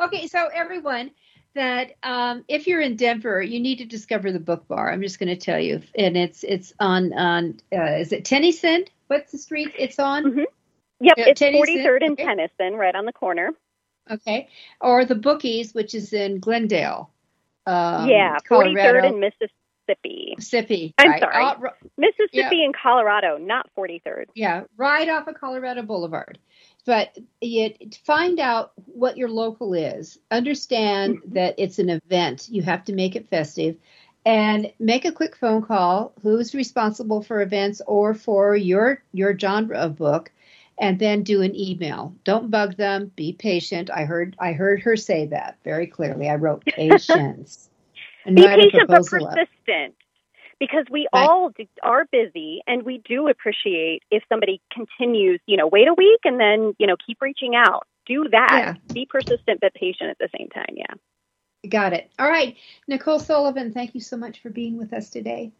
Okay, 0.00 0.26
so 0.26 0.48
everyone, 0.52 1.10
that 1.54 1.96
um, 2.02 2.44
if 2.48 2.66
you're 2.66 2.80
in 2.80 2.96
Denver, 2.96 3.42
you 3.42 3.60
need 3.60 3.78
to 3.78 3.84
discover 3.84 4.30
the 4.32 4.40
Book 4.40 4.68
Bar. 4.68 4.92
I'm 4.92 5.02
just 5.02 5.18
going 5.18 5.28
to 5.28 5.36
tell 5.36 5.58
you, 5.58 5.82
and 5.94 6.16
it's 6.16 6.44
it's 6.44 6.72
on 6.78 7.12
on 7.12 7.60
uh, 7.72 7.96
is 7.96 8.12
it 8.12 8.24
Tennyson? 8.24 8.84
What's 9.08 9.32
the 9.32 9.38
street 9.38 9.72
it's 9.78 9.98
on? 9.98 10.24
Mhm. 10.24 10.44
Yep, 11.00 11.14
Yeah, 11.16 11.24
it's 11.28 11.38
Tennyson, 11.40 11.76
43rd 11.76 12.04
and 12.04 12.12
okay. 12.12 12.24
Tennyson, 12.24 12.74
right 12.74 12.94
on 12.94 13.06
the 13.06 13.12
corner. 13.12 13.50
Okay, 14.10 14.48
or 14.80 15.04
the 15.04 15.14
Bookies, 15.14 15.74
which 15.74 15.94
is 15.94 16.12
in 16.12 16.38
Glendale. 16.40 17.10
Um, 17.66 18.08
yeah, 18.08 18.38
43rd 18.48 18.48
Colorado, 18.48 19.08
and 19.08 19.20
Mississippi. 19.20 20.34
Mississippi. 20.36 20.94
I'm 20.98 21.10
right. 21.10 21.20
sorry. 21.20 21.44
Uh, 21.44 21.54
Mississippi 21.96 22.64
and 22.64 22.74
Colorado, 22.74 23.36
not 23.38 23.68
43rd. 23.76 24.26
yeah, 24.34 24.64
right 24.76 25.08
off 25.08 25.28
of 25.28 25.34
Colorado 25.34 25.82
Boulevard. 25.82 26.38
But 26.86 27.16
you 27.40 27.70
find 28.04 28.38
out 28.40 28.72
what 28.86 29.16
your 29.16 29.28
local 29.28 29.74
is. 29.74 30.18
Understand 30.30 31.18
Mm-hmm. 31.18 31.34
that 31.34 31.54
it's 31.58 31.78
an 31.78 31.90
event. 31.90 32.48
You 32.50 32.62
have 32.62 32.84
to 32.84 32.92
make 32.92 33.16
it 33.16 33.28
festive. 33.28 33.76
And 34.24 34.72
make 34.78 35.04
a 35.04 35.12
quick 35.12 35.36
phone 35.36 35.62
call. 35.62 36.12
Who's 36.22 36.54
responsible 36.54 37.22
for 37.22 37.40
events 37.40 37.80
or 37.86 38.14
for 38.14 38.56
your 38.56 39.02
your 39.12 39.38
genre 39.38 39.78
of 39.78 39.96
book? 39.96 40.32
And 40.78 40.98
then 40.98 41.22
do 41.24 41.42
an 41.42 41.54
email. 41.56 42.14
Don't 42.24 42.50
bug 42.50 42.76
them. 42.76 43.12
Be 43.16 43.32
patient. 43.32 43.90
I 43.90 44.04
heard 44.04 44.36
I 44.38 44.52
heard 44.52 44.80
her 44.82 44.96
say 44.96 45.26
that 45.26 45.58
very 45.64 45.86
clearly. 45.86 46.28
I 46.28 46.36
wrote 46.36 46.66
patience. 46.68 47.70
And 48.24 48.34
Be 48.36 48.48
patient 48.48 48.88
but 48.90 49.04
proposal 49.08 49.26
up. 49.26 49.42
Because 50.60 50.84
we 50.90 51.06
Right. 51.14 51.28
all 51.28 51.50
d- 51.50 51.68
are 51.82 52.04
busy 52.10 52.62
and 52.66 52.82
we 52.82 52.98
do 52.98 53.28
appreciate 53.28 54.02
if 54.10 54.22
somebody 54.28 54.60
continues, 54.72 55.40
you 55.46 55.56
know, 55.56 55.66
wait 55.66 55.86
a 55.88 55.94
week 55.94 56.20
and 56.24 56.38
then, 56.40 56.74
you 56.78 56.86
know, 56.86 56.96
keep 57.04 57.20
reaching 57.22 57.54
out. 57.54 57.86
Do 58.06 58.28
that. 58.30 58.76
Be 58.92 59.06
persistent 59.06 59.60
but 59.60 59.74
patient 59.74 60.10
at 60.10 60.18
the 60.18 60.28
same 60.36 60.48
time. 60.48 60.74
Yeah. 60.74 60.94
Got 61.68 61.92
it. 61.92 62.10
All 62.18 62.28
right. 62.28 62.56
Nicole 62.86 63.18
Sullivan, 63.18 63.72
thank 63.72 63.94
you 63.94 64.00
so 64.00 64.16
much 64.16 64.40
for 64.40 64.50
being 64.50 64.78
with 64.78 64.92
us 64.92 65.10
today. 65.10 65.52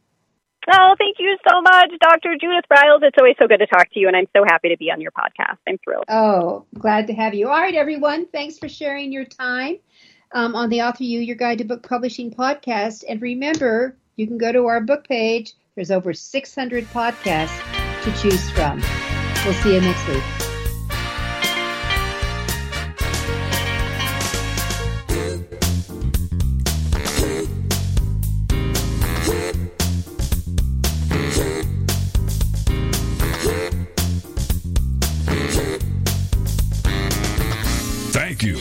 Oh, 0.70 0.94
thank 0.98 1.16
you 1.18 1.36
so 1.48 1.62
much, 1.62 1.92
Dr. 2.00 2.34
Judith 2.40 2.64
Briles. 2.70 3.02
It's 3.02 3.16
always 3.18 3.36
so 3.38 3.46
good 3.46 3.58
to 3.58 3.66
talk 3.66 3.90
to 3.92 4.00
you, 4.00 4.06
and 4.08 4.16
I'm 4.16 4.26
so 4.36 4.44
happy 4.44 4.68
to 4.68 4.76
be 4.76 4.90
on 4.90 5.00
your 5.00 5.12
podcast. 5.12 5.56
I'm 5.66 5.78
thrilled. 5.78 6.04
Oh, 6.08 6.66
glad 6.74 7.06
to 7.06 7.14
have 7.14 7.32
you. 7.32 7.48
All 7.48 7.58
right, 7.60 7.74
everyone. 7.74 8.26
Thanks 8.26 8.58
for 8.58 8.68
sharing 8.68 9.10
your 9.12 9.24
time 9.24 9.78
um, 10.32 10.54
on 10.54 10.68
the 10.68 10.82
Author 10.82 11.04
U, 11.04 11.20
Your 11.20 11.36
Guide 11.36 11.58
to 11.58 11.64
Book 11.64 11.88
Publishing 11.88 12.30
podcast. 12.30 13.04
And 13.08 13.22
remember, 13.22 13.96
you 14.18 14.26
can 14.26 14.36
go 14.36 14.52
to 14.52 14.66
our 14.66 14.80
book 14.80 15.08
page. 15.08 15.54
There's 15.76 15.90
over 15.90 16.12
600 16.12 16.84
podcasts 16.86 18.02
to 18.02 18.12
choose 18.20 18.50
from. 18.50 18.82
We'll 19.44 19.54
see 19.54 19.74
you 19.74 19.80
next 19.80 20.06
week. 20.08 20.47